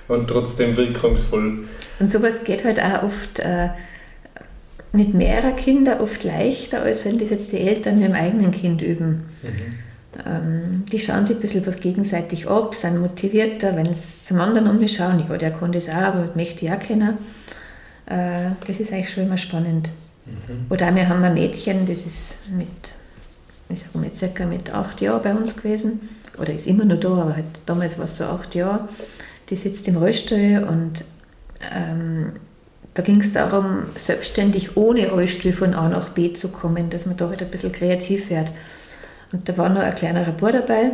Und 0.09 0.27
trotzdem 0.27 0.75
wirkungsvoll. 0.75 1.63
Und 1.97 2.07
sowas 2.07 2.43
geht 2.43 2.65
halt 2.65 2.83
auch 2.83 3.03
oft 3.03 3.39
äh, 3.39 3.69
mit 4.91 5.13
mehreren 5.13 5.55
Kindern 5.55 6.01
oft 6.01 6.25
leichter, 6.25 6.81
als 6.81 7.05
wenn 7.05 7.17
das 7.17 7.29
jetzt 7.29 7.53
die 7.53 7.61
Eltern 7.61 7.99
mit 7.99 8.09
dem 8.09 8.15
eigenen 8.15 8.51
Kind 8.51 8.81
üben. 8.81 9.29
Mhm. 9.43 9.75
Ähm, 10.25 10.85
die 10.91 10.99
schauen 10.99 11.25
sich 11.25 11.37
ein 11.37 11.41
bisschen 11.41 11.65
was 11.65 11.79
gegenseitig 11.79 12.47
ab, 12.47 12.75
sind 12.75 12.99
motivierter, 12.99 13.75
wenn 13.75 13.91
sie 13.93 14.25
zum 14.25 14.39
anderen 14.39 14.67
um 14.67 14.87
schauen, 14.87 15.23
ja, 15.27 15.37
der 15.37 15.51
kann 15.51 15.71
das 15.71 15.89
auch, 15.89 15.95
aber 15.95 16.29
möchte 16.35 16.65
ich 16.65 16.71
auch 16.71 16.79
kennen. 16.79 17.17
Äh, 18.05 18.51
das 18.67 18.79
ist 18.79 18.93
eigentlich 18.93 19.09
schon 19.09 19.23
immer 19.23 19.37
spannend. 19.37 19.89
Mhm. 20.25 20.67
Oder 20.69 20.93
wir 20.95 21.09
haben 21.09 21.23
ein 21.23 21.33
Mädchen, 21.33 21.85
das 21.85 22.05
ist 22.05 22.51
mit, 22.55 22.67
ich 23.69 23.79
sage 23.79 23.97
mal, 23.97 24.13
circa 24.13 24.45
mit 24.45 24.73
acht 24.73 25.01
Jahren 25.01 25.21
bei 25.21 25.33
uns 25.33 25.55
gewesen. 25.55 26.01
Oder 26.39 26.53
ist 26.53 26.67
immer 26.67 26.85
noch 26.85 26.99
da, 26.99 27.09
aber 27.09 27.35
halt, 27.35 27.45
damals 27.65 27.97
war 27.97 28.05
es 28.05 28.17
so 28.17 28.25
acht 28.25 28.55
Jahre. 28.55 28.87
Die 29.49 29.55
sitzt 29.55 29.87
im 29.87 29.97
Rollstuhl 29.97 30.65
und 30.67 31.03
ähm, 31.73 32.33
da 32.93 33.01
ging 33.01 33.19
es 33.19 33.31
darum, 33.31 33.87
selbstständig 33.95 34.77
ohne 34.77 35.09
Rollstuhl 35.09 35.53
von 35.53 35.73
A 35.73 35.89
nach 35.89 36.09
B 36.09 36.33
zu 36.33 36.49
kommen, 36.49 36.89
dass 36.89 37.05
man 37.05 37.17
da 37.17 37.27
halt 37.29 37.41
ein 37.41 37.49
bisschen 37.49 37.71
kreativ 37.71 38.29
wird. 38.29 38.51
Und 39.33 39.49
da 39.49 39.57
war 39.57 39.67
noch 39.67 39.81
ein 39.81 39.95
kleinerer 39.95 40.31
Bub 40.31 40.51
dabei 40.51 40.91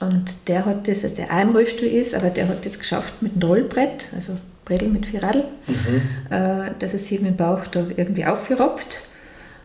und 0.00 0.48
der 0.48 0.66
hat 0.66 0.86
das, 0.86 1.02
also 1.04 1.16
der 1.16 1.32
auch 1.32 1.40
im 1.40 1.50
Rollstuhl 1.50 1.88
ist, 1.88 2.14
aber 2.14 2.30
der 2.30 2.48
hat 2.48 2.66
das 2.66 2.78
geschafft 2.78 3.22
mit 3.22 3.32
einem 3.32 3.42
Rollbrett, 3.42 4.10
also 4.14 4.34
Bredel 4.64 4.88
mit 4.88 5.06
vier 5.06 5.22
Radl, 5.22 5.44
mhm. 5.66 6.02
äh, 6.30 6.70
dass 6.78 6.92
er 6.92 6.98
sich 6.98 7.20
mit 7.20 7.30
dem 7.30 7.36
Bauch 7.36 7.66
da 7.68 7.84
irgendwie 7.96 8.26
aufgerobbt 8.26 9.00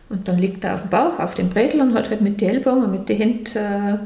und 0.08 0.26
dann 0.28 0.38
liegt 0.38 0.64
er 0.64 0.74
auf 0.74 0.82
dem 0.82 0.90
Bauch, 0.90 1.18
auf 1.18 1.34
dem 1.34 1.50
Bredel 1.50 1.80
und 1.82 1.94
hat 1.94 2.10
halt 2.10 2.20
mit 2.20 2.40
den 2.40 2.48
Ellbogen 2.48 2.84
und 2.84 2.90
mit 2.92 3.08
den 3.08 3.16
Händen 3.16 3.58
äh, 3.58 3.98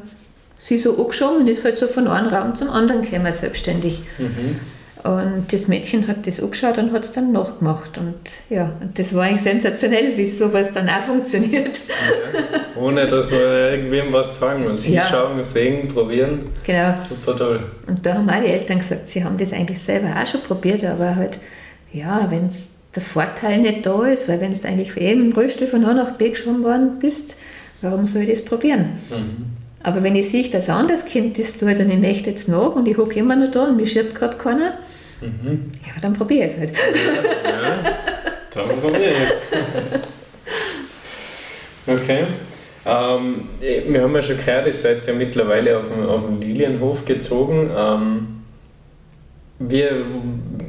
sie 0.58 0.78
so 0.78 0.98
angeschoben 0.98 1.42
und 1.42 1.48
ist 1.48 1.64
halt 1.64 1.76
so 1.78 1.86
von 1.86 2.08
einem 2.08 2.28
Raum 2.28 2.54
zum 2.54 2.70
anderen 2.70 3.02
gekommen, 3.02 3.30
selbstständig. 3.32 4.02
Mhm. 4.18 4.60
Und 5.04 5.46
das 5.52 5.68
Mädchen 5.68 6.08
hat 6.08 6.26
das 6.26 6.42
angeschaut 6.42 6.78
und 6.78 6.92
hat 6.92 7.04
es 7.04 7.12
dann 7.12 7.30
nachgemacht. 7.32 7.98
Und 7.98 8.16
ja, 8.50 8.72
und 8.80 8.98
das 8.98 9.14
war 9.14 9.24
eigentlich 9.24 9.42
sensationell, 9.42 10.16
wie 10.16 10.26
sowas 10.26 10.72
dann 10.72 10.88
auch 10.88 11.00
funktioniert. 11.00 11.80
Ja, 11.80 12.82
ohne 12.82 13.06
dass 13.06 13.30
man 13.30 13.40
irgendwem 13.40 14.12
was 14.12 14.36
sagen 14.36 14.64
muss. 14.64 14.86
Ja. 14.86 15.02
Hinschauen, 15.02 15.42
sehen, 15.42 15.88
probieren. 15.88 16.40
Genau. 16.66 16.96
Super 16.96 17.36
toll. 17.36 17.70
Und 17.86 18.04
da 18.04 18.14
haben 18.14 18.28
auch 18.28 18.42
die 18.42 18.50
Eltern 18.50 18.78
gesagt, 18.78 19.08
sie 19.08 19.22
haben 19.22 19.38
das 19.38 19.52
eigentlich 19.52 19.80
selber 19.80 20.08
auch 20.20 20.26
schon 20.26 20.42
probiert, 20.42 20.84
aber 20.84 21.14
halt, 21.14 21.38
ja, 21.92 22.26
wenn 22.30 22.46
es 22.46 22.72
der 22.94 23.02
Vorteil 23.02 23.58
nicht 23.58 23.86
da 23.86 24.04
ist, 24.06 24.28
weil 24.28 24.40
wenn 24.40 24.52
du 24.52 24.66
eigentlich 24.66 24.96
eben 24.96 25.26
im 25.26 25.32
Rollstuhl 25.32 25.68
von 25.68 25.84
A 25.84 25.94
nach 25.94 26.12
B 26.12 26.30
geschoben 26.30 26.64
worden 26.64 26.98
bist, 26.98 27.36
warum 27.82 28.06
soll 28.06 28.22
ich 28.22 28.30
das 28.30 28.44
probieren? 28.44 28.98
Mhm. 29.10 29.46
Aber 29.82 30.02
wenn 30.02 30.16
ich 30.16 30.30
sehe, 30.30 30.48
dass 30.48 30.68
ein 30.68 30.76
anderes 30.76 31.04
Kind 31.04 31.38
das 31.38 31.56
tut 31.56 31.78
und 31.78 31.90
ich 31.90 31.98
möchte 31.98 32.30
jetzt 32.30 32.48
nach 32.48 32.74
und 32.74 32.88
ich 32.88 32.96
hocke 32.96 33.18
immer 33.18 33.36
noch 33.36 33.50
da 33.50 33.64
und 33.64 33.76
mich 33.76 33.92
schiebt 33.92 34.14
gerade 34.14 34.36
keiner, 34.36 34.74
mhm. 35.20 35.68
ja, 35.86 36.00
dann 36.00 36.12
probiere 36.12 36.46
ich 36.46 36.52
es 36.52 36.58
halt. 36.58 36.72
Ja, 37.44 37.50
ja, 37.50 37.94
dann 38.52 38.68
probiere 38.80 39.10
ich 39.10 39.20
es. 39.20 39.46
Okay. 41.86 42.24
Ähm, 42.84 43.48
wir 43.60 44.02
haben 44.02 44.14
ja 44.14 44.22
schon 44.22 44.36
gehört, 44.36 44.66
ihr 44.66 44.72
seid 44.72 45.04
ja 45.06 45.14
mittlerweile 45.14 45.78
auf 45.78 45.88
dem, 45.88 46.06
auf 46.06 46.24
dem 46.24 46.36
Lilienhof 46.36 47.04
gezogen. 47.04 47.70
Ähm, 47.74 48.26
wie, 49.58 49.84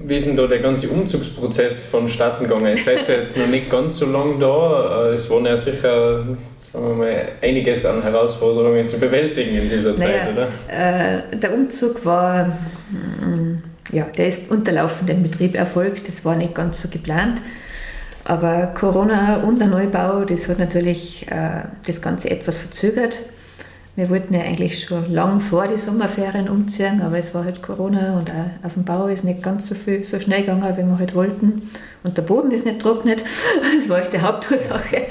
wie 0.06 0.16
ist 0.16 0.28
denn 0.28 0.36
da 0.36 0.48
der 0.48 0.60
ganze 0.60 0.90
Umzugsprozess 0.90 1.84
vonstatten 1.86 2.48
gegangen? 2.48 2.68
Ihr 2.68 2.78
seid 2.78 3.08
ja 3.08 3.16
jetzt 3.16 3.38
noch 3.38 3.48
nicht 3.48 3.70
ganz 3.70 3.98
so 3.98 4.06
lange 4.06 4.40
da. 4.40 5.08
Äh, 5.08 5.14
es 5.14 5.30
waren 5.30 5.46
ja 5.46 5.56
sicher 5.56 6.26
sagen 6.72 6.88
wir 6.88 6.96
mal, 6.96 7.28
einiges 7.42 7.86
an 7.86 8.02
Herausforderungen 8.04 8.86
zu 8.86 9.00
bewältigen 9.00 9.56
in 9.58 9.70
dieser 9.70 9.96
Zeit, 9.96 10.34
naja, 10.36 10.48
oder? 10.68 11.28
Äh, 11.32 11.38
der 11.38 11.54
Umzug 11.54 12.06
war, 12.06 12.46
mm, 12.46 13.58
ja, 13.92 14.04
der 14.04 14.28
ist 14.28 14.50
unter 14.50 14.72
laufendem 14.72 15.24
Betrieb 15.24 15.56
erfolgt. 15.56 16.08
Das 16.08 16.26
war 16.26 16.36
nicht 16.36 16.56
ganz 16.56 16.82
so 16.82 16.90
geplant. 16.90 17.42
Aber 18.26 18.68
Corona 18.68 19.38
und 19.38 19.60
der 19.60 19.68
Neubau, 19.68 20.24
das 20.24 20.48
hat 20.48 20.60
natürlich 20.60 21.28
äh, 21.32 21.64
das 21.88 22.02
Ganze 22.02 22.30
etwas 22.30 22.58
verzögert. 22.58 23.20
Wir 23.96 24.10
wollten 24.10 24.34
ja 24.34 24.42
eigentlich 24.42 24.84
schon 24.84 25.12
lang 25.12 25.42
vor 25.42 25.68
die 25.68 25.78
Sommerferien 25.78 26.48
umziehen, 26.48 27.02
aber 27.02 27.18
es 27.18 27.34
war 27.34 27.44
halt 27.44 27.62
Corona 27.62 28.18
und 28.18 28.32
auch 28.32 28.66
auf 28.66 28.76
dem 28.76 28.86
Bau 28.86 29.08
ist 29.08 29.26
nicht 29.26 29.44
ganz 29.44 29.68
so 29.68 29.76
viel 29.76 30.06
so 30.06 30.20
schnell 30.20 30.42
gegangen, 30.42 30.64
wie 30.78 30.84
wir 30.84 31.00
halt 31.00 31.16
wollten. 31.16 31.70
Und 32.04 32.18
der 32.18 32.22
Boden 32.22 32.52
ist 32.52 32.66
nicht 32.66 32.80
trocknet. 32.80 33.24
Das 33.76 33.90
war 33.90 34.00
echt 34.00 34.14
die 34.14 34.22
Hauptursache. 34.22 34.96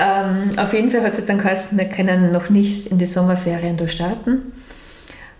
ähm, 0.00 0.58
auf 0.58 0.72
jeden 0.72 0.90
Fall 0.90 1.02
hat 1.02 1.18
es 1.18 1.24
dann 1.26 1.38
geheißen, 1.38 1.76
wir 1.76 1.84
können 1.86 2.32
noch 2.32 2.48
nicht 2.48 2.86
in 2.86 2.98
die 2.98 3.06
Sommerferien 3.06 3.76
da 3.76 3.88
starten. 3.88 4.53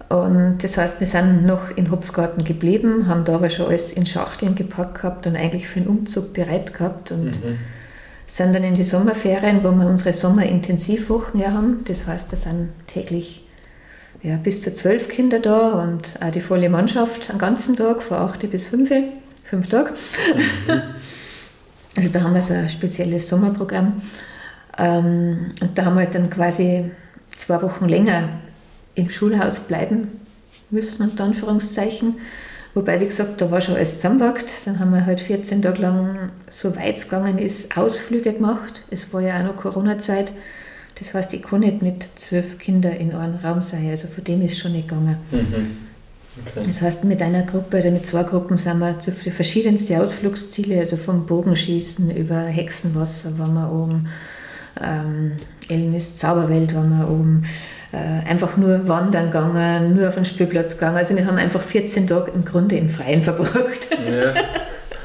Und 0.08 0.58
das 0.62 0.76
heißt, 0.76 1.00
wir 1.00 1.06
sind 1.06 1.46
noch 1.46 1.76
in 1.76 1.90
Hopfgarten 1.90 2.44
geblieben, 2.44 3.08
haben 3.08 3.24
da 3.24 3.36
aber 3.36 3.50
schon 3.50 3.66
alles 3.66 3.92
in 3.92 4.06
Schachteln 4.06 4.54
gepackt 4.54 4.96
gehabt 4.96 5.26
und 5.26 5.36
eigentlich 5.36 5.66
für 5.66 5.80
den 5.80 5.88
Umzug 5.88 6.34
bereit 6.34 6.74
gehabt. 6.74 7.10
Und 7.10 7.44
mhm 7.44 7.58
sind 8.26 8.54
dann 8.54 8.64
in 8.64 8.74
die 8.74 8.84
Sommerferien, 8.84 9.62
wo 9.62 9.70
wir 9.72 9.86
unsere 9.86 10.12
Sommerintensivwochen 10.12 11.40
ja 11.40 11.52
haben. 11.52 11.84
Das 11.86 12.06
heißt, 12.06 12.32
da 12.32 12.36
sind 12.36 12.70
täglich 12.86 13.46
ja, 14.22 14.36
bis 14.36 14.62
zu 14.62 14.72
zwölf 14.72 15.08
Kinder 15.08 15.38
da 15.38 15.82
und 15.82 16.14
auch 16.20 16.30
die 16.30 16.40
volle 16.40 16.70
Mannschaft 16.70 17.28
einen 17.28 17.38
ganzen 17.38 17.76
Tag, 17.76 18.02
von 18.02 18.18
acht 18.18 18.48
bis 18.50 18.64
fünf, 18.64 18.90
fünf 19.44 19.68
Tage. 19.68 19.92
Mhm. 20.70 20.80
Also 21.96 22.08
da 22.08 22.22
haben 22.22 22.34
wir 22.34 22.42
so 22.42 22.54
ein 22.54 22.68
spezielles 22.68 23.28
Sommerprogramm. 23.28 24.02
Ähm, 24.76 25.46
und 25.60 25.78
da 25.78 25.84
haben 25.84 25.96
wir 25.96 26.06
dann 26.06 26.28
quasi 26.28 26.90
zwei 27.36 27.62
Wochen 27.62 27.86
länger 27.86 28.30
im 28.94 29.10
Schulhaus 29.10 29.60
bleiben 29.60 30.08
müssen, 30.70 31.02
unter 31.02 31.24
Anführungszeichen. 31.24 32.16
Wobei, 32.74 33.00
wie 33.00 33.06
gesagt, 33.06 33.40
da 33.40 33.50
war 33.50 33.60
schon 33.60 33.76
alles 33.76 33.96
zusammengewachsen. 33.96 34.74
Dann 34.74 34.80
haben 34.80 34.92
wir 34.92 35.06
halt 35.06 35.20
14 35.20 35.62
Tage 35.62 35.80
lang, 35.80 36.30
so 36.50 36.74
weit 36.76 36.96
es 36.96 37.04
gegangen 37.04 37.38
ist, 37.38 37.76
Ausflüge 37.76 38.32
gemacht. 38.32 38.82
Es 38.90 39.12
war 39.12 39.20
ja 39.20 39.38
auch 39.38 39.44
noch 39.44 39.56
Corona-Zeit. 39.56 40.32
Das 40.98 41.14
heißt, 41.14 41.34
ich 41.34 41.42
kann 41.42 41.60
nicht 41.60 41.82
mit 41.82 42.08
zwölf 42.16 42.58
Kindern 42.58 42.94
in 42.94 43.12
einem 43.12 43.36
Raum 43.36 43.62
sein. 43.62 43.88
Also 43.90 44.08
von 44.08 44.24
dem 44.24 44.42
ist 44.42 44.58
schon 44.58 44.72
nicht 44.72 44.88
gegangen. 44.88 45.16
Mhm. 45.30 45.84
Okay. 46.46 46.66
Das 46.66 46.80
heißt, 46.80 47.04
mit 47.04 47.22
einer 47.22 47.44
Gruppe 47.44 47.78
oder 47.78 47.92
mit 47.92 48.06
zwei 48.06 48.24
Gruppen 48.24 48.58
sind 48.58 48.80
wir 48.80 48.98
zu 48.98 49.12
verschiedensten 49.12 49.96
Ausflugsziele, 50.00 50.80
also 50.80 50.96
vom 50.96 51.26
Bogenschießen 51.26 52.10
über 52.10 52.40
Hexenwasser 52.40 53.38
waren 53.38 53.54
wir 53.54 53.70
oben, 53.70 54.08
ähm, 54.82 55.32
Elmis 55.68 56.16
Zauberwelt 56.16 56.74
waren 56.74 56.98
wir 56.98 57.08
oben, 57.08 57.44
einfach 57.94 58.56
nur 58.56 58.88
wandern 58.88 59.26
gegangen, 59.26 59.96
nur 59.96 60.08
auf 60.08 60.14
den 60.14 60.24
Spielplatz 60.24 60.74
gegangen. 60.74 60.96
Also 60.96 61.16
wir 61.16 61.26
haben 61.26 61.36
einfach 61.36 61.62
14 61.62 62.06
Tage 62.06 62.32
im 62.32 62.44
Grunde 62.44 62.76
im 62.76 62.88
Freien 62.88 63.22
verbracht. 63.22 63.88
Ja, 64.10 64.34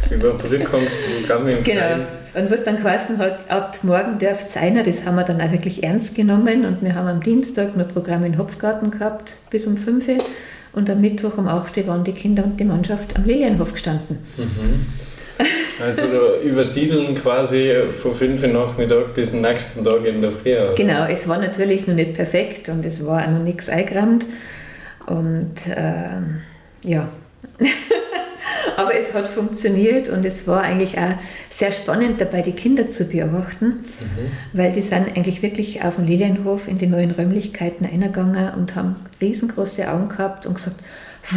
Überbrückungsprogramme 0.09 1.51
im 1.51 1.63
genau. 1.63 1.81
Freien. 1.81 2.07
Und 2.35 2.51
was 2.51 2.63
dann 2.63 2.77
geheißen 2.77 3.17
hat, 3.17 3.49
ab 3.49 3.79
morgen 3.81 4.19
darf 4.19 4.45
es 4.45 4.55
einer, 4.55 4.83
das 4.83 5.05
haben 5.05 5.15
wir 5.15 5.23
dann 5.23 5.41
auch 5.41 5.51
wirklich 5.51 5.83
ernst 5.83 6.15
genommen 6.15 6.65
und 6.65 6.83
wir 6.83 6.93
haben 6.93 7.07
am 7.07 7.21
Dienstag 7.21 7.75
noch 7.75 7.87
Programm 7.87 8.23
in 8.23 8.37
Hopfgarten 8.37 8.91
gehabt 8.91 9.35
bis 9.49 9.65
um 9.65 9.77
5 9.77 10.07
Uhr 10.07 10.17
und 10.73 10.89
am 10.89 11.01
Mittwoch 11.01 11.37
um 11.37 11.47
8 11.47 11.77
Uhr 11.77 11.87
waren 11.87 12.03
die 12.03 12.11
Kinder 12.11 12.43
und 12.43 12.59
die 12.59 12.65
Mannschaft 12.65 13.15
am 13.15 13.25
Lilienhof 13.25 13.73
gestanden. 13.73 14.19
Mhm. 14.37 14.85
Also 15.81 16.05
übersiedeln 16.43 17.15
quasi 17.15 17.73
von 17.89 18.13
5 18.13 18.43
Uhr 18.43 18.49
Nachmittag 18.49 19.13
bis 19.13 19.31
zum 19.31 19.41
nächsten 19.41 19.83
Tag 19.83 20.05
in 20.05 20.21
der 20.21 20.31
Früh. 20.31 20.53
Oder? 20.53 20.75
Genau, 20.75 21.05
es 21.05 21.27
war 21.27 21.37
natürlich 21.37 21.87
noch 21.87 21.95
nicht 21.95 22.15
perfekt 22.15 22.67
und 22.67 22.85
es 22.85 23.05
war 23.05 23.23
auch 23.25 23.31
noch 23.31 23.43
nichts 23.43 23.69
eingerammt. 23.69 24.25
Und 25.05 25.67
äh, 25.67 26.19
ja. 26.83 27.07
Aber 28.77 28.95
es 28.95 29.13
hat 29.13 29.27
funktioniert 29.27 30.07
und 30.07 30.25
es 30.25 30.47
war 30.47 30.61
eigentlich 30.61 30.97
auch 30.97 31.15
sehr 31.49 31.71
spannend 31.71 32.21
dabei, 32.21 32.41
die 32.41 32.53
Kinder 32.53 32.87
zu 32.87 33.05
beobachten, 33.05 33.65
mhm. 33.65 34.31
weil 34.53 34.71
die 34.71 34.81
sind 34.81 35.15
eigentlich 35.15 35.41
wirklich 35.41 35.83
auf 35.83 35.95
dem 35.95 36.05
Lilienhof 36.05 36.67
in 36.67 36.77
die 36.77 36.87
neuen 36.87 37.11
Räumlichkeiten 37.11 37.85
eingegangen 37.85 38.53
und 38.53 38.75
haben 38.75 38.95
riesengroße 39.19 39.89
Augen 39.91 40.09
gehabt 40.09 40.45
und 40.45 40.55
gesagt, 40.55 40.77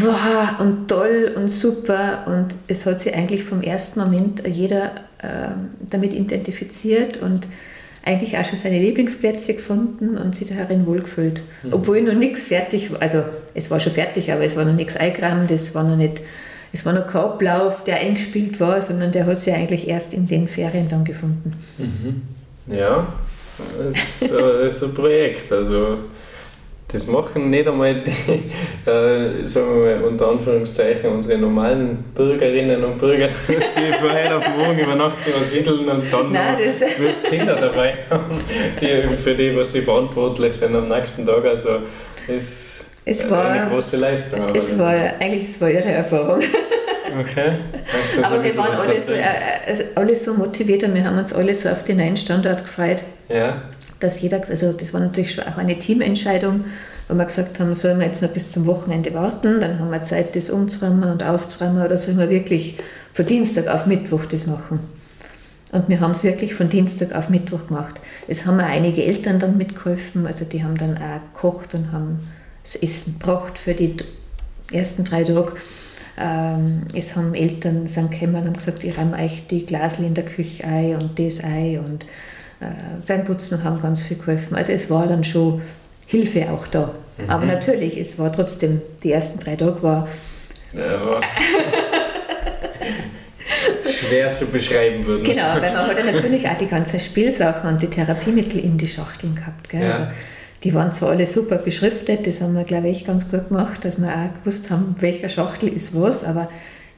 wow 0.01 0.61
und 0.61 0.88
toll 0.88 1.32
und 1.36 1.49
super 1.49 2.24
und 2.26 2.55
es 2.68 2.86
hat 2.86 3.01
sich 3.01 3.14
eigentlich 3.14 3.45
vom 3.45 3.62
ersten 3.62 4.01
Moment 4.01 4.47
jeder 4.47 4.93
äh, 5.18 5.49
damit 5.90 6.14
identifiziert 6.14 7.18
und 7.18 7.47
eigentlich 8.05 8.36
auch 8.36 8.45
schon 8.45 8.59
seine 8.59 8.78
Lieblingsplätze 8.78 9.55
gefunden 9.55 10.18
und 10.18 10.34
sich 10.34 10.49
darin 10.49 10.86
wohlgefühlt. 10.86 11.43
Mhm. 11.62 11.72
Obwohl 11.72 12.03
noch 12.03 12.14
nichts 12.14 12.49
fertig 12.49 12.93
war, 12.93 13.01
also 13.01 13.22
es 13.55 13.70
war 13.70 13.78
schon 13.80 13.93
fertig, 13.93 14.32
aber 14.32 14.43
es 14.43 14.57
war 14.57 14.64
noch 14.64 14.74
nichts 14.74 14.97
eingerammt, 14.97 15.51
es 15.51 15.74
war 15.74 15.84
noch 15.84 15.97
nicht, 15.97 16.22
es 16.72 16.84
war 16.84 16.93
noch 16.93 17.07
kein 17.07 17.22
Ablauf, 17.22 17.84
der 17.84 17.97
eingespielt 17.97 18.59
war, 18.59 18.82
sondern 18.82 19.12
der 19.12 19.26
hat 19.26 19.38
sich 19.38 19.55
eigentlich 19.55 19.88
erst 19.88 20.14
in 20.14 20.26
den 20.26 20.49
Ferien 20.49 20.88
dann 20.88 21.05
gefunden. 21.05 21.53
Mhm. 21.78 22.22
Ja, 22.74 23.07
das 23.78 24.22
ist, 24.22 24.32
das 24.32 24.76
ist 24.76 24.84
ein 24.84 24.95
Projekt, 24.95 25.53
also 25.53 25.99
das 26.93 27.07
machen 27.07 27.51
nicht 27.51 27.66
einmal 27.66 28.03
die, 28.03 28.11
äh, 28.90 29.47
sagen 29.47 29.82
wir 29.82 29.97
mal 29.97 30.05
unter 30.05 30.28
Anführungszeichen, 30.28 31.11
unsere 31.11 31.38
normalen 31.38 32.05
Bürgerinnen 32.14 32.84
und 32.84 32.99
Bürger, 32.99 33.28
dass 33.47 33.74
sie 33.74 33.93
von 33.93 34.12
heute 34.12 34.36
auf 34.36 34.49
morgen 34.57 34.78
über 34.78 34.95
Nacht 34.95 35.26
übersiedeln 35.26 35.88
und 35.88 36.12
dann 36.12 36.32
Nein, 36.32 36.59
zwölf 36.74 37.22
Kinder 37.24 37.57
dabei 37.57 37.95
haben, 38.11 38.38
die, 38.80 39.16
für 39.16 39.34
die, 39.34 39.57
was 39.57 39.72
sie 39.72 39.80
verantwortlich 39.80 40.53
sind 40.53 40.76
am 40.76 40.88
nächsten 40.88 41.26
Tag. 41.26 41.45
Also 41.45 41.80
ist 42.28 42.86
es 43.05 43.28
war, 43.30 43.47
eine 43.47 43.68
große 43.68 43.97
Leistung. 43.97 44.55
Es 44.55 44.78
war, 44.78 44.93
eigentlich 44.93 45.45
es 45.45 45.61
war 45.61 45.70
ihre 45.70 45.90
Erfahrung. 45.90 46.40
Okay. 47.21 47.57
Aber 48.23 48.43
wir 48.43 48.57
waren 48.57 48.77
alle 48.77 49.01
so, 49.01 49.13
äh, 49.13 49.21
äh, 49.21 49.85
alle 49.95 50.17
so 50.17 50.35
motiviert 50.35 50.85
und 50.85 50.95
wir 50.95 51.05
haben 51.05 51.19
uns 51.19 51.33
alle 51.33 51.55
so 51.55 51.69
auf 51.69 51.85
den 51.85 51.99
neuen 51.99 52.17
Standort 52.17 52.63
gefreut. 52.63 53.03
Ja 53.29 53.63
dass 54.03 54.21
jeder, 54.21 54.39
also 54.39 54.73
das 54.73 54.93
war 54.93 55.01
natürlich 55.01 55.35
schon 55.35 55.45
auch 55.45 55.57
eine 55.57 55.79
Teamentscheidung, 55.79 56.65
wo 57.09 57.15
wir 57.15 57.25
gesagt 57.25 57.61
haben, 57.61 57.75
sollen 57.75 57.99
wir 57.99 58.07
jetzt 58.07 58.23
noch 58.23 58.31
bis 58.31 58.51
zum 58.51 58.67
Wochenende 58.67 59.15
warten, 59.15 59.61
dann 59.61 59.79
haben 59.79 59.91
wir 59.91 60.03
Zeit, 60.03 60.35
das 60.37 60.51
umzuräumen 60.51 61.11
und 61.11 61.23
aufzuräumen 61.23 61.85
oder 61.85 61.97
sollen 61.97 62.19
wir 62.19 62.31
wirklich 62.31 62.79
von 63.13 63.27
Dienstag 63.27 63.69
auf 63.69 63.87
Mittwoch 63.87 64.27
das 64.27 64.47
machen. 64.47 64.81
Und 65.73 65.89
wir 65.89 66.01
haben 66.01 66.11
es 66.11 66.23
wirklich 66.23 66.55
von 66.55 66.69
Dienstag 66.69 67.15
auf 67.15 67.31
Mittwoch 67.31 67.69
gemacht. 67.69 67.95
Es 68.29 68.45
haben 68.45 68.61
auch 68.61 68.65
einige 68.65 69.05
Eltern 69.05 69.39
dann 69.39 69.57
mitgeholfen, 69.57 70.27
also 70.27 70.45
die 70.45 70.63
haben 70.63 70.77
dann 70.77 70.99
auch 70.99 71.33
gekocht 71.33 71.75
und 71.75 71.93
haben 71.93 72.21
das 72.63 72.77
Essen 72.77 73.19
gebracht 73.19 73.59
für 73.59 73.75
die 73.75 73.97
ersten 74.71 75.05
drei 75.05 75.25
Tage. 75.25 75.53
Ähm, 76.19 76.83
es 76.95 77.17
haben 77.17 77.35
Eltern 77.35 77.87
sind 77.87 78.11
gekommen 78.11 78.37
und 78.37 78.45
haben 78.47 78.53
gesagt, 78.53 78.85
ich 78.85 78.97
räume 78.99 79.17
euch 79.17 79.47
die 79.47 79.65
Glasel 79.65 80.07
in 80.07 80.15
der 80.15 80.25
Küche 80.25 80.65
ein 80.65 80.97
und 80.97 81.19
das 81.19 81.43
ein 81.43 81.79
und 81.79 82.05
äh, 82.61 82.67
beim 83.07 83.25
Putzen 83.25 83.65
haben 83.65 83.81
ganz 83.81 84.03
viel 84.03 84.19
geholfen. 84.19 84.55
Also 84.57 84.73
es 84.73 84.91
war 84.91 85.07
dann 85.07 85.25
schon 85.25 85.63
Hilfe 86.07 86.51
auch 86.51 86.67
da. 86.67 86.93
Mhm. 87.17 87.31
Aber 87.31 87.47
natürlich, 87.47 87.99
es 87.99 88.19
war 88.19 88.31
trotzdem, 88.31 88.83
die 89.03 89.13
ersten 89.13 89.39
drei 89.39 89.57
Tage 89.57 89.83
war... 89.83 90.09
Ja, 90.75 91.21
schwer 94.13 94.33
zu 94.33 94.47
beschreiben 94.47 95.05
würden. 95.07 95.25
Genau, 95.25 95.55
weil 95.59 95.73
man 95.73 95.87
hat 95.87 95.99
ja 95.99 96.13
natürlich 96.13 96.49
auch 96.49 96.57
die 96.57 96.67
ganzen 96.67 97.01
Spielsachen 97.01 97.71
und 97.71 97.83
die 97.83 97.89
Therapiemittel 97.89 98.61
in 98.61 98.79
die 98.79 98.89
Schachteln 98.89 99.35
gehabt. 99.35 99.69
Gell? 99.69 99.83
Ja. 99.83 99.89
Also, 99.89 100.03
die 100.65 100.75
waren 100.75 100.93
zwar 100.93 101.11
alle 101.11 101.27
super 101.27 101.57
beschriftet, 101.57 102.27
das 102.27 102.41
haben 102.41 102.57
wir, 102.57 102.65
glaube 102.65 102.89
ich, 102.89 103.05
ganz 103.05 103.31
gut 103.31 103.49
gemacht, 103.49 103.85
dass 103.85 104.01
wir 104.01 104.09
auch 104.09 104.39
gewusst 104.41 104.71
haben, 104.71 104.97
welcher 105.01 105.29
Schachtel 105.29 105.69
ist 105.69 105.99
was, 105.99 106.25
aber 106.25 106.49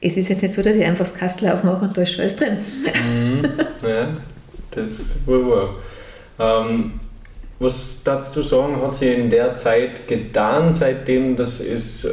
es 0.01 0.17
ist 0.17 0.29
jetzt 0.29 0.43
nicht 0.43 0.53
so, 0.53 0.61
dass 0.61 0.75
ich 0.75 0.83
einfach 0.83 1.05
das 1.05 1.15
Kastel 1.15 1.49
aufmache 1.49 1.85
und 1.85 1.97
da 1.97 2.01
ist 2.01 2.11
schon 2.11 2.21
alles 2.21 2.35
drin. 2.35 2.57
Mhm, 3.09 3.45
ja, 3.87 4.07
das 4.71 5.19
war 5.25 5.49
wahr. 5.49 5.77
Ähm, 6.67 6.99
was 7.59 8.03
darfst 8.03 8.35
du 8.35 8.41
sagen, 8.41 8.81
hat 8.81 8.95
sich 8.95 9.17
in 9.17 9.29
der 9.29 9.55
Zeit 9.55 10.07
getan, 10.07 10.73
seitdem 10.73 11.35
das 11.35 11.59
ist 11.59 12.07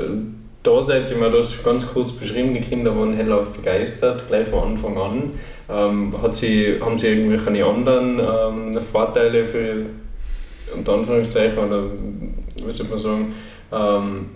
da 0.62 0.80
seid 0.80 1.10
ihr, 1.10 1.28
du 1.28 1.38
hast 1.38 1.64
ganz 1.64 1.86
kurz 1.86 2.12
beschrieben, 2.12 2.54
die 2.54 2.60
Kinder 2.60 2.96
waren 2.96 3.14
hellauf 3.14 3.50
begeistert, 3.50 4.28
gleich 4.28 4.46
von 4.46 4.70
Anfang 4.70 4.96
an. 4.96 5.30
Ähm, 5.68 6.22
hat 6.22 6.34
sie, 6.34 6.78
haben 6.80 6.96
sie 6.96 7.08
irgendwelche 7.08 7.66
anderen 7.66 8.20
ähm, 8.20 8.72
Vorteile 8.72 9.44
für, 9.44 9.86
unter 10.76 10.94
Anführungszeichen, 10.94 11.58
oder 11.58 11.84
wie 12.66 12.72
soll 12.72 12.86
man 12.88 12.98
sagen, 12.98 13.34
ähm, 13.72 14.26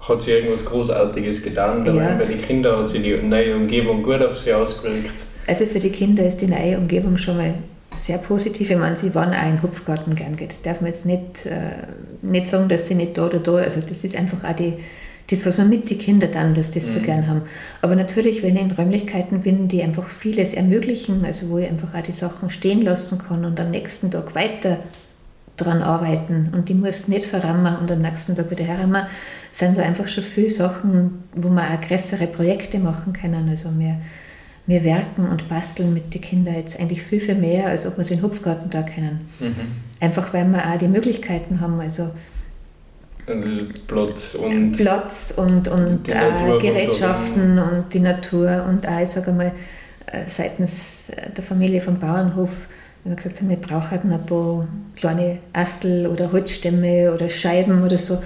hat 0.00 0.22
sie 0.22 0.32
irgendwas 0.32 0.64
Großartiges 0.64 1.42
getan 1.42 1.84
ja. 1.84 2.14
bei 2.16 2.24
den 2.24 2.38
Kindern? 2.38 2.78
Hat 2.78 2.88
sie 2.88 3.00
die 3.00 3.14
neue 3.14 3.56
Umgebung 3.56 4.02
gut 4.02 4.22
auf 4.22 4.36
sie 4.38 4.52
ausgewirkt? 4.52 5.24
Also 5.46 5.66
für 5.66 5.78
die 5.78 5.90
Kinder 5.90 6.26
ist 6.26 6.40
die 6.40 6.46
neue 6.46 6.78
Umgebung 6.78 7.16
schon 7.16 7.36
mal 7.36 7.54
sehr 7.96 8.18
positiv. 8.18 8.70
Ich 8.70 8.76
meine, 8.76 8.96
sie 8.96 9.14
waren 9.14 9.34
auch 9.34 9.48
im 9.48 9.62
Hupfgarten 9.62 10.14
gern. 10.14 10.36
Das 10.36 10.62
darf 10.62 10.80
man 10.80 10.88
jetzt 10.88 11.04
nicht, 11.04 11.46
äh, 11.46 11.86
nicht 12.22 12.46
sagen, 12.46 12.68
dass 12.68 12.86
sie 12.86 12.94
nicht 12.94 13.18
da 13.18 13.26
oder 13.26 13.38
da, 13.38 13.56
also 13.56 13.80
das 13.80 14.04
ist 14.04 14.16
einfach 14.16 14.44
auch 14.44 14.54
die 14.54 14.74
das, 15.30 15.44
was 15.44 15.58
man 15.58 15.68
mit 15.68 15.90
den 15.90 15.98
Kindern 15.98 16.32
dann, 16.32 16.54
dass 16.54 16.70
das 16.70 16.86
mhm. 16.86 16.90
so 16.90 17.00
gern 17.00 17.26
haben. 17.26 17.42
Aber 17.82 17.94
natürlich, 17.94 18.42
wenn 18.42 18.56
ich 18.56 18.62
in 18.62 18.70
Räumlichkeiten 18.70 19.40
bin, 19.40 19.68
die 19.68 19.82
einfach 19.82 20.08
vieles 20.08 20.54
ermöglichen, 20.54 21.24
also 21.24 21.50
wo 21.50 21.58
ich 21.58 21.68
einfach 21.68 21.94
auch 21.94 22.00
die 22.00 22.12
Sachen 22.12 22.50
stehen 22.50 22.82
lassen 22.82 23.18
kann 23.18 23.44
und 23.44 23.60
am 23.60 23.70
nächsten 23.70 24.10
Tag 24.10 24.34
weiter 24.34 24.78
dran 25.58 25.82
arbeiten 25.82 26.50
und 26.52 26.68
die 26.68 26.74
muss 26.74 27.08
nicht 27.08 27.26
verrammen 27.26 27.76
und 27.76 27.90
am 27.90 28.00
nächsten 28.00 28.34
Tag 28.34 28.50
wieder 28.50 28.64
herrammen, 28.64 29.06
sind 29.52 29.76
da 29.76 29.82
einfach 29.82 30.08
schon 30.08 30.24
viele 30.24 30.50
Sachen, 30.50 31.24
wo 31.34 31.48
man 31.48 31.72
auch 31.72 31.80
größere 31.80 32.26
Projekte 32.26 32.78
machen 32.78 33.12
können. 33.12 33.48
Also 33.48 33.70
wir, 33.78 33.96
wir 34.66 34.84
werken 34.84 35.28
und 35.28 35.48
basteln 35.48 35.92
mit 35.92 36.14
den 36.14 36.20
Kindern 36.20 36.54
jetzt 36.54 36.78
eigentlich 36.78 37.02
viel, 37.02 37.20
viel 37.20 37.34
mehr, 37.34 37.66
als 37.66 37.86
ob 37.86 37.96
wir 37.96 38.02
es 38.02 38.10
in 38.10 38.22
Hupfgarten 38.22 38.70
da 38.70 38.82
können. 38.82 39.20
Mhm. 39.40 39.54
Einfach 40.00 40.32
weil 40.32 40.46
wir 40.46 40.64
auch 40.64 40.78
die 40.78 40.88
Möglichkeiten 40.88 41.60
haben. 41.60 41.80
Also 41.80 42.10
also 43.26 43.50
Platz 43.86 44.34
und, 44.34 44.72
Platz 44.72 45.34
und, 45.36 45.68
und 45.68 46.08
äh, 46.08 46.58
Gerätschaften 46.60 47.58
und, 47.58 47.92
die 47.92 48.00
Natur 48.00 48.64
und 48.66 48.88
auch, 48.88 49.00
ich 49.00 49.10
sage 49.10 49.32
mal, 49.32 49.52
äh, 50.06 50.26
seitens 50.26 51.12
der 51.36 51.44
Familie 51.44 51.80
vom 51.80 51.98
Bauernhof, 51.98 52.68
wir 53.08 53.16
gesagt 53.16 53.40
haben, 53.40 53.48
wir 53.48 53.56
brauchen 53.56 54.12
ein 54.12 54.26
paar 54.26 54.68
kleine 54.96 55.38
Astel 55.52 56.06
oder 56.06 56.32
Holzstämme 56.32 57.12
oder 57.12 57.28
Scheiben 57.28 57.82
oder 57.82 57.98
so, 57.98 58.22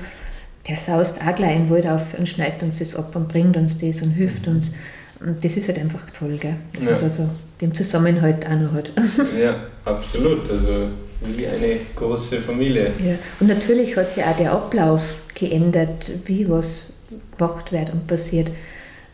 der 0.69 0.77
saust 0.77 1.21
auch 1.21 1.35
gleich 1.35 1.57
in 1.57 1.67
den 1.67 1.71
Wald 1.71 1.89
auf 1.89 2.19
und 2.19 2.29
schneidet 2.29 2.63
uns 2.63 2.79
das 2.79 2.95
ab 2.95 3.15
und 3.17 3.29
bringt 3.29 3.57
uns 3.57 3.79
das 3.79 4.03
und 4.03 4.11
hilft 4.11 4.47
uns. 4.49 4.73
Und 5.21 5.45
das 5.45 5.57
ist 5.57 5.69
halt 5.69 5.79
einfach 5.79 6.11
toll, 6.11 6.37
gell? 6.39 6.55
dass 6.75 6.85
ja. 6.85 6.91
man 6.93 7.01
da 7.01 7.09
so 7.09 7.29
den 7.61 7.75
Zusammenhalt 7.75 8.47
auch 8.47 8.59
noch 8.59 8.73
hat. 8.73 8.93
Ja, 9.41 9.57
absolut. 9.85 10.51
Also 10.51 10.89
wie 11.21 11.47
eine 11.47 11.77
große 11.95 12.41
Familie. 12.41 12.93
Ja. 13.05 13.15
Und 13.39 13.49
natürlich 13.49 13.97
hat 13.97 14.11
sich 14.11 14.25
auch 14.25 14.37
der 14.37 14.53
Ablauf 14.53 15.19
geändert, 15.35 16.11
wie 16.27 16.49
was 16.49 16.95
gemacht 17.37 17.71
wird 17.71 17.93
und 17.93 18.07
passiert. 18.07 18.51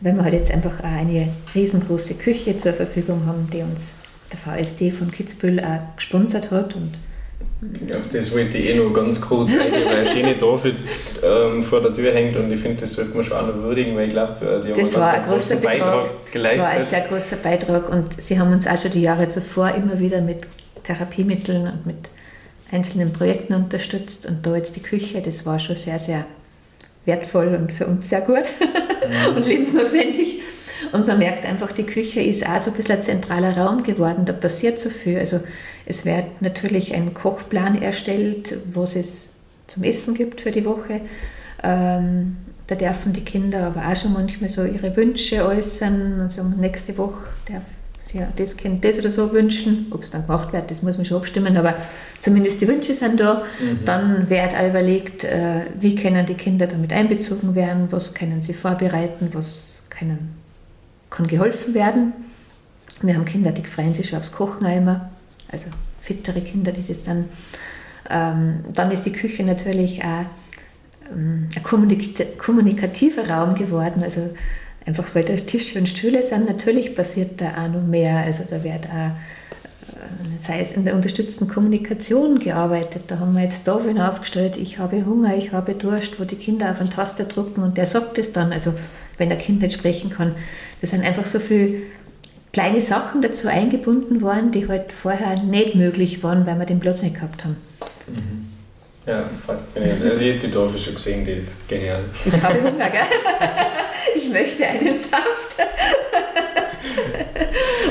Weil 0.01 0.15
wir 0.15 0.23
halt 0.23 0.33
jetzt 0.33 0.51
einfach 0.51 0.79
auch 0.79 0.85
eine 0.85 1.27
riesengroße 1.53 2.15
Küche 2.15 2.57
zur 2.57 2.73
Verfügung 2.73 3.25
haben, 3.25 3.47
die 3.51 3.61
uns 3.61 3.93
der 4.31 4.39
VSD 4.39 4.91
von 4.91 5.11
Kitzbühel 5.11 5.59
auch 5.59 5.95
gesponsert 5.95 6.51
hat. 6.51 6.75
Und 6.75 6.93
auf 7.93 8.07
das 8.07 8.33
wollte 8.33 8.57
ich 8.57 8.69
eh 8.69 8.75
noch 8.75 8.93
ganz 8.93 9.19
kurz 9.19 9.53
eingehen, 9.53 9.85
weil 9.85 9.97
eine 9.97 10.05
schöne 10.05 10.37
Tafel 10.37 10.75
ähm, 11.21 11.61
vor 11.61 11.81
der 11.81 11.91
Tür 11.91 12.13
hängt 12.13 12.35
und 12.37 12.51
ich 12.51 12.59
finde, 12.59 12.81
das 12.81 12.93
sollte 12.93 13.13
man 13.13 13.23
schon 13.23 13.37
auch 13.37 13.47
noch 13.47 13.55
würdigen, 13.55 13.97
weil 13.97 14.07
ich 14.07 14.11
glaube, 14.11 14.33
äh, 14.33 14.61
die 14.61 14.71
haben 14.71 14.79
das 14.79 14.95
einen 14.95 15.05
ganz 15.05 15.27
großen 15.27 15.61
Beitrag 15.61 16.31
geleistet. 16.31 16.59
Das 16.61 16.67
war 16.67 16.77
ein 16.77 16.85
sehr 16.85 17.01
großer 17.01 17.35
Beitrag 17.37 17.89
und 17.89 18.21
sie 18.21 18.39
haben 18.39 18.53
uns 18.53 18.65
auch 18.65 18.77
schon 18.77 18.91
die 18.91 19.01
Jahre 19.01 19.27
zuvor 19.27 19.71
immer 19.75 19.99
wieder 19.99 20.21
mit 20.21 20.47
Therapiemitteln 20.83 21.67
und 21.67 21.85
mit 21.85 22.09
einzelnen 22.71 23.11
Projekten 23.11 23.53
unterstützt. 23.53 24.25
Und 24.25 24.45
da 24.45 24.55
jetzt 24.55 24.77
die 24.77 24.81
Küche, 24.81 25.21
das 25.21 25.45
war 25.45 25.59
schon 25.59 25.75
sehr, 25.75 25.99
sehr 25.99 26.25
wertvoll 27.05 27.55
und 27.55 27.73
für 27.73 27.87
uns 27.87 28.07
sehr 28.07 28.21
gut 28.21 28.35
mhm. 29.29 29.35
und 29.35 29.45
lebensnotwendig. 29.45 30.41
Und 30.91 31.07
man 31.07 31.17
merkt 31.17 31.45
einfach, 31.45 31.71
die 31.71 31.85
Küche 31.85 32.21
ist 32.21 32.47
auch 32.47 32.59
so 32.59 32.71
ein 32.71 32.77
bisschen 32.77 32.97
ein 32.97 33.01
zentraler 33.01 33.55
Raum 33.57 33.83
geworden. 33.83 34.25
Da 34.25 34.33
passiert 34.33 34.79
so 34.79 34.89
viel. 34.89 35.17
Also 35.17 35.39
es 35.85 36.05
wird 36.05 36.41
natürlich 36.41 36.93
ein 36.93 37.13
Kochplan 37.13 37.81
erstellt, 37.81 38.57
was 38.73 38.95
es 38.95 39.37
zum 39.67 39.83
Essen 39.83 40.13
gibt 40.13 40.41
für 40.41 40.51
die 40.51 40.65
Woche. 40.65 41.01
Ähm, 41.63 42.37
da 42.67 42.75
dürfen 42.75 43.13
die 43.13 43.23
Kinder 43.23 43.67
aber 43.67 43.87
auch 43.87 43.95
schon 43.95 44.13
manchmal 44.13 44.49
so 44.49 44.63
ihre 44.63 44.95
Wünsche 44.95 45.45
äußern. 45.45 46.21
Also 46.21 46.43
nächste 46.43 46.97
Woche 46.97 47.29
darf 47.51 47.63
ja, 48.13 48.27
das 48.35 48.57
Kind 48.57 48.83
das 48.85 48.97
oder 48.97 49.09
so 49.09 49.31
wünschen. 49.31 49.87
Ob 49.91 50.03
es 50.03 50.09
dann 50.09 50.25
gemacht 50.25 50.53
wird, 50.53 50.71
das 50.71 50.81
muss 50.81 50.97
man 50.97 51.05
schon 51.05 51.17
abstimmen, 51.17 51.57
aber 51.57 51.75
zumindest 52.19 52.61
die 52.61 52.67
Wünsche 52.67 52.93
sind 52.93 53.19
da. 53.19 53.43
Mhm. 53.61 53.85
Dann 53.85 54.29
wird 54.29 54.55
auch 54.55 54.67
überlegt, 54.67 55.23
äh, 55.23 55.61
wie 55.79 55.95
können 55.95 56.25
die 56.25 56.35
Kinder 56.35 56.67
damit 56.67 56.93
einbezogen 56.93 57.55
werden, 57.55 57.87
was 57.91 58.13
können 58.13 58.41
sie 58.41 58.53
vorbereiten, 58.53 59.29
was 59.33 59.81
können, 59.89 60.35
kann 61.09 61.27
geholfen 61.27 61.73
werden. 61.73 62.13
Wir 63.01 63.15
haben 63.15 63.25
Kinder, 63.25 63.51
die 63.51 63.63
freuen 63.63 63.93
sich 63.93 64.09
schon 64.09 64.19
aufs 64.19 64.31
Kochen 64.31 64.65
einmal, 64.65 65.09
also 65.51 65.67
fittere 66.01 66.41
Kinder, 66.41 66.71
die 66.71 66.83
das 66.83 67.03
dann. 67.03 67.25
Ähm, 68.09 68.59
dann 68.73 68.91
ist 68.91 69.05
die 69.05 69.11
Küche 69.11 69.43
natürlich 69.43 70.03
auch 70.03 70.25
ähm, 71.11 71.49
ein 71.55 71.63
kommunikativer 72.37 73.29
Raum 73.29 73.55
geworden. 73.55 74.03
Also 74.03 74.31
Einfach 74.89 75.13
weil 75.13 75.23
da 75.23 75.35
Tische 75.35 75.77
und 75.77 75.87
Stühle 75.87 76.23
sind, 76.23 76.47
natürlich 76.47 76.95
passiert 76.95 77.39
da 77.41 77.51
auch 77.51 77.67
noch 77.71 77.83
mehr. 77.83 78.17
Also 78.17 78.43
da 78.49 78.63
wird 78.63 78.85
auch, 78.87 79.11
sei 80.37 80.59
es 80.61 80.71
in 80.71 80.85
der 80.85 80.95
unterstützten 80.95 81.47
Kommunikation 81.47 82.39
gearbeitet. 82.39 83.03
Da 83.07 83.19
haben 83.19 83.35
wir 83.35 83.43
jetzt 83.43 83.65
Tafeln 83.65 83.99
aufgestellt, 83.99 84.57
ich 84.57 84.79
habe 84.79 85.05
Hunger, 85.05 85.35
ich 85.35 85.51
habe 85.51 85.73
Durst, 85.73 86.19
wo 86.19 86.23
die 86.23 86.35
Kinder 86.35 86.71
auf 86.71 86.79
eine 86.79 86.89
Taste 86.89 87.25
drucken 87.25 87.63
und 87.63 87.77
der 87.77 87.85
sagt 87.85 88.17
es 88.17 88.33
dann, 88.33 88.53
also 88.53 88.73
wenn 89.17 89.29
der 89.29 89.37
Kind 89.37 89.61
nicht 89.61 89.73
sprechen 89.73 90.09
kann. 90.09 90.35
Das 90.81 90.91
sind 90.91 91.03
einfach 91.03 91.25
so 91.25 91.39
viele 91.39 91.81
kleine 92.53 92.81
Sachen 92.81 93.21
dazu 93.21 93.47
eingebunden 93.47 94.21
worden, 94.21 94.51
die 94.51 94.67
halt 94.67 94.93
vorher 94.93 95.39
nicht 95.41 95.75
möglich 95.75 96.23
waren, 96.23 96.45
weil 96.45 96.57
wir 96.57 96.65
den 96.65 96.79
Platz 96.79 97.01
nicht 97.01 97.15
gehabt 97.15 97.43
haben. 97.43 97.57
Mhm. 98.07 98.49
Ja, 99.05 99.23
faszinierend. 99.45 100.03
Also 100.03 100.19
ich 100.19 100.29
habe 100.29 100.39
die 100.39 100.51
Tafel 100.51 100.77
schon 100.77 100.95
gesehen, 100.95 101.25
die 101.25 101.31
ist 101.31 101.67
genial. 101.67 102.03
Ich 102.25 102.43
habe 102.43 102.61
Hunger, 102.63 102.89
gell? 102.89 103.01
Ich 104.15 104.29
möchte 104.29 104.65
einen 104.65 104.97
Saft. 104.97 105.55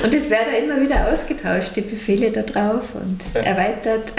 Und 0.03 0.15
es 0.15 0.31
wird 0.31 0.41
auch 0.43 0.63
immer 0.63 0.81
wieder 0.81 1.11
ausgetauscht, 1.11 1.77
die 1.77 1.81
Befehle 1.81 2.31
da 2.31 2.43
drauf 2.43 2.95
und 2.95 3.21
ja. 3.35 3.41
erweitert. 3.41 4.13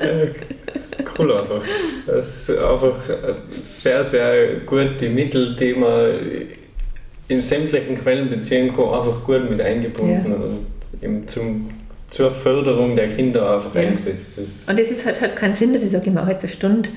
Ja, 0.00 0.26
das 0.72 0.86
ist 0.86 1.04
cool 1.18 1.32
einfach. 1.36 1.62
Das 2.06 2.48
ist 2.48 2.58
einfach 2.58 2.96
sehr, 3.48 4.02
sehr 4.02 4.56
gut 4.66 5.00
die 5.00 5.08
Mittel, 5.08 5.54
die 5.56 5.74
man 5.74 6.46
in 7.28 7.40
sämtlichen 7.40 7.96
Quellen 7.96 8.28
beziehen 8.28 8.74
kann, 8.74 8.88
einfach 8.88 9.22
gut 9.24 9.48
mit 9.48 9.60
eingebunden 9.60 10.30
ja. 10.30 10.36
und 10.36 10.66
eben 11.02 11.26
zum 11.26 11.68
zur 12.10 12.30
Förderung 12.30 12.96
der 12.96 13.06
Kinder 13.06 13.54
einfach 13.54 13.74
ja. 13.74 13.82
eingesetzt 13.82 14.36
ist. 14.36 14.68
Und 14.68 14.78
es 14.78 14.90
ist 14.90 15.06
halt, 15.06 15.20
halt 15.20 15.36
keinen 15.36 15.54
Sinn, 15.54 15.72
dass 15.72 15.84
ich 15.84 15.90
sage, 15.90 16.08
ich 16.08 16.12
mache 16.12 16.32
jetzt 16.32 16.42
eine 16.42 16.52
Stunde 16.52 16.90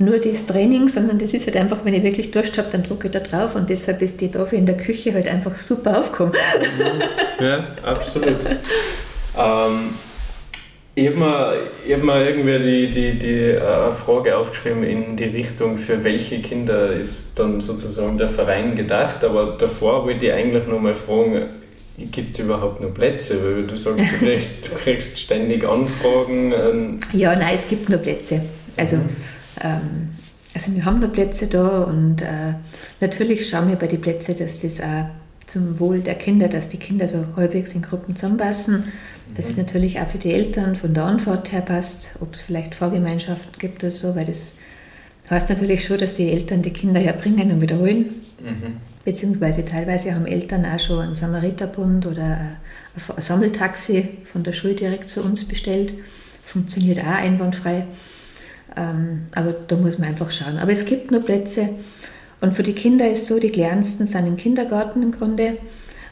nur 0.00 0.18
das 0.18 0.46
Training, 0.46 0.88
sondern 0.88 1.18
das 1.18 1.34
ist 1.34 1.46
halt 1.46 1.56
einfach, 1.56 1.84
wenn 1.84 1.92
ich 1.92 2.02
wirklich 2.02 2.30
Durst 2.30 2.56
habe, 2.56 2.68
dann 2.72 2.82
drücke 2.82 3.08
ich 3.08 3.12
da 3.12 3.20
drauf 3.20 3.54
und 3.54 3.68
deshalb 3.68 4.00
ist 4.00 4.20
die 4.20 4.30
Tafel 4.30 4.58
in 4.58 4.66
der 4.66 4.76
Küche 4.76 5.12
halt 5.12 5.28
einfach 5.28 5.54
super 5.56 5.98
aufgekommen. 5.98 6.32
ja, 7.40 7.66
absolut. 7.82 8.38
ähm, 9.38 9.90
ich 10.94 11.06
habe 11.06 11.16
mir, 11.16 11.56
hab 11.94 12.02
mir 12.02 12.28
irgendwie 12.28 12.58
die, 12.58 12.90
die, 12.90 13.18
die 13.18 13.40
äh, 13.50 13.90
Frage 13.90 14.38
aufgeschrieben 14.38 14.84
in 14.84 15.16
die 15.16 15.24
Richtung, 15.24 15.76
für 15.76 16.02
welche 16.02 16.40
Kinder 16.40 16.92
ist 16.92 17.38
dann 17.38 17.60
sozusagen 17.60 18.16
der 18.16 18.28
Verein 18.28 18.74
gedacht, 18.74 19.22
aber 19.22 19.58
davor 19.58 20.06
wollte 20.06 20.26
ich 20.26 20.32
eigentlich 20.32 20.66
noch 20.66 20.80
mal 20.80 20.94
fragen, 20.94 21.42
gibt 22.10 22.30
es 22.30 22.38
überhaupt 22.38 22.80
nur 22.80 22.94
Plätze? 22.94 23.36
Weil 23.44 23.66
du 23.66 23.76
sagst, 23.76 24.00
du 24.12 24.16
kriegst, 24.16 24.66
du 24.66 24.74
kriegst 24.76 25.20
ständig 25.20 25.62
Anfragen. 25.62 26.52
Ähm. 26.52 27.00
Ja, 27.12 27.36
nein, 27.36 27.54
es 27.54 27.68
gibt 27.68 27.90
nur 27.90 27.98
Plätze. 27.98 28.40
Also, 28.78 28.96
mhm. 28.96 29.10
Ähm, 29.60 30.10
also 30.54 30.74
wir 30.74 30.84
haben 30.84 31.00
nur 31.00 31.10
Plätze 31.10 31.46
da 31.46 31.84
und 31.84 32.22
äh, 32.22 32.54
natürlich 33.00 33.48
schauen 33.48 33.68
wir 33.68 33.76
bei 33.76 33.86
den 33.86 34.00
Plätzen, 34.00 34.36
dass 34.36 34.60
das 34.60 34.80
auch 34.80 35.06
zum 35.46 35.78
Wohl 35.80 36.00
der 36.00 36.14
Kinder, 36.14 36.48
dass 36.48 36.68
die 36.68 36.76
Kinder 36.76 37.08
so 37.08 37.24
halbwegs 37.36 37.74
in 37.74 37.82
Gruppen 37.82 38.16
zusammenpassen. 38.16 38.84
Dass 39.36 39.46
mhm. 39.46 39.50
es 39.52 39.56
natürlich 39.56 40.00
auch 40.00 40.08
für 40.08 40.18
die 40.18 40.32
Eltern 40.32 40.76
von 40.76 40.94
der 40.94 41.04
Anfahrt 41.04 41.52
her 41.52 41.60
passt, 41.60 42.10
ob 42.20 42.34
es 42.34 42.40
vielleicht 42.40 42.74
Fahrgemeinschaften 42.74 43.52
gibt 43.58 43.82
oder 43.82 43.90
so, 43.90 44.14
weil 44.16 44.24
das 44.24 44.54
heißt 45.28 45.48
natürlich 45.48 45.84
schon, 45.84 45.98
dass 45.98 46.14
die 46.14 46.30
Eltern 46.30 46.62
die 46.62 46.72
Kinder 46.72 47.00
herbringen 47.00 47.52
und 47.52 47.60
wiederholen. 47.60 48.06
Mhm. 48.42 48.74
Beziehungsweise 49.04 49.64
teilweise 49.64 50.14
haben 50.14 50.26
Eltern 50.26 50.66
auch 50.66 50.78
schon 50.78 51.00
einen 51.00 51.14
Samariterbund 51.14 52.06
oder 52.06 52.24
ein 52.24 53.22
Sammeltaxi 53.22 54.08
von 54.24 54.42
der 54.42 54.52
Schule 54.52 54.74
direkt 54.74 55.08
zu 55.08 55.22
uns 55.22 55.44
bestellt. 55.44 55.94
Funktioniert 56.42 57.00
auch 57.00 57.06
einwandfrei. 57.06 57.84
Ähm, 58.76 59.26
aber 59.34 59.54
da 59.66 59.76
muss 59.76 59.98
man 59.98 60.08
einfach 60.08 60.30
schauen. 60.30 60.58
Aber 60.58 60.72
es 60.72 60.84
gibt 60.84 61.10
nur 61.10 61.20
Plätze. 61.20 61.68
Und 62.40 62.54
für 62.54 62.62
die 62.62 62.72
Kinder 62.72 63.10
ist 63.10 63.26
so, 63.26 63.38
die 63.38 63.50
kleinsten 63.50 64.06
sind 64.06 64.26
im 64.26 64.36
Kindergarten 64.36 65.02
im 65.02 65.12
Grunde 65.12 65.56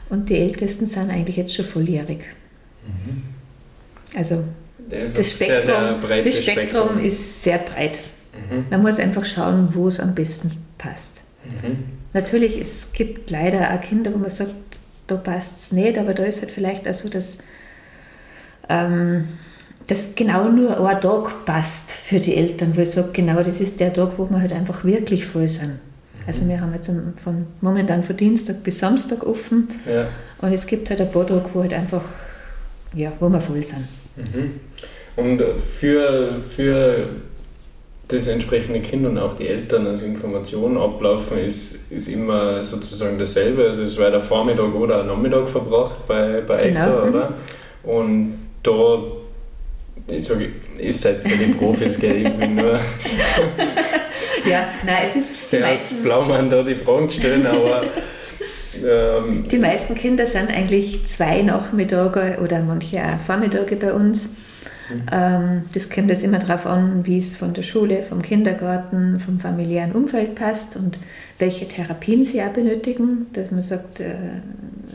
und 0.09 0.29
die 0.29 0.37
ältesten 0.37 0.87
sind 0.87 1.09
eigentlich 1.09 1.37
jetzt 1.37 1.55
schon 1.55 1.65
volljährig. 1.65 2.19
Mhm. 2.85 3.23
Also 4.15 4.43
das, 4.89 5.13
das 5.13 5.31
Spektrum, 5.31 5.47
sehr, 5.47 5.61
sehr 5.61 6.23
das 6.23 6.43
Spektrum, 6.43 6.81
Spektrum, 6.89 6.99
ist 6.99 7.43
sehr 7.43 7.59
breit. 7.59 7.99
Mhm. 8.49 8.65
Man 8.69 8.81
muss 8.81 8.99
einfach 8.99 9.25
schauen, 9.25 9.69
wo 9.73 9.87
es 9.87 9.99
am 9.99 10.15
besten 10.15 10.51
passt. 10.77 11.21
Mhm. 11.43 11.77
Natürlich, 12.13 12.59
es 12.59 12.91
gibt 12.93 13.29
leider 13.29 13.73
auch 13.73 13.81
Kinder, 13.81 14.13
wo 14.13 14.17
man 14.17 14.29
sagt, 14.29 14.53
da 15.07 15.15
passt 15.15 15.59
es 15.59 15.71
nicht, 15.71 15.97
aber 15.97 16.13
da 16.13 16.23
ist 16.23 16.41
halt 16.41 16.51
vielleicht 16.51 16.87
auch 16.87 16.93
so, 16.93 17.09
dass, 17.09 17.39
ähm, 18.67 19.27
dass 19.89 20.13
genau 20.13 20.49
nur 20.49 20.87
ein 20.87 21.01
Tag 21.01 21.45
passt 21.45 21.91
für 21.91 22.19
die 22.19 22.35
Eltern, 22.35 22.77
wo 22.77 22.81
ich 22.81 22.91
sage, 22.91 23.09
genau 23.11 23.41
das 23.41 23.59
ist 23.59 23.79
der 23.79 23.91
Tag, 23.91 24.11
wo 24.17 24.29
wir 24.29 24.39
halt 24.39 24.53
einfach 24.53 24.83
wirklich 24.85 25.25
voll 25.25 25.47
sind. 25.47 25.69
Mhm. 25.69 26.23
Also 26.27 26.47
wir 26.47 26.61
haben 26.61 26.71
jetzt 26.75 26.91
von, 27.23 27.47
momentan 27.61 28.03
von 28.03 28.15
Dienstag 28.15 28.61
bis 28.61 28.77
Samstag 28.77 29.25
offen 29.25 29.67
ja. 29.91 30.07
und 30.43 30.53
es 30.53 30.67
gibt 30.67 30.91
halt 30.91 31.01
ein 31.01 31.09
paar 31.09 31.25
Tage, 31.25 31.43
wo 31.55 31.61
halt 31.61 31.73
einfach, 31.73 32.03
ja, 32.93 33.11
wo 33.19 33.29
wir 33.29 33.41
voll 33.41 33.63
sind. 33.63 33.87
Mhm. 34.15 34.59
Und 35.15 35.41
für, 35.59 36.39
für 36.39 37.07
das 38.07 38.27
entsprechende 38.27 38.81
Kind 38.81 39.07
und 39.07 39.17
auch 39.17 39.33
die 39.33 39.47
Eltern 39.47 39.87
als 39.87 40.03
Information 40.03 40.77
ablaufen, 40.77 41.39
ist, 41.39 41.91
ist 41.91 42.09
immer 42.09 42.61
sozusagen 42.61 43.17
dasselbe. 43.17 43.65
Also 43.65 43.81
es 43.81 43.97
war 43.97 44.11
der 44.11 44.19
Vormittag 44.19 44.71
oder 44.75 45.03
Nachmittag 45.03 45.49
verbracht 45.49 46.05
bei, 46.07 46.41
bei 46.41 46.69
genau. 46.69 46.79
Ektor, 46.79 47.05
mhm. 47.05 47.09
oder? 47.09 47.33
Und 47.83 48.33
da, 48.61 49.01
ich 50.11 50.25
sage, 50.25 50.49
ihr 50.79 50.93
seid 50.93 51.23
da 51.23 51.29
die 51.29 51.53
Profis, 51.53 51.99
gell? 51.99 52.25
Ich 52.27 52.33
bin 52.33 52.55
nur 52.55 52.73
ja, 54.49 54.69
nein, 54.85 55.03
es 55.07 55.15
ist 55.15 55.49
sehr 55.49 55.61
meisten, 55.61 56.03
Blaumann 56.03 56.49
da 56.49 56.63
die 56.63 56.75
Fragen 56.75 57.09
stellen, 57.09 57.45
aber 57.45 57.83
ähm, 58.85 59.43
die 59.49 59.57
meisten 59.57 59.95
Kinder 59.95 60.25
sind 60.25 60.49
eigentlich 60.49 61.05
zwei 61.05 61.41
Nachmittage 61.41 62.39
oder 62.41 62.61
manche 62.61 63.01
auch 63.03 63.19
Vormittage 63.19 63.75
bei 63.75 63.93
uns. 63.93 64.37
Mhm. 64.89 65.61
das 65.71 65.89
kommt 65.89 66.09
jetzt 66.09 66.23
immer 66.23 66.39
darauf 66.39 66.65
an, 66.65 67.05
wie 67.05 67.17
es 67.17 67.37
von 67.37 67.53
der 67.53 67.61
Schule, 67.61 68.01
vom 68.01 68.23
Kindergarten, 68.23 69.19
vom 69.19 69.39
familiären 69.39 69.91
Umfeld 69.91 70.33
passt 70.33 70.75
und 70.75 70.97
welche 71.37 71.67
Therapien 71.67 72.25
sie 72.25 72.41
auch 72.41 72.49
benötigen. 72.49 73.27
Dass 73.33 73.51
man 73.51 73.61
sagt, 73.61 73.99
äh, 73.99 74.15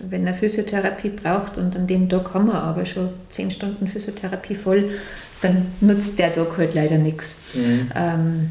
wenn 0.09 0.26
er 0.26 0.34
Physiotherapie 0.34 1.11
braucht 1.11 1.57
und 1.57 1.76
an 1.76 1.86
dem 1.86 2.09
Tag 2.09 2.34
haben 2.34 2.47
wir 2.47 2.55
aber 2.55 2.84
schon 2.84 3.11
zehn 3.28 3.51
Stunden 3.51 3.86
Physiotherapie 3.86 4.55
voll, 4.55 4.90
dann 5.40 5.66
nutzt 5.80 6.18
der 6.18 6.32
Tag 6.32 6.57
halt 6.57 6.74
leider 6.74 6.99
nichts. 6.99 7.38
Mhm. 7.55 7.90
Ähm, 7.95 8.51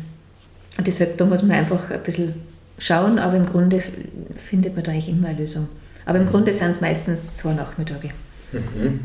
deshalb, 0.85 1.17
da 1.17 1.25
muss 1.25 1.41
man 1.43 1.57
einfach 1.57 1.91
ein 1.91 2.03
bisschen 2.03 2.33
schauen, 2.77 3.19
aber 3.19 3.37
im 3.37 3.45
Grunde 3.45 3.81
findet 4.35 4.75
man 4.75 4.83
da 4.83 4.91
eigentlich 4.91 5.09
immer 5.09 5.29
eine 5.29 5.39
Lösung. 5.39 5.67
Aber 6.05 6.19
im 6.19 6.25
mhm. 6.25 6.29
Grunde 6.29 6.53
sind 6.53 6.71
es 6.71 6.81
meistens 6.81 7.37
zwei 7.37 7.53
Nachmittage. 7.53 8.09
Mhm. 8.51 8.99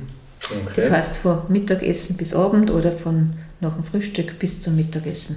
Okay. 0.50 0.72
Das 0.76 0.90
heißt 0.90 1.16
von 1.16 1.40
Mittagessen 1.48 2.16
bis 2.16 2.34
Abend 2.34 2.70
oder 2.70 2.92
von 2.92 3.34
nach 3.60 3.74
dem 3.74 3.84
Frühstück 3.84 4.38
bis 4.38 4.62
zum 4.62 4.76
Mittagessen. 4.76 5.36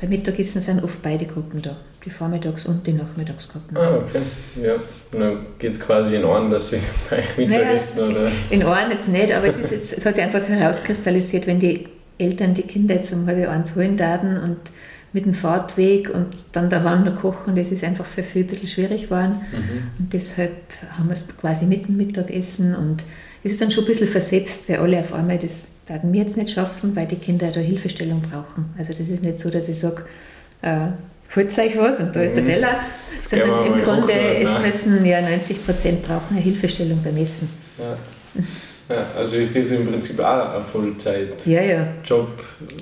Bei 0.00 0.08
Mittagessen 0.08 0.62
sind 0.62 0.82
oft 0.82 1.02
beide 1.02 1.26
Gruppen 1.26 1.60
da, 1.60 1.76
die 2.04 2.10
Vormittags- 2.10 2.66
und 2.66 2.86
die 2.86 2.92
Nachmittagsgruppen. 2.92 3.76
Ah, 3.76 3.98
okay. 3.98 4.22
Ja, 4.62 4.74
dann 5.12 5.46
geht 5.58 5.72
es 5.72 5.80
quasi 5.80 6.16
in 6.16 6.24
Ohren, 6.24 6.50
dass 6.50 6.70
sie 6.70 6.78
bei 7.10 7.22
Mittagessen 7.36 8.08
naja, 8.08 8.20
oder. 8.20 8.30
In 8.50 8.64
Ohren 8.64 8.90
jetzt 8.90 9.08
nicht, 9.08 9.32
aber 9.32 9.48
es, 9.48 9.58
ist 9.58 9.70
jetzt, 9.70 9.98
es 9.98 10.06
hat 10.06 10.14
sich 10.14 10.24
einfach 10.24 10.40
so 10.40 10.52
herauskristallisiert, 10.52 11.46
wenn 11.46 11.58
die 11.58 11.84
Eltern 12.18 12.54
die 12.54 12.62
Kinder 12.62 12.94
jetzt 12.94 13.12
um 13.12 13.26
halb 13.26 13.48
eins 13.48 13.76
holen 13.76 13.98
werden 13.98 14.38
und 14.38 14.58
mit 15.12 15.24
dem 15.24 15.34
Fahrtweg 15.34 16.08
und 16.10 16.28
dann 16.52 16.70
daheim 16.70 17.04
noch 17.04 17.16
kochen, 17.16 17.56
das 17.56 17.70
ist 17.70 17.82
einfach 17.82 18.06
für 18.06 18.22
viele 18.22 18.44
ein 18.44 18.48
bisschen 18.48 18.68
schwierig 18.68 19.04
geworden. 19.04 19.40
Mhm. 19.52 19.82
Und 19.98 20.12
deshalb 20.12 20.52
haben 20.96 21.08
wir 21.08 21.14
es 21.14 21.26
quasi 21.28 21.66
mit 21.66 21.88
dem 21.88 21.96
Mittagessen 21.96 22.76
und 22.76 23.04
es 23.42 23.52
ist 23.52 23.60
dann 23.60 23.70
schon 23.70 23.84
ein 23.84 23.86
bisschen 23.86 24.08
versetzt, 24.08 24.68
weil 24.68 24.78
alle 24.78 24.98
auf 24.98 25.14
einmal 25.14 25.38
das 25.38 25.68
werden 25.86 26.12
wir 26.12 26.20
jetzt 26.20 26.36
nicht 26.36 26.50
schaffen, 26.50 26.94
weil 26.94 27.06
die 27.06 27.16
Kinder 27.16 27.50
da 27.50 27.60
Hilfestellung 27.60 28.20
brauchen. 28.20 28.66
Also 28.78 28.92
das 28.92 29.08
ist 29.08 29.22
nicht 29.22 29.38
so, 29.38 29.50
dass 29.50 29.68
ich 29.68 29.78
sage, 29.78 30.04
äh, 30.62 30.88
holt 31.34 31.58
euch 31.58 31.78
was 31.78 32.00
und 32.00 32.14
da 32.14 32.22
ist 32.22 32.36
der 32.36 32.42
mhm. 32.42 32.48
Teller, 32.48 32.74
das 33.14 33.30
sondern 33.30 33.66
im 33.66 33.84
Grunde, 33.84 34.12
es 34.12 34.58
müssen 34.58 35.04
ja 35.04 35.20
90 35.20 35.64
Prozent 35.64 36.02
brauchen 36.02 36.36
eine 36.36 36.40
Hilfestellung 36.40 37.00
beim 37.02 37.16
Essen. 37.16 37.48
Ja. 37.78 37.96
Ja, 38.90 39.06
also 39.16 39.36
ist 39.36 39.54
das 39.54 39.70
im 39.70 39.86
Prinzip 39.86 40.18
auch 40.18 40.54
ein 40.56 40.60
Vollzeit-Job, 40.60 41.46
ja, 41.46 41.62
ja. 41.62 41.86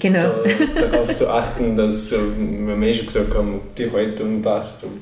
genau. 0.00 0.36
da, 0.78 0.86
darauf 0.86 1.12
zu 1.12 1.28
achten, 1.28 1.76
dass, 1.76 2.12
wie 2.12 2.66
wir 2.66 2.80
eh 2.80 2.92
schon 2.94 3.06
gesagt 3.06 3.34
haben, 3.34 3.56
ob 3.56 3.74
die 3.74 3.92
Haltung 3.92 4.40
passt, 4.40 4.84
ob 4.84 4.92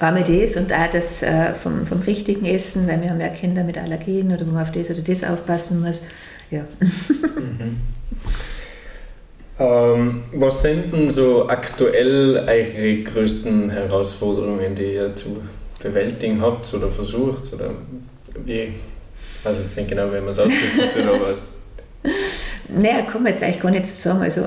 Einmal 0.00 0.24
das 0.24 0.56
und 0.56 0.72
auch 0.72 0.90
das 0.90 1.22
äh, 1.22 1.52
vom, 1.52 1.86
vom 1.86 2.00
richtigen 2.00 2.46
Essen, 2.46 2.88
weil 2.88 3.02
wir 3.02 3.10
haben 3.10 3.20
ja 3.20 3.28
Kinder 3.28 3.62
mit 3.64 3.76
Allergien 3.76 4.32
oder 4.32 4.46
wo 4.46 4.52
man 4.52 4.62
auf 4.62 4.72
das 4.72 4.90
oder 4.90 5.02
das 5.02 5.22
aufpassen 5.22 5.80
muss. 5.80 6.02
Ja. 6.50 6.64
Mhm. 6.80 7.76
Ähm, 9.58 10.22
was 10.32 10.62
sind 10.62 10.90
denn 10.94 11.10
so 11.10 11.46
aktuell 11.46 12.38
eure 12.48 13.02
größten 13.02 13.68
Herausforderungen, 13.68 14.74
die 14.74 14.94
ihr 14.94 15.14
zu 15.14 15.42
bewältigen 15.82 16.40
habt 16.40 16.72
oder 16.72 16.88
versucht? 16.88 17.52
Oder 17.52 17.74
wie? 18.46 18.72
Ich 18.72 19.44
weiß 19.44 19.58
jetzt 19.58 19.76
nicht 19.76 19.90
genau, 19.90 20.06
wie 20.06 20.20
man 20.20 20.28
es 20.28 20.38
ausdrücken 20.38 20.86
soll, 20.86 21.14
aber. 21.14 21.34
Naja, 22.72 23.02
kann 23.02 23.24
man 23.24 23.32
jetzt 23.32 23.42
eigentlich 23.42 23.60
gar 23.60 23.72
nicht 23.72 23.84
so 23.84 24.10
sagen. 24.10 24.22
Also 24.22 24.46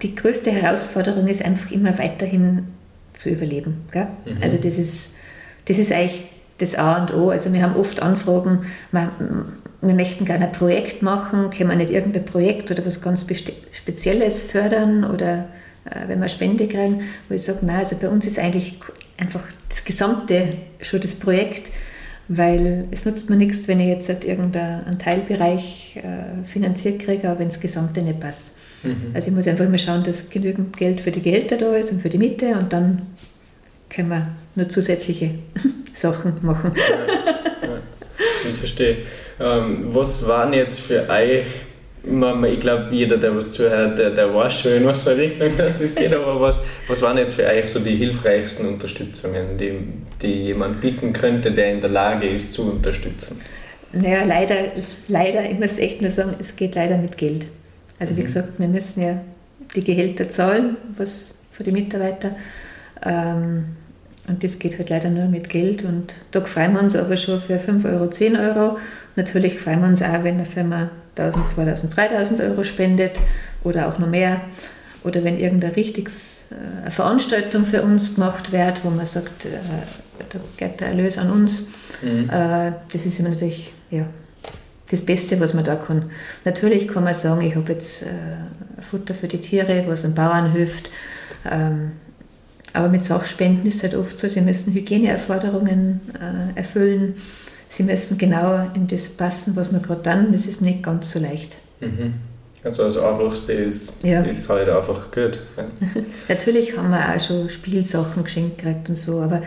die 0.00 0.14
größte 0.14 0.52
Herausforderung 0.52 1.26
ist 1.26 1.44
einfach 1.44 1.72
immer 1.72 1.98
weiterhin 1.98 2.68
zu 3.14 3.30
überleben. 3.30 3.86
Mhm. 4.26 4.42
Also 4.42 4.58
das 4.58 4.76
ist, 4.76 5.14
das 5.64 5.78
ist 5.78 5.92
eigentlich 5.92 6.24
das 6.58 6.76
A 6.76 7.00
und 7.00 7.14
O. 7.14 7.30
Also 7.30 7.52
wir 7.52 7.62
haben 7.62 7.76
oft 7.76 8.02
Anfragen, 8.02 8.66
wir, 8.92 9.10
wir 9.80 9.94
möchten 9.94 10.24
gerne 10.24 10.46
ein 10.46 10.52
Projekt 10.52 11.02
machen, 11.02 11.50
können 11.50 11.70
wir 11.70 11.76
nicht 11.76 11.90
irgendein 11.90 12.24
Projekt 12.24 12.70
oder 12.70 12.84
was 12.84 13.00
ganz 13.00 13.24
Spezielles 13.72 14.42
fördern 14.42 15.04
oder 15.04 15.48
äh, 15.84 16.08
wenn 16.08 16.20
wir 16.20 16.28
Spende 16.28 16.66
kriegen, 16.66 17.02
wo 17.28 17.34
ich 17.34 17.42
sage, 17.42 17.60
nein, 17.62 17.78
also 17.78 17.96
bei 17.96 18.08
uns 18.08 18.26
ist 18.26 18.38
eigentlich 18.38 18.78
einfach 19.18 19.42
das 19.68 19.84
Gesamte 19.84 20.50
schon 20.80 21.00
das 21.00 21.14
Projekt, 21.14 21.70
weil 22.28 22.86
es 22.90 23.04
nutzt 23.04 23.28
mir 23.28 23.36
nichts, 23.36 23.68
wenn 23.68 23.80
ich 23.80 23.88
jetzt 23.88 24.08
halt 24.08 24.24
irgendeinen 24.24 24.98
Teilbereich 24.98 25.96
äh, 26.02 26.46
finanziert 26.46 27.00
kriege, 27.00 27.28
aber 27.28 27.40
wenn 27.40 27.48
das 27.48 27.60
Gesamte 27.60 28.02
nicht 28.02 28.20
passt. 28.20 28.52
Mhm. 28.84 29.14
Also 29.14 29.30
ich 29.30 29.36
muss 29.36 29.48
einfach 29.48 29.64
immer 29.64 29.78
schauen, 29.78 30.02
dass 30.02 30.30
genügend 30.30 30.76
Geld 30.76 31.00
für 31.00 31.10
die 31.10 31.22
Gehälter 31.22 31.56
da 31.56 31.74
ist 31.74 31.92
und 31.92 32.00
für 32.00 32.08
die 32.08 32.18
Miete 32.18 32.54
und 32.54 32.72
dann 32.72 33.02
können 33.88 34.08
wir 34.08 34.28
nur 34.54 34.68
zusätzliche 34.68 35.30
Sachen 35.94 36.34
machen. 36.42 36.72
Ja, 36.76 37.68
ja, 37.68 37.78
ich 38.18 38.58
verstehe. 38.58 38.98
Ähm, 39.40 39.80
was 39.86 40.26
waren 40.28 40.52
jetzt 40.52 40.80
für 40.80 41.08
euch, 41.08 41.44
ich 42.04 42.58
glaube, 42.58 42.88
jeder, 42.90 43.16
der 43.16 43.34
was 43.34 43.52
zuhört, 43.52 43.98
der, 43.98 44.10
der 44.10 44.34
weiß 44.34 44.60
schon, 44.60 44.72
in 44.72 44.84
was 44.84 45.08
Richtung 45.08 45.56
dass 45.56 45.78
das 45.80 45.94
geht, 45.94 46.12
aber 46.14 46.40
was, 46.40 46.62
was 46.86 47.00
waren 47.02 47.16
jetzt 47.16 47.34
für 47.34 47.46
euch 47.46 47.66
so 47.66 47.80
die 47.80 47.96
hilfreichsten 47.96 48.66
Unterstützungen, 48.66 49.56
die, 49.58 49.72
die 50.20 50.44
jemand 50.46 50.80
bieten 50.80 51.12
könnte, 51.12 51.50
der 51.50 51.72
in 51.72 51.80
der 51.80 51.90
Lage 51.90 52.28
ist 52.28 52.52
zu 52.52 52.70
unterstützen? 52.70 53.40
Naja, 53.92 54.24
leider, 54.24 54.72
leider, 55.08 55.48
ich 55.48 55.58
muss 55.58 55.78
echt 55.78 56.02
nur 56.02 56.10
sagen, 56.10 56.34
es 56.38 56.56
geht 56.56 56.74
leider 56.74 56.98
mit 56.98 57.16
Geld. 57.16 57.46
Also 57.98 58.16
wie 58.16 58.20
mhm. 58.20 58.24
gesagt, 58.24 58.48
wir 58.58 58.68
müssen 58.68 59.02
ja 59.02 59.20
die 59.74 59.84
Gehälter 59.84 60.28
zahlen, 60.30 60.76
was 60.96 61.38
für 61.50 61.62
die 61.62 61.72
Mitarbeiter. 61.72 62.30
Ähm, 63.04 63.76
und 64.26 64.42
das 64.42 64.58
geht 64.58 64.78
halt 64.78 64.90
leider 64.90 65.10
nur 65.10 65.26
mit 65.26 65.48
Geld. 65.48 65.84
Und 65.84 66.14
da 66.30 66.40
freuen 66.42 66.72
wir 66.72 66.80
uns 66.80 66.96
aber 66.96 67.16
schon 67.16 67.40
für 67.40 67.58
5 67.58 67.84
Euro, 67.84 68.08
10 68.08 68.36
Euro. 68.36 68.78
Natürlich 69.16 69.58
freuen 69.58 69.80
wir 69.80 69.88
uns 69.88 70.02
auch, 70.02 70.24
wenn 70.24 70.36
eine 70.36 70.46
Firma 70.46 70.90
1000, 71.16 71.50
2000, 71.50 71.96
3000 71.96 72.40
Euro 72.40 72.64
spendet 72.64 73.20
oder 73.62 73.88
auch 73.88 73.98
noch 73.98 74.08
mehr. 74.08 74.40
Oder 75.04 75.22
wenn 75.22 75.38
irgendeine 75.38 75.76
richtiges, 75.76 76.48
äh, 76.86 76.90
Veranstaltung 76.90 77.66
für 77.66 77.82
uns 77.82 78.14
gemacht 78.14 78.52
wird, 78.52 78.84
wo 78.84 78.90
man 78.90 79.04
sagt, 79.04 79.44
äh, 79.44 79.50
da 80.30 80.38
geht 80.56 80.80
der 80.80 80.88
Erlös 80.88 81.18
an 81.18 81.30
uns. 81.30 81.68
Mhm. 82.02 82.30
Äh, 82.30 82.72
das 82.90 83.04
ist 83.04 83.20
immer 83.20 83.28
natürlich 83.28 83.72
ja, 83.90 84.06
das 84.90 85.02
Beste, 85.02 85.40
was 85.40 85.54
man 85.54 85.64
da 85.64 85.76
kann. 85.76 86.10
Natürlich 86.44 86.88
kann 86.88 87.04
man 87.04 87.14
sagen, 87.14 87.40
ich 87.42 87.56
habe 87.56 87.72
jetzt 87.72 88.02
äh, 88.02 88.80
Futter 88.80 89.14
für 89.14 89.28
die 89.28 89.40
Tiere, 89.40 89.84
was 89.86 90.02
den 90.02 90.14
Bauern 90.14 90.52
hilft. 90.52 90.90
Ähm, 91.50 91.92
aber 92.72 92.88
mit 92.88 93.04
Sachspenden 93.04 93.66
ist 93.66 93.76
es 93.76 93.82
halt 93.84 93.94
oft 93.94 94.18
so, 94.18 94.28
sie 94.28 94.40
müssen 94.40 94.74
Hygieneanforderungen 94.74 96.00
äh, 96.14 96.58
erfüllen. 96.58 97.14
Sie 97.68 97.84
müssen 97.84 98.18
genau 98.18 98.68
in 98.74 98.86
das 98.86 99.08
passen, 99.08 99.56
was 99.56 99.72
man 99.72 99.80
gerade 99.80 100.02
dann. 100.02 100.32
Das 100.32 100.46
ist 100.46 100.60
nicht 100.60 100.82
ganz 100.82 101.10
so 101.10 101.18
leicht. 101.18 101.58
Mhm. 101.80 102.14
Also 102.64 102.82
das 102.84 102.96
Einfachste 102.96 103.52
ist, 103.52 104.02
ja. 104.04 104.22
ist 104.22 104.48
halt 104.48 104.68
einfach 104.68 105.10
gut. 105.10 105.42
Natürlich 106.28 106.76
haben 106.76 106.90
wir 106.90 107.14
auch 107.14 107.20
schon 107.20 107.48
Spielsachen 107.48 108.24
geschenkt 108.24 108.58
gekriegt 108.58 108.88
und 108.88 108.96
so, 108.96 109.20
aber 109.20 109.42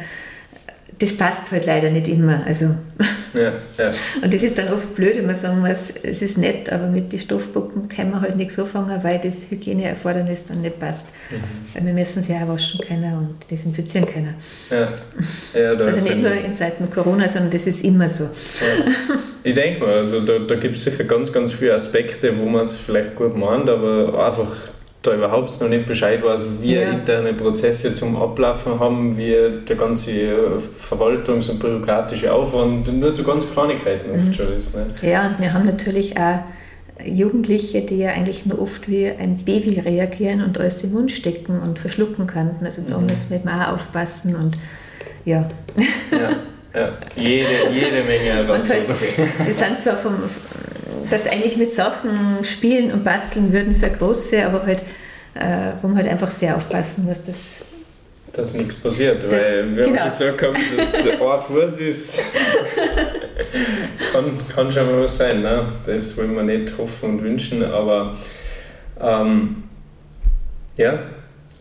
das 0.99 1.13
passt 1.15 1.51
halt 1.51 1.65
leider 1.65 1.89
nicht 1.89 2.07
immer. 2.07 2.43
Also 2.45 2.75
ja, 3.33 3.53
ja. 3.77 3.93
Und 4.21 4.33
das 4.33 4.41
ist 4.41 4.57
dann 4.57 4.73
oft 4.73 4.95
blöd, 4.95 5.15
wenn 5.17 5.27
man 5.27 5.35
sagen 5.35 5.59
muss, 5.59 5.93
es 6.01 6.21
ist 6.21 6.37
nett, 6.37 6.71
aber 6.71 6.87
mit 6.87 7.11
den 7.11 7.19
Stoffpuppen 7.19 7.87
kann 7.87 8.09
man 8.09 8.21
halt 8.21 8.35
nichts 8.35 8.57
anfangen, 8.57 9.03
weil 9.03 9.19
das 9.19 9.49
Hygieneerfordernis 9.49 10.45
dann 10.45 10.61
nicht 10.61 10.79
passt. 10.79 11.09
Mhm. 11.29 11.35
Weil 11.73 11.85
wir 11.85 11.93
müssen 11.93 12.23
sie 12.23 12.33
auch 12.33 12.47
waschen 12.47 12.79
können 12.85 13.13
und 13.13 13.51
desinfizieren 13.51 14.07
können. 14.07 14.35
Ja. 14.71 14.87
Ja, 15.53 15.71
also 15.73 16.09
nicht 16.09 16.21
nur 16.21 16.31
in 16.31 16.53
Zeiten 16.53 16.89
Corona, 16.89 17.27
sondern 17.27 17.51
das 17.51 17.67
ist 17.67 17.83
immer 17.83 18.09
so. 18.09 18.29
Ich 19.43 19.53
denke 19.53 19.81
mal, 19.81 19.93
also 19.93 20.21
da, 20.21 20.39
da 20.39 20.55
gibt 20.55 20.75
es 20.75 20.83
sicher 20.83 21.03
ganz, 21.03 21.31
ganz 21.31 21.53
viele 21.53 21.73
Aspekte, 21.73 22.37
wo 22.37 22.45
man 22.45 22.63
es 22.63 22.77
vielleicht 22.77 23.15
gut 23.15 23.37
meint, 23.37 23.69
aber 23.69 24.25
einfach 24.25 24.55
da 25.01 25.13
überhaupt 25.13 25.61
noch 25.61 25.69
nicht 25.69 25.85
Bescheid 25.85 26.23
weiß, 26.23 26.47
wie 26.61 26.75
ja. 26.75 26.89
interne 26.89 27.33
Prozesse 27.33 27.93
zum 27.93 28.15
Ablaufen 28.15 28.79
haben, 28.79 29.17
wie 29.17 29.35
der 29.67 29.75
ganze 29.75 30.57
Verwaltungs- 30.57 31.49
und 31.49 31.59
bürokratische 31.59 32.33
Aufwand 32.33 32.91
nur 32.91 33.13
zu 33.13 33.23
ganz 33.23 33.49
Kleinigkeiten 33.49 34.11
oft 34.11 34.27
mhm. 34.27 34.33
schon 34.33 34.53
ist. 34.53 34.75
Ne? 34.75 34.87
Ja, 35.01 35.27
und 35.27 35.39
wir 35.39 35.53
haben 35.53 35.65
natürlich 35.65 36.17
auch 36.17 36.39
Jugendliche, 37.05 37.81
die 37.81 37.97
ja 37.97 38.11
eigentlich 38.11 38.45
nur 38.45 38.59
oft 38.59 38.89
wie 38.89 39.07
ein 39.07 39.37
Baby 39.37 39.79
reagieren 39.79 40.41
und 40.41 40.59
alles 40.59 40.83
im 40.83 40.93
Mund 40.93 41.11
stecken 41.11 41.59
und 41.59 41.77
verschlucken 41.79 42.25
könnten. 42.25 42.65
Also 42.65 42.81
da 42.87 42.97
mhm. 42.97 43.05
müssen 43.05 43.29
wir 43.29 43.51
auch 43.51 43.73
aufpassen 43.73 44.35
und 44.35 44.57
ja. 45.25 45.47
ja. 46.11 46.29
Ja, 46.75 46.91
jede, 47.15 47.49
jede 47.73 48.03
Menge 48.03 48.45
Herausforderungen. 48.45 48.89
Halt, 48.89 49.47
wir 49.47 49.53
sind 49.53 49.79
zwar 49.79 49.95
vom, 49.97 50.13
das 51.09 51.27
eigentlich 51.27 51.57
mit 51.57 51.71
Sachen 51.71 52.43
spielen 52.43 52.91
und 52.91 53.03
basteln 53.03 53.51
würden 53.51 53.75
für 53.75 53.89
Große, 53.89 54.45
aber 54.45 54.65
halt, 54.65 54.83
äh, 55.33 55.73
wo 55.81 55.87
man 55.87 55.97
halt 55.97 56.07
einfach 56.07 56.31
sehr 56.31 56.55
aufpassen 56.55 57.05
muss, 57.05 57.21
dass 57.23 57.65
dass 58.33 58.53
nichts 58.53 58.75
passiert, 58.75 59.23
das, 59.23 59.31
weil 59.31 59.75
wir 59.75 59.85
genau. 59.85 59.99
haben 59.99 60.13
schon 60.13 60.27
gesagt 60.35 60.41
haben, 60.43 60.57
der 61.03 61.21
ein 61.21 61.39
Fuß 61.47 61.79
ist, 61.79 62.21
kann, 64.13 64.25
kann 64.53 64.71
schon 64.71 64.85
mal 64.85 65.03
was 65.03 65.17
sein, 65.17 65.41
ne? 65.41 65.65
das 65.85 66.15
wollen 66.17 66.35
wir 66.35 66.43
nicht 66.43 66.77
hoffen 66.77 67.11
und 67.11 67.21
wünschen, 67.21 67.63
aber 67.63 68.17
ähm, 69.01 69.63
ja, 70.75 70.99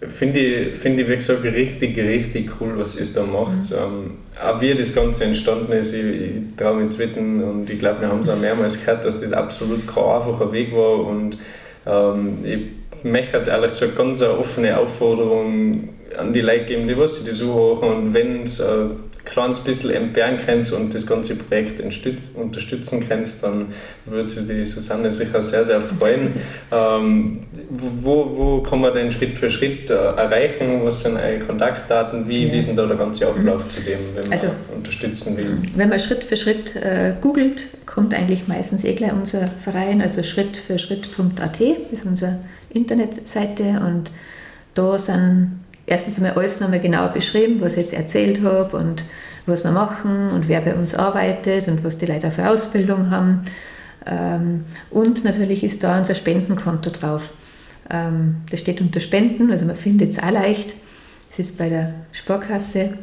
finde 0.01 0.41
ich, 0.41 0.77
find 0.77 1.01
ich, 1.01 1.09
wie 1.09 1.15
gesagt, 1.15 1.45
richtig, 1.45 1.97
richtig 1.97 2.51
cool, 2.61 2.79
was 2.79 2.97
ihr 2.97 3.07
da 3.13 3.25
macht. 3.25 3.71
Mhm. 3.71 3.77
Ähm, 3.77 4.15
auch 4.43 4.61
wie 4.61 4.75
das 4.75 4.95
Ganze 4.95 5.25
entstanden 5.25 5.73
ist, 5.73 5.95
ich, 5.95 6.05
ich 6.05 6.57
traue 6.57 6.77
mich 6.77 6.93
zu 6.93 6.99
wetten 6.99 7.43
und 7.43 7.71
ich 7.71 7.79
glaube, 7.79 8.03
wir 8.03 8.09
haben 8.09 8.21
es 8.21 8.29
auch 8.29 8.39
mehrmals 8.39 8.81
gehört, 8.81 9.05
dass 9.05 9.21
das 9.21 9.33
absolut 9.33 9.87
kein 9.87 10.05
einfacher 10.05 10.53
Weg 10.53 10.73
war 10.73 11.05
und 11.07 11.39
ähm, 11.87 12.35
ich 12.45 13.05
möchte 13.05 13.45
ehrlich 13.47 13.71
gesagt 13.71 13.97
ganz 13.97 14.21
eine 14.21 14.39
offene 14.39 14.77
Aufforderung 14.79 15.89
an 16.17 16.33
die 16.33 16.41
Leute 16.41 16.65
geben, 16.65 16.87
die 16.87 16.99
was 16.99 17.17
sie 17.17 17.25
das 17.25 17.39
suchen 17.39 17.89
und 17.89 18.15
wenn 18.15 18.43
es 18.43 18.61
äh, 18.61 18.87
kleines 19.27 19.61
bisschen 19.61 19.91
entbehren 19.91 20.39
kannst 20.39 20.73
und 20.73 20.95
das 20.95 21.07
ganze 21.07 21.37
Projekt 21.37 21.81
unterstützen 21.81 23.05
kannst, 23.07 23.43
dann 23.43 23.67
würde 24.07 24.29
sich 24.29 24.47
die 24.47 24.65
Susanne 24.65 25.13
sicher 25.13 25.43
sehr, 25.43 25.65
sehr 25.65 25.81
freuen. 25.81 26.33
Ähm, 26.73 27.47
wo, 27.69 28.37
wo 28.37 28.61
kann 28.61 28.81
man 28.81 28.93
denn 28.93 29.11
Schritt 29.11 29.39
für 29.39 29.49
Schritt 29.49 29.89
äh, 29.89 29.95
erreichen? 29.95 30.85
Was 30.85 31.01
sind 31.01 31.17
eure 31.17 31.39
Kontaktdaten? 31.39 32.27
Wie, 32.27 32.47
ja. 32.47 32.53
wie 32.53 32.57
ist 32.57 32.69
denn 32.69 32.77
da 32.77 32.87
der 32.87 32.97
ganze 32.97 33.27
Ablauf 33.27 33.63
mhm. 33.63 33.69
zu 33.69 33.81
dem, 33.83 33.99
wenn 34.15 34.25
man 34.25 34.33
also, 34.33 34.49
unterstützen 34.75 35.37
will? 35.37 35.59
Wenn 35.77 35.89
man 35.89 36.01
Schritt 36.01 36.25
für 36.25 36.37
Schritt 36.37 36.75
äh, 36.77 37.15
googelt, 37.21 37.69
kommt 37.87 38.15
eigentlich 38.15 38.49
meistens 38.49 38.85
eh 38.85 38.95
gleich 38.95 39.13
unser 39.13 39.49
Verein, 39.49 40.03
also 40.03 40.23
schritt 40.23 40.57
für 40.57 40.79
schritt.at 40.79 41.61
ist 41.61 42.05
unsere 42.05 42.39
Internetseite 42.71 43.81
und 43.87 44.11
da 44.75 44.99
sind 44.99 45.61
erstens 45.87 46.19
einmal 46.19 46.33
alles 46.33 46.61
nochmal 46.61 46.81
genau 46.81 47.09
beschrieben, 47.09 47.61
was 47.61 47.75
ich 47.75 47.83
jetzt 47.83 47.95
erzählt 47.95 48.43
habe 48.43 48.77
und 48.77 49.05
was 49.47 49.65
wir 49.65 49.71
machen 49.71 50.31
und 50.31 50.49
wer 50.49 50.61
bei 50.61 50.75
uns 50.75 50.95
arbeitet 50.95 51.69
und 51.69 51.85
was 51.85 51.99
die 51.99 52.07
Leute 52.07 52.31
für 52.31 52.49
Ausbildung 52.49 53.11
haben. 53.11 53.45
Ähm, 54.05 54.65
und 54.91 55.25
natürlich 55.25 55.65
ist 55.65 55.83
da 55.85 55.99
unser 55.99 56.15
Spendenkonto 56.15 56.91
drauf. 56.91 57.33
Ähm, 57.91 58.43
das 58.51 58.61
steht 58.61 58.81
unter 58.81 59.01
Spenden, 59.01 59.51
also 59.51 59.65
man 59.65 59.77
findet 59.77 60.11
es 60.11 60.19
auch 60.19 60.31
leicht. 60.31 60.75
Es 61.31 61.39
ist 61.39 61.59
bei 61.59 61.69
der 61.69 61.95
Sparkasse 62.13 62.95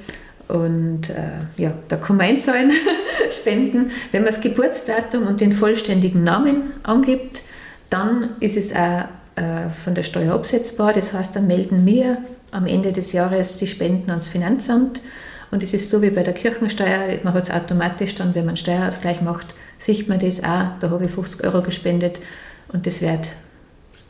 und 0.48 1.10
äh, 1.10 1.62
ja, 1.62 1.74
da 1.88 1.96
kann 1.96 2.18
man 2.18 2.28
einzahlen, 2.28 2.72
spenden. 3.32 3.92
Wenn 4.12 4.24
man 4.24 4.32
das 4.32 4.42
Geburtsdatum 4.42 5.28
und 5.28 5.42
den 5.42 5.54
vollständigen 5.54 6.24
Namen 6.24 6.74
angibt, 6.84 7.44
dann 7.90 8.30
ist 8.40 8.58
es 8.58 8.74
auch 8.76 9.06
von 9.36 9.96
der 9.96 10.04
Steuer 10.04 10.34
absetzbar. 10.34 10.94
Das 10.94 11.14
heißt, 11.14 11.36
dann 11.36 11.48
melden 11.48 11.86
wir 11.86 12.20
am 12.52 12.66
Ende 12.66 12.92
des 12.92 13.14
Jahres 13.14 13.58
die 13.58 13.68
Spenden 13.68 14.10
ans 14.10 14.28
Finanzamt. 14.28 15.02
Und 15.52 15.64
es 15.64 15.74
ist 15.74 15.90
so 15.90 16.02
wie 16.02 16.10
bei 16.10 16.24
der 16.24 16.34
Kirchensteuer, 16.34 17.08
man 17.24 17.34
hat 17.34 17.44
es 17.44 17.52
automatisch 17.52 18.16
dann, 18.16 18.34
wenn 18.34 18.46
man 18.46 18.58
Steuerausgleich 18.58 19.22
macht, 19.22 19.54
sieht 19.78 20.08
man 20.08 20.20
das 20.20 20.44
auch, 20.44 20.80
da 20.80 20.90
habe 20.90 21.06
ich 21.06 21.12
50 21.12 21.44
Euro 21.44 21.62
gespendet 21.62 22.20
und 22.70 22.88
das 22.88 23.02
wird 23.02 23.30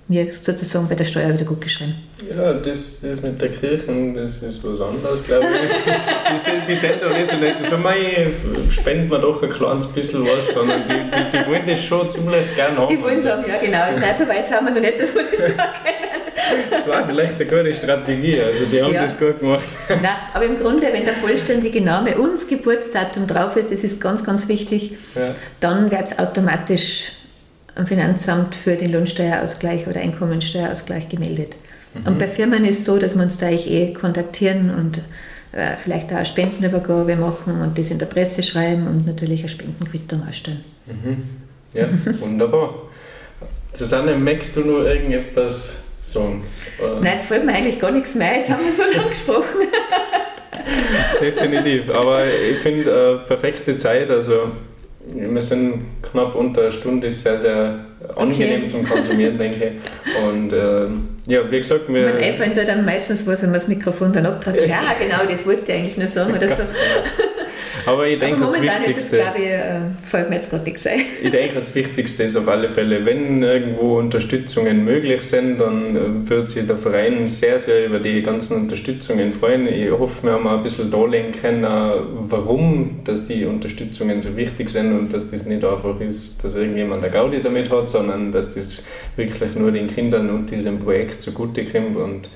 mir 0.08 0.32
sozusagen 0.32 0.88
bei 0.88 0.96
der 0.96 1.06
Steuer 1.06 1.34
wieder 1.34 1.46
gut 1.46 1.62
geschrieben. 1.62 1.96
Ja, 2.30 2.54
das, 2.54 3.02
das 3.02 3.22
mit 3.22 3.42
der 3.42 3.50
Kirche, 3.50 4.14
das 4.14 4.38
ist 4.44 4.64
was 4.64 4.82
anderes, 4.82 5.24
glaube 5.24 5.46
ich. 5.46 5.94
die, 6.34 6.38
sind, 6.38 6.68
die 6.68 6.76
sind 6.76 7.02
doch 7.02 7.18
nicht 7.18 7.30
so 7.30 7.38
nett. 7.38 7.56
So, 7.66 7.78
mei, 7.78 8.28
spenden 8.70 9.10
wir 9.10 9.20
doch 9.20 9.42
ein 9.42 9.50
kleines 9.50 9.88
bisschen 9.88 10.24
was, 10.26 10.54
sondern 10.54 10.82
die, 10.86 10.94
die, 10.94 11.38
die 11.38 11.48
wollen 11.50 11.66
das 11.68 11.84
schon 11.84 12.10
ziemlich 12.10 12.56
gerne 12.56 12.78
haben. 12.78 12.96
Die 12.96 13.02
wollen 13.02 13.18
es 13.18 13.26
haben, 13.26 13.44
ja 13.48 13.56
genau. 13.58 14.00
Nein, 14.00 14.16
so 14.18 14.28
weit 14.28 14.50
haben 14.52 14.66
wir 14.68 14.74
noch 14.74 14.82
nicht, 14.82 15.00
dass 15.00 15.16
wir 15.16 15.24
das 15.24 15.56
da 15.56 15.64
kennen. 15.68 16.14
Das 16.70 16.88
war 16.88 17.06
vielleicht 17.06 17.40
eine 17.40 17.50
gute 17.50 17.74
Strategie, 17.74 18.42
also 18.42 18.66
die 18.66 18.82
haben 18.82 18.94
ja. 18.94 19.02
das 19.02 19.18
gut 19.18 19.40
gemacht. 19.40 19.64
Nein, 19.90 20.16
aber 20.34 20.46
im 20.46 20.56
Grunde, 20.58 20.88
wenn 20.92 21.06
der 21.06 21.14
vollständige 21.14 21.82
Name 21.82 22.18
und 22.18 22.34
das 22.34 22.48
Geburtsdatum 22.48 23.28
drauf 23.28 23.56
ist, 23.56 23.72
das 23.72 23.84
ist 23.84 24.02
ganz, 24.02 24.24
ganz 24.24 24.48
wichtig, 24.48 24.94
ja. 25.16 25.36
dann 25.60 25.90
wird 25.90 26.04
es 26.04 26.20
automatisch 26.20 27.14
am 27.76 27.86
Finanzamt 27.86 28.56
für 28.56 28.76
den 28.76 28.92
Lohnsteuerausgleich 28.92 29.88
oder 29.88 30.02
Einkommensteuerausgleich 30.02 31.10
gemeldet. 31.10 31.58
Mhm. 31.94 32.08
Und 32.08 32.20
bei 32.20 32.28
Firmen 32.28 32.66
ist 32.66 32.80
es 32.80 32.86
so, 32.86 32.98
dass 32.98 33.16
wir 33.16 33.24
uns 33.24 33.38
da 33.38 33.48
eigentlich 33.48 33.70
eh 33.70 33.94
kontaktieren 33.94 34.74
und 34.74 35.00
äh, 35.52 35.76
vielleicht 35.78 36.12
auch 36.12 36.18
eine 36.18 36.26
Spendenübergabe 36.26 37.16
machen 37.16 37.62
und 37.62 37.78
das 37.78 37.92
in 37.92 38.00
der 38.00 38.08
Presse 38.08 38.44
schreiben 38.44 38.88
und 38.88 39.06
natürlich 39.06 39.42
eine 39.42 39.50
Spendenquittung 39.50 40.28
ausstellen. 40.28 40.64
Mhm. 40.88 41.24
Ja, 41.74 41.88
wunderbar. 42.20 42.74
Susanne, 43.74 44.16
möchtest 44.16 44.56
du 44.56 44.62
noch 44.62 44.84
irgendetwas 44.84 45.84
sagen? 46.00 46.44
Nein, 47.02 47.14
jetzt 47.14 47.26
fällt 47.26 47.46
mir 47.46 47.54
eigentlich 47.54 47.80
gar 47.80 47.92
nichts 47.92 48.14
mehr, 48.14 48.36
jetzt 48.36 48.50
haben 48.50 48.64
wir 48.64 48.72
so 48.72 48.84
lange 48.84 49.10
gesprochen. 49.10 49.68
Definitiv, 51.20 51.90
aber 51.90 52.26
ich 52.28 52.58
finde, 52.58 53.20
äh, 53.24 53.28
perfekte 53.28 53.76
Zeit, 53.76 54.10
also 54.10 54.52
wir 55.08 55.42
sind 55.42 55.86
knapp 56.02 56.36
unter 56.36 56.62
einer 56.62 56.72
Stunde, 56.72 57.08
ist 57.08 57.22
sehr, 57.22 57.38
sehr 57.38 57.86
angenehm 58.16 58.62
okay. 58.62 58.68
zum 58.68 58.84
Konsumieren, 58.86 59.38
denke 59.38 59.74
ich. 59.76 60.30
Und 60.30 60.54
äh, 60.54 60.88
ja, 61.28 61.52
wie 61.52 61.58
gesagt, 61.58 61.88
wir. 61.88 62.14
Man 62.14 62.18
einfällt 62.18 62.58
da 62.58 62.64
dann 62.64 62.86
meistens 62.86 63.26
was, 63.28 63.42
wenn 63.42 63.50
man 63.50 63.60
das 63.60 63.68
Mikrofon 63.68 64.12
dann 64.14 64.26
abtritt. 64.26 64.62
Ja, 64.68 64.80
genau, 65.00 65.30
das 65.30 65.46
wollte 65.46 65.72
ich 65.72 65.78
eigentlich 65.78 65.98
nur 65.98 66.08
sagen 66.08 66.34
oder 66.34 66.48
so. 66.48 66.64
Aber 67.86 68.08
ich 68.08 68.20
denke, 68.20 68.42
das 68.42 68.62
Wichtigste. 68.62 68.92
Ist 68.92 69.14
es, 69.14 69.20
glaube 69.20 69.40
ich, 69.40 69.46
äh, 69.46 69.80
fällt 70.04 70.30
mir 70.30 70.36
jetzt 70.36 70.50
gerade 70.50 70.64
nichts 70.64 70.88
ein. 70.88 71.02
Ich 71.22 71.30
denke, 71.30 71.56
das 71.56 71.76
Wichtigste 71.76 72.24
ist 72.24 72.36
auf 72.38 72.48
alle 72.48 72.68
Fälle, 72.68 73.06
wenn 73.06 73.44
irgendwo 73.44 73.98
Unterstützungen 73.98 74.84
möglich 74.84 75.22
sind, 75.22 75.60
dann 75.60 75.96
äh, 75.96 76.30
wird 76.30 76.50
sich 76.50 76.66
der 76.68 76.78
Verein 76.78 77.28
sehr, 77.28 77.60
sehr 77.60 77.86
über 77.86 78.00
die 78.00 78.22
ganzen 78.22 78.58
Unterstützungen 78.58 79.32
freuen. 79.32 79.68
Ich 79.68 79.92
hoffe, 79.92 80.24
wir 80.24 80.34
haben 80.34 80.48
ein 80.48 80.62
bisschen 80.62 80.92
darlegen 80.92 81.32
können, 81.32 81.64
warum 81.64 83.02
dass 83.04 83.24
die 83.24 83.46
Unterstützungen 83.46 84.20
so 84.20 84.36
wichtig 84.36 84.70
sind 84.70 84.94
und 84.94 85.14
dass 85.14 85.30
das 85.30 85.46
nicht 85.46 85.64
einfach 85.64 86.00
ist, 86.00 86.44
dass 86.44 86.56
irgendjemand 86.56 87.04
eine 87.04 87.12
Gaudi 87.12 87.42
damit 87.42 87.70
hat, 87.70 87.90
sondern 87.90 88.32
dass 88.32 88.54
das 88.56 88.84
wirklich 89.16 89.56
nur 89.56 89.72
den 89.72 89.88
Kindern 89.88 90.30
und 90.30 90.50
diesem 90.50 90.80
Projekt 90.80 91.22
zugute 91.22 91.64
kommt. 91.64 91.96
Und 91.96 92.30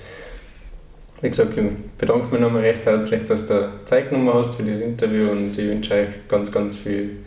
wie 1.22 1.30
gesagt, 1.30 1.58
ich 1.58 1.64
bedanke 1.98 2.32
mich 2.32 2.42
nochmal 2.42 2.62
recht 2.62 2.86
herzlich, 2.86 3.24
dass 3.26 3.48
du 3.48 3.72
Zeit 3.86 4.10
genommen 4.10 4.34
hast 4.34 4.56
für 4.56 4.64
dieses 4.64 4.82
Interview 4.82 5.32
und 5.32 5.58
ich 5.58 5.68
wünsche 5.68 5.94
euch 5.94 6.10
ganz, 6.28 6.52
ganz 6.52 6.76
viel 6.76 7.18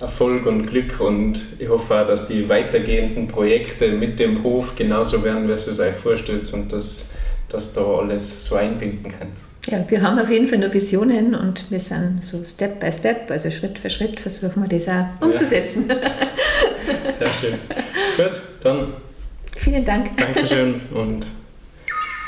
Erfolg 0.00 0.46
und 0.46 0.66
Glück 0.66 1.00
und 1.00 1.44
ich 1.58 1.68
hoffe 1.68 2.02
auch, 2.02 2.06
dass 2.06 2.26
die 2.26 2.48
weitergehenden 2.48 3.28
Projekte 3.28 3.92
mit 3.92 4.18
dem 4.18 4.42
Hof 4.42 4.74
genauso 4.76 5.22
werden, 5.24 5.48
wie 5.48 5.52
es 5.52 5.78
euch 5.78 5.94
vorstellt 5.94 6.52
und 6.52 6.72
dass, 6.72 7.12
dass 7.48 7.72
da 7.72 7.82
alles 7.82 8.44
so 8.44 8.56
einbinden 8.56 9.12
könnt. 9.16 9.38
Ja, 9.68 9.84
wir 9.88 10.02
haben 10.02 10.18
auf 10.18 10.30
jeden 10.30 10.46
Fall 10.48 10.58
nur 10.58 10.72
Visionen 10.74 11.34
und 11.34 11.70
wir 11.70 11.78
sind 11.78 12.24
so 12.24 12.42
Step 12.42 12.80
by 12.80 12.92
Step, 12.92 13.30
also 13.30 13.50
Schritt 13.50 13.78
für 13.78 13.90
Schritt 13.90 14.18
versuchen 14.18 14.62
wir 14.62 14.68
das 14.68 14.88
auch 14.88 15.06
umzusetzen. 15.20 15.88
Ja. 15.88 17.10
Sehr 17.10 17.32
schön. 17.32 17.54
Gut, 18.16 18.42
dann. 18.60 18.94
Vielen 19.56 19.84
Dank. 19.84 20.16
Dankeschön 20.16 20.80
und 20.92 21.26